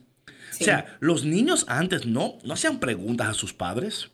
O 0.59 0.63
sea, 0.63 0.97
los 0.99 1.25
niños 1.25 1.65
antes 1.67 2.05
no, 2.05 2.37
no 2.43 2.53
hacían 2.53 2.79
preguntas 2.79 3.27
a 3.27 3.33
sus 3.33 3.53
padres. 3.53 4.09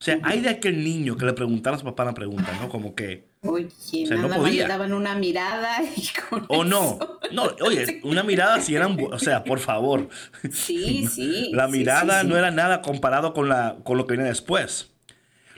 O 0.00 0.04
sea, 0.04 0.18
hay 0.22 0.40
de 0.40 0.48
aquel 0.48 0.82
niño 0.84 1.16
que 1.16 1.26
le 1.26 1.32
preguntara 1.32 1.76
a 1.76 1.78
su 1.78 1.84
papá 1.84 2.04
una 2.04 2.14
pregunta, 2.14 2.56
¿no? 2.60 2.68
Como 2.68 2.94
que, 2.94 3.27
Oye, 3.42 3.68
sea, 3.70 4.16
no 4.16 4.22
nada 4.22 4.28
más 4.28 4.38
podía. 4.38 4.66
daban 4.68 4.92
una 4.92 5.14
mirada 5.14 5.78
y 5.96 6.08
con 6.28 6.44
o 6.48 6.64
no. 6.64 6.98
eso- 7.00 7.20
No, 7.32 7.44
oye, 7.64 8.00
una 8.04 8.22
mirada 8.22 8.60
si 8.60 8.74
eran, 8.74 8.96
o 9.00 9.18
sea, 9.18 9.44
por 9.44 9.60
favor. 9.60 10.08
Sí, 10.52 11.06
sí. 11.10 11.50
La 11.52 11.68
mirada 11.68 12.20
sí, 12.20 12.26
sí. 12.26 12.28
no 12.32 12.36
era 12.36 12.50
nada 12.50 12.82
comparado 12.82 13.32
con, 13.32 13.48
la, 13.48 13.76
con 13.84 13.96
lo 13.96 14.06
que 14.06 14.14
viene 14.14 14.28
después. 14.28 14.90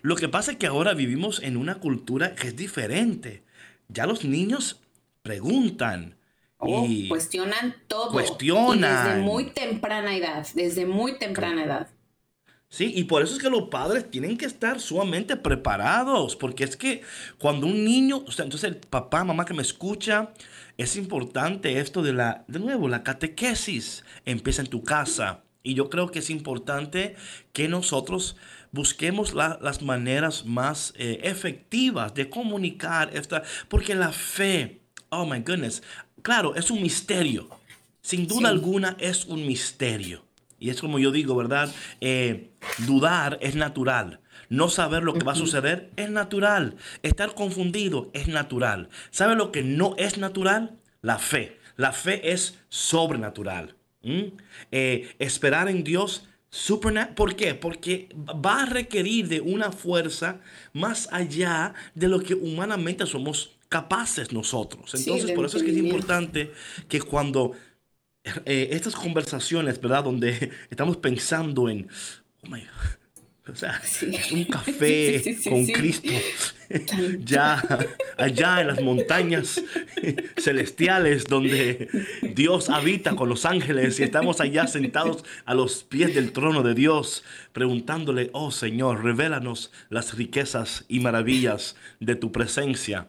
Lo 0.02 0.16
que 0.16 0.28
pasa 0.28 0.52
es 0.52 0.56
que 0.58 0.66
ahora 0.66 0.94
vivimos 0.94 1.42
en 1.42 1.56
una 1.56 1.76
cultura 1.76 2.34
que 2.34 2.48
es 2.48 2.56
diferente. 2.56 3.42
Ya 3.88 4.06
los 4.06 4.24
niños 4.24 4.80
preguntan. 5.22 6.16
Oh, 6.58 6.84
y 6.86 7.08
cuestionan 7.08 7.74
todo. 7.88 8.10
Cuestionan. 8.12 8.90
Y 9.06 9.08
desde 9.10 9.22
muy 9.22 9.44
temprana 9.52 10.14
edad, 10.14 10.46
desde 10.54 10.84
muy 10.86 11.18
temprana 11.18 11.64
edad. 11.64 11.88
Sí, 12.72 12.92
y 12.94 13.04
por 13.04 13.20
eso 13.22 13.34
es 13.34 13.42
que 13.42 13.50
los 13.50 13.64
padres 13.68 14.08
tienen 14.10 14.36
que 14.38 14.46
estar 14.46 14.78
sumamente 14.80 15.36
preparados, 15.36 16.36
porque 16.36 16.62
es 16.62 16.76
que 16.76 17.02
cuando 17.38 17.66
un 17.66 17.84
niño, 17.84 18.22
o 18.24 18.30
sea, 18.30 18.44
entonces 18.44 18.70
el 18.70 18.76
papá, 18.76 19.24
mamá 19.24 19.44
que 19.44 19.54
me 19.54 19.62
escucha, 19.62 20.30
es 20.78 20.94
importante 20.94 21.80
esto 21.80 22.00
de 22.00 22.12
la, 22.12 22.44
de 22.46 22.60
nuevo, 22.60 22.88
la 22.88 23.02
catequesis 23.02 24.04
empieza 24.24 24.62
en 24.62 24.68
tu 24.68 24.84
casa. 24.84 25.42
Y 25.64 25.74
yo 25.74 25.90
creo 25.90 26.12
que 26.12 26.20
es 26.20 26.30
importante 26.30 27.16
que 27.52 27.66
nosotros 27.68 28.36
busquemos 28.70 29.34
la- 29.34 29.58
las 29.60 29.82
maneras 29.82 30.46
más 30.46 30.94
eh, 30.96 31.18
efectivas 31.24 32.14
de 32.14 32.30
comunicar 32.30 33.10
esta, 33.16 33.42
porque 33.68 33.96
la 33.96 34.12
fe, 34.12 34.80
oh 35.08 35.26
my 35.26 35.40
goodness, 35.40 35.82
claro, 36.22 36.54
es 36.54 36.70
un 36.70 36.80
misterio. 36.82 37.50
Sin 38.00 38.28
duda 38.28 38.48
Sí. 38.48 38.54
alguna 38.54 38.96
es 39.00 39.24
un 39.26 39.44
misterio. 39.44 40.24
Y 40.60 40.68
es 40.68 40.80
como 40.80 40.98
yo 40.98 41.10
digo, 41.10 41.34
¿verdad? 41.34 41.74
Eh, 42.00 42.50
dudar 42.86 43.38
es 43.40 43.56
natural. 43.56 44.20
No 44.50 44.68
saber 44.68 45.02
lo 45.02 45.14
que 45.14 45.24
va 45.24 45.32
a 45.32 45.36
suceder 45.36 45.90
es 45.96 46.10
natural. 46.10 46.76
Estar 47.02 47.34
confundido 47.34 48.10
es 48.12 48.28
natural. 48.28 48.90
¿Sabe 49.10 49.36
lo 49.36 49.52
que 49.52 49.62
no 49.62 49.94
es 49.96 50.18
natural? 50.18 50.78
La 51.00 51.18
fe. 51.18 51.58
La 51.76 51.92
fe 51.92 52.32
es 52.32 52.58
sobrenatural. 52.68 53.74
¿Mm? 54.02 54.32
Eh, 54.70 55.14
esperar 55.18 55.68
en 55.68 55.82
Dios 55.82 56.28
supernatural. 56.50 57.14
¿Por 57.14 57.36
qué? 57.36 57.54
Porque 57.54 58.08
va 58.14 58.62
a 58.62 58.66
requerir 58.66 59.28
de 59.28 59.40
una 59.40 59.72
fuerza 59.72 60.40
más 60.74 61.08
allá 61.10 61.72
de 61.94 62.08
lo 62.08 62.20
que 62.20 62.34
humanamente 62.34 63.06
somos 63.06 63.52
capaces 63.70 64.32
nosotros. 64.32 64.92
Entonces, 64.94 65.30
por 65.30 65.46
eso 65.46 65.56
es 65.56 65.62
que 65.62 65.70
es 65.70 65.76
importante 65.76 66.52
que 66.88 67.00
cuando 67.00 67.52
eh, 68.24 68.68
estas 68.72 68.94
conversaciones, 68.94 69.80
¿verdad? 69.80 70.04
Donde 70.04 70.50
estamos 70.70 70.96
pensando 70.98 71.68
en, 71.68 71.88
oh 72.42 72.48
my, 72.48 72.62
o 73.50 73.56
sea, 73.56 73.80
Sí. 73.82 74.12
un 74.32 74.44
café 74.50 75.18
Sí, 75.20 75.34
sí, 75.34 75.42
sí, 75.42 75.50
con. 75.50 75.66
Cristo, 75.66 76.12
ya 77.24 77.62
allá 78.16 78.60
en 78.60 78.68
las 78.68 78.80
montañas 78.80 79.60
celestiales 80.38 81.24
donde 81.24 81.88
Dios 82.34 82.70
habita 82.70 83.16
con 83.16 83.28
los 83.28 83.44
ángeles 83.44 83.98
y 83.98 84.04
estamos 84.04 84.40
allá 84.40 84.66
sentados 84.68 85.24
a 85.44 85.54
los 85.54 85.82
pies 85.82 86.14
del 86.14 86.32
trono 86.32 86.62
de 86.62 86.74
Dios, 86.74 87.24
preguntándole, 87.52 88.30
oh 88.32 88.52
Señor, 88.52 89.02
revélanos 89.02 89.72
las 89.88 90.14
riquezas 90.14 90.84
y 90.88 91.00
maravillas 91.00 91.74
de 91.98 92.14
tu 92.14 92.30
presencia. 92.30 93.08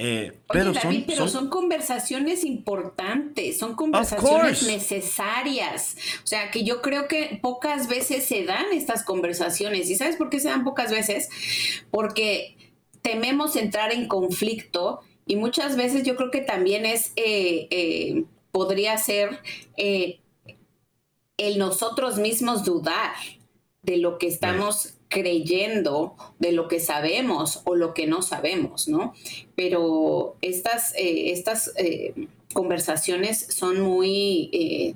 Eh, 0.00 0.30
Oye, 0.30 0.40
pero 0.48 0.72
David, 0.72 0.96
son, 0.98 1.04
pero 1.06 1.18
son- 1.18 1.28
son 1.28 1.48
conversaciones 1.50 2.44
importantes, 2.44 3.58
son 3.58 3.74
conversaciones 3.74 4.62
necesarias. 4.62 5.96
O 6.22 6.26
sea, 6.26 6.50
que 6.52 6.62
yo 6.62 6.80
creo 6.82 7.08
que 7.08 7.38
pocas 7.42 7.88
veces 7.88 8.24
se 8.24 8.44
dan 8.44 8.66
estas 8.72 9.02
conversaciones. 9.04 9.90
¿Y 9.90 9.96
sabes 9.96 10.14
por 10.16 10.30
qué 10.30 10.38
se 10.38 10.48
dan 10.48 10.62
pocas 10.64 10.92
veces? 10.92 11.28
Porque 11.90 12.56
tememos 13.02 13.56
entrar 13.56 13.92
en 13.92 14.06
conflicto 14.06 15.00
y 15.26 15.34
muchas 15.36 15.76
veces 15.76 16.04
yo 16.04 16.14
creo 16.16 16.30
que 16.30 16.40
también 16.42 16.86
es, 16.86 17.12
eh, 17.16 17.66
eh, 17.70 18.24
podría 18.52 18.96
ser 18.98 19.40
el 19.76 21.58
nosotros 21.58 22.18
mismos 22.18 22.64
dudar 22.64 23.12
de 23.82 23.96
lo 23.98 24.18
que 24.18 24.26
estamos 24.26 24.94
creyendo, 25.08 26.14
de 26.38 26.52
lo 26.52 26.68
que 26.68 26.80
sabemos 26.80 27.62
o 27.64 27.74
lo 27.74 27.94
que 27.94 28.06
no 28.06 28.22
sabemos, 28.22 28.88
¿no? 28.88 29.14
Pero 29.56 30.36
estas, 30.42 30.94
eh, 30.96 31.32
estas 31.32 31.72
eh, 31.76 32.14
conversaciones 32.52 33.38
son 33.48 33.80
muy, 33.80 34.50
eh, 34.52 34.94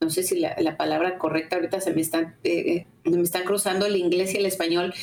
no 0.00 0.10
sé 0.10 0.22
si 0.22 0.38
la, 0.38 0.54
la 0.58 0.76
palabra 0.76 1.18
correcta 1.18 1.56
ahorita 1.56 1.80
se 1.80 1.92
me 1.94 2.00
están, 2.02 2.36
me 2.44 3.22
están 3.22 3.44
cruzando 3.44 3.86
el 3.86 3.96
inglés 3.96 4.34
y 4.34 4.36
el 4.36 4.46
español, 4.46 4.94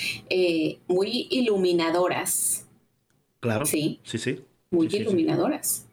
muy 0.88 1.28
iluminadoras, 1.32 2.66
claro, 3.40 3.66
Sí. 3.66 4.00
sí, 4.04 4.18
sí. 4.18 4.42
muy 4.72 4.88
Sí, 4.88 4.92
sí, 4.92 4.98
sí. 4.98 5.04
iluminadoras. 5.04 5.86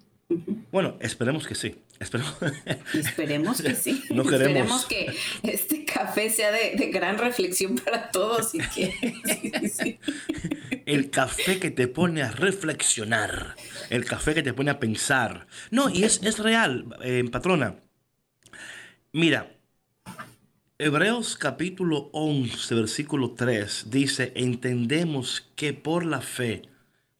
Bueno, 0.70 0.94
esperemos 1.00 1.46
que 1.46 1.54
sí. 1.54 1.74
Esperemos. 2.02 2.36
Esperemos 2.94 3.62
que 3.62 3.74
sí. 3.74 4.04
No 4.10 4.24
queremos. 4.24 4.82
Esperemos 4.82 4.86
que 4.86 5.16
este 5.42 5.84
café 5.84 6.30
sea 6.30 6.50
de, 6.52 6.74
de 6.76 6.90
gran 6.90 7.18
reflexión 7.18 7.76
para 7.76 8.10
todos 8.10 8.54
y 8.54 8.58
que 8.58 8.94
sí, 9.24 9.52
sí. 9.68 9.98
El 10.86 11.10
café 11.10 11.58
que 11.58 11.70
te 11.70 11.88
pone 11.88 12.22
a 12.22 12.30
reflexionar. 12.30 13.56
El 13.90 14.04
café 14.04 14.34
que 14.34 14.42
te 14.42 14.52
pone 14.52 14.70
a 14.70 14.78
pensar. 14.78 15.46
No, 15.70 15.88
y 15.88 16.04
es, 16.04 16.20
es 16.22 16.38
real, 16.38 16.86
eh, 17.02 17.24
patrona. 17.30 17.76
Mira, 19.12 19.52
Hebreos 20.78 21.36
capítulo 21.36 22.10
11, 22.12 22.74
versículo 22.74 23.34
3 23.34 23.90
dice, 23.90 24.32
entendemos 24.34 25.48
que 25.54 25.74
por 25.74 26.04
la 26.04 26.20
fe, 26.20 26.62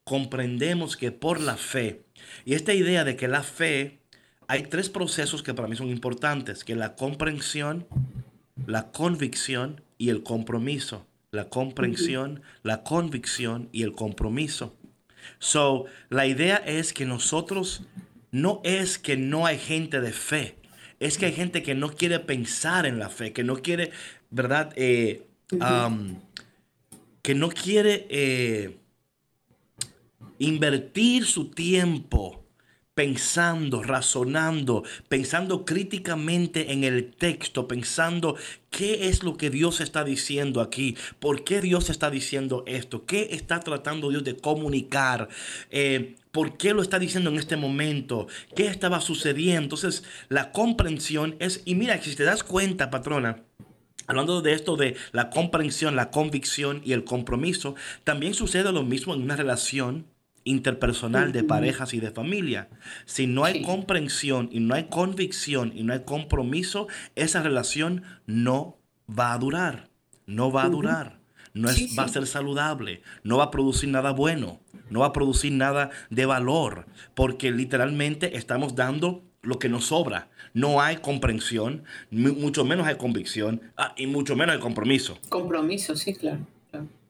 comprendemos 0.03 0.97
que 0.97 1.11
por 1.11 1.39
la 1.39 1.55
fe, 1.55 2.03
y 2.43 2.55
esta 2.55 2.73
idea 2.73 3.03
de 3.03 3.15
que 3.15 3.27
la 3.27 3.43
fe, 3.43 3.99
hay 4.47 4.63
tres 4.63 4.89
procesos 4.89 5.43
que 5.43 5.53
para 5.53 5.67
mí 5.67 5.75
son 5.75 5.89
importantes, 5.89 6.63
que 6.63 6.75
la 6.75 6.95
comprensión, 6.95 7.87
la 8.65 8.91
convicción 8.91 9.81
y 9.97 10.09
el 10.09 10.23
compromiso. 10.23 11.05
La 11.31 11.49
comprensión, 11.49 12.43
la 12.61 12.83
convicción 12.83 13.69
y 13.71 13.81
el 13.81 13.93
compromiso. 13.93 14.75
So, 15.39 15.85
la 16.09 16.27
idea 16.27 16.57
es 16.57 16.93
que 16.93 17.05
nosotros 17.05 17.83
no 18.31 18.61
es 18.63 18.99
que 18.99 19.17
no 19.17 19.45
hay 19.45 19.57
gente 19.57 19.99
de 19.99 20.11
fe, 20.11 20.57
es 20.99 21.17
que 21.17 21.27
hay 21.27 21.33
gente 21.33 21.63
que 21.63 21.75
no 21.75 21.95
quiere 21.95 22.19
pensar 22.19 22.85
en 22.85 22.99
la 22.99 23.09
fe, 23.09 23.33
que 23.33 23.43
no 23.43 23.55
quiere, 23.57 23.91
¿verdad? 24.29 24.73
Eh, 24.75 25.27
um, 25.53 26.19
que 27.21 27.35
no 27.35 27.49
quiere 27.49 28.05
eh, 28.09 28.77
invertir 30.39 31.25
su 31.25 31.49
tiempo 31.49 32.42
pensando, 32.95 33.81
razonando, 33.81 34.83
pensando 35.09 35.65
críticamente 35.65 36.71
en 36.71 36.83
el 36.83 37.11
texto, 37.11 37.67
pensando 37.67 38.35
qué 38.69 39.07
es 39.07 39.23
lo 39.23 39.35
que 39.35 39.49
Dios 39.49 39.81
está 39.81 40.03
diciendo 40.03 40.61
aquí, 40.61 40.95
por 41.19 41.43
qué 41.43 41.61
Dios 41.61 41.89
está 41.89 42.11
diciendo 42.11 42.63
esto, 42.67 43.05
qué 43.05 43.29
está 43.31 43.59
tratando 43.59 44.09
Dios 44.09 44.23
de 44.23 44.37
comunicar, 44.37 45.29
eh, 45.71 46.15
por 46.31 46.57
qué 46.57 46.73
lo 46.73 46.81
está 46.81 46.99
diciendo 46.99 47.29
en 47.29 47.37
este 47.37 47.57
momento, 47.57 48.27
qué 48.55 48.67
estaba 48.67 49.01
sucediendo. 49.01 49.63
Entonces, 49.63 50.03
la 50.29 50.51
comprensión 50.51 51.35
es, 51.39 51.61
y 51.65 51.75
mira, 51.75 52.01
si 52.01 52.15
te 52.15 52.23
das 52.23 52.43
cuenta, 52.43 52.89
patrona, 52.89 53.43
Hablando 54.05 54.41
de 54.41 54.51
esto 54.51 54.75
de 54.75 54.97
la 55.13 55.29
comprensión, 55.29 55.95
la 55.95 56.11
convicción 56.11 56.81
y 56.83 56.91
el 56.91 57.05
compromiso, 57.05 57.75
también 58.03 58.33
sucede 58.33 58.73
lo 58.73 58.83
mismo 58.83 59.13
en 59.13 59.21
una 59.21 59.37
relación 59.37 60.07
interpersonal 60.43 61.31
de 61.31 61.43
parejas 61.43 61.93
y 61.93 61.99
de 61.99 62.11
familia. 62.11 62.69
Si 63.05 63.27
no 63.27 63.43
hay 63.45 63.55
Sí. 63.59 63.61
comprensión 63.63 64.49
y 64.51 64.59
no 64.59 64.75
hay 64.75 64.85
convicción 64.85 65.71
y 65.75 65.83
no 65.83 65.93
hay 65.93 66.01
compromiso, 66.05 66.87
esa 67.15 67.41
relación 67.41 68.03
no 68.25 68.77
va 69.09 69.33
a 69.33 69.37
durar. 69.37 69.89
No 70.25 70.51
va 70.51 70.63
a 70.63 70.69
durar. 70.69 71.19
No 71.53 71.69
es, 71.69 71.75
Sí, 71.75 71.95
va 71.97 72.03
a 72.03 72.07
ser 72.07 72.25
saludable. 72.25 73.01
No 73.23 73.37
va 73.37 73.45
a 73.45 73.51
producir 73.51 73.89
nada 73.89 74.11
bueno. 74.11 74.59
No 74.89 75.01
va 75.01 75.07
a 75.07 75.13
producir 75.13 75.51
nada 75.51 75.91
de 76.09 76.25
valor. 76.25 76.85
Porque 77.13 77.51
literalmente 77.51 78.37
estamos 78.37 78.75
dando 78.75 79.23
lo 79.41 79.59
que 79.59 79.69
nos 79.69 79.85
sobra. 79.85 80.29
No 80.53 80.81
hay 80.81 80.97
comprensión, 80.97 81.83
mu- 82.11 82.33
mucho 82.33 82.63
menos 82.63 82.87
hay 82.87 82.95
convicción 82.95 83.61
ah, 83.75 83.93
y 83.97 84.07
mucho 84.07 84.35
menos 84.35 84.55
hay 84.55 84.61
compromiso. 84.61 85.19
Compromiso, 85.29 85.95
sí, 85.95 86.13
claro. 86.13 86.47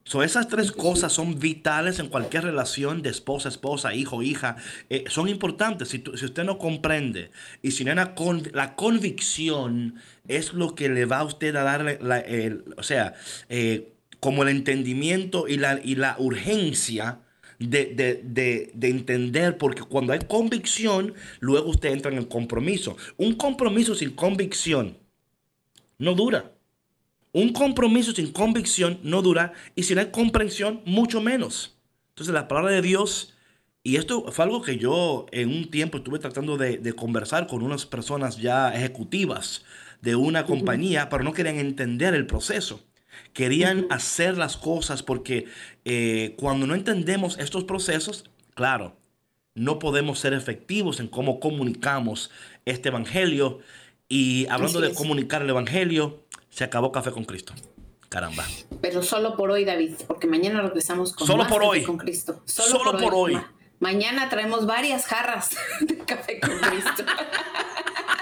So, 0.05 0.21
esas 0.21 0.49
tres 0.49 0.71
cosas 0.73 1.13
son 1.13 1.39
vitales 1.39 1.97
en 1.99 2.09
cualquier 2.09 2.43
relación 2.43 3.01
de 3.01 3.09
esposa, 3.09 3.47
esposa, 3.47 3.95
hijo, 3.95 4.21
hija. 4.21 4.57
Eh, 4.89 5.05
son 5.07 5.29
importantes. 5.29 5.87
Si, 5.89 6.03
si 6.15 6.25
usted 6.25 6.43
no 6.43 6.57
comprende 6.57 7.31
y 7.61 7.71
si 7.71 7.85
no 7.85 7.91
hay 7.91 7.93
una 7.93 8.13
con- 8.13 8.43
la 8.53 8.75
convicción 8.75 9.95
es 10.27 10.53
lo 10.53 10.75
que 10.75 10.89
le 10.89 11.05
va 11.05 11.19
a 11.19 11.23
usted 11.23 11.55
a 11.55 11.63
dar, 11.63 11.99
la- 12.01 12.19
el- 12.19 12.65
o 12.77 12.83
sea, 12.83 13.13
eh, 13.47 13.93
como 14.19 14.43
el 14.43 14.49
entendimiento 14.49 15.47
y 15.47 15.57
la, 15.57 15.79
y 15.83 15.95
la 15.95 16.15
urgencia 16.19 17.19
de, 17.59 17.85
de- 17.95 18.21
de- 18.25 18.71
de 18.73 18.89
entender, 18.89 19.57
porque 19.57 19.83
cuando 19.83 20.11
hay 20.11 20.19
convicción, 20.19 21.13
luego 21.39 21.69
usted 21.69 21.91
entra 21.93 22.11
en 22.11 22.17
el 22.17 22.27
compromiso. 22.27 22.97
Un 23.17 23.35
compromiso 23.35 23.95
sin 23.95 24.11
convicción 24.11 24.97
no 25.97 26.13
dura. 26.13 26.52
Un 27.33 27.51
compromiso 27.51 28.13
sin 28.13 28.31
convicción 28.31 28.99
no 29.03 29.21
dura 29.21 29.53
y 29.75 29.83
si 29.83 29.93
no 29.93 30.01
hay 30.01 30.11
comprensión, 30.11 30.81
mucho 30.85 31.19
menos. 31.19 31.75
Entonces 32.09 32.33
la 32.33 32.47
palabra 32.47 32.71
de 32.71 32.81
Dios, 32.81 33.33
y 33.83 33.97
esto 33.97 34.31
fue 34.31 34.45
algo 34.45 34.61
que 34.61 34.77
yo 34.77 35.25
en 35.31 35.49
un 35.49 35.69
tiempo 35.69 35.97
estuve 35.97 36.19
tratando 36.19 36.57
de, 36.57 36.77
de 36.77 36.93
conversar 36.93 37.47
con 37.47 37.63
unas 37.63 37.85
personas 37.85 38.37
ya 38.37 38.73
ejecutivas 38.73 39.65
de 40.03 40.15
una 40.15 40.45
compañía, 40.45 41.09
pero 41.09 41.23
no 41.23 41.33
querían 41.33 41.57
entender 41.57 42.13
el 42.13 42.27
proceso. 42.27 42.83
Querían 43.31 43.87
hacer 43.89 44.37
las 44.37 44.57
cosas 44.57 45.01
porque 45.01 45.45
eh, 45.85 46.35
cuando 46.37 46.67
no 46.67 46.75
entendemos 46.75 47.39
estos 47.39 47.63
procesos, 47.63 48.29
claro, 48.53 48.97
no 49.55 49.79
podemos 49.79 50.19
ser 50.19 50.33
efectivos 50.33 50.99
en 50.99 51.07
cómo 51.07 51.39
comunicamos 51.39 52.31
este 52.65 52.89
evangelio. 52.89 53.59
Y 54.09 54.45
hablando 54.49 54.81
de 54.81 54.93
comunicar 54.93 55.41
el 55.41 55.49
evangelio, 55.49 56.25
se 56.53 56.63
acabó 56.63 56.91
Café 56.91 57.11
con 57.11 57.25
Cristo. 57.25 57.53
Caramba. 58.09 58.45
Pero 58.81 59.01
solo 59.01 59.35
por 59.35 59.49
hoy, 59.49 59.65
David, 59.65 59.95
porque 60.07 60.27
mañana 60.27 60.61
regresamos 60.61 61.13
con 61.13 61.25
Solo 61.25 61.43
más 61.43 61.51
por 61.51 61.61
Café 61.63 61.69
hoy. 61.79 61.83
con 61.83 61.97
Cristo. 61.97 62.41
Solo 62.45 62.95
por 62.97 63.13
hoy. 63.15 63.33
Ma- 63.33 63.51
mañana 63.79 64.29
traemos 64.29 64.65
varias 64.67 65.05
jarras 65.07 65.49
de 65.81 65.97
café 65.99 66.39
con 66.39 66.57
Cristo. 66.59 67.03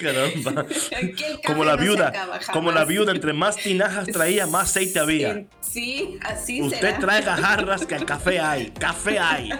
caramba. 0.00 0.64
Como 1.46 1.64
la 1.64 1.76
viuda, 1.76 2.12
como 2.52 2.72
la 2.72 2.84
viuda, 2.84 3.12
entre 3.12 3.32
más 3.32 3.56
tinajas 3.56 4.06
traía, 4.08 4.46
más 4.46 4.70
aceite 4.70 4.98
había. 5.00 5.44
Sí, 5.60 6.18
así 6.24 6.62
Usted 6.62 6.78
será. 6.80 6.98
traiga 6.98 7.36
jarras 7.36 7.86
que 7.86 7.94
el 7.94 8.04
café 8.12 8.40
hay, 8.40 8.70
café 8.70 9.18
hay. 9.18 9.50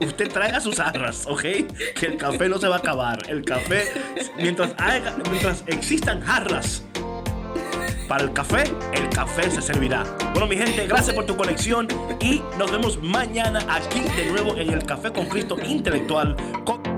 Usted 0.00 0.28
traiga 0.30 0.60
sus 0.60 0.76
jarras, 0.76 1.24
¿ok? 1.26 1.42
Que 1.42 2.06
el 2.06 2.16
café 2.16 2.48
no 2.48 2.58
se 2.58 2.68
va 2.68 2.76
a 2.76 2.78
acabar. 2.78 3.18
El 3.28 3.44
café, 3.44 3.84
mientras, 4.36 4.72
haya- 4.78 5.16
mientras 5.30 5.64
existan 5.66 6.20
jarras 6.20 6.82
para 8.08 8.24
el 8.24 8.32
café, 8.32 8.64
el 8.92 9.08
café 9.08 9.50
se 9.50 9.62
servirá. 9.62 10.04
Bueno, 10.32 10.46
mi 10.46 10.56
gente, 10.56 10.86
gracias 10.86 11.14
por 11.14 11.24
tu 11.24 11.36
conexión 11.36 11.88
y 12.20 12.42
nos 12.58 12.70
vemos 12.70 13.02
mañana 13.02 13.60
aquí 13.68 14.00
de 14.00 14.26
nuevo 14.26 14.56
en 14.56 14.70
el 14.70 14.84
Café 14.84 15.10
con 15.10 15.26
Cristo 15.26 15.56
Intelectual. 15.64 16.36
con- 16.64 16.93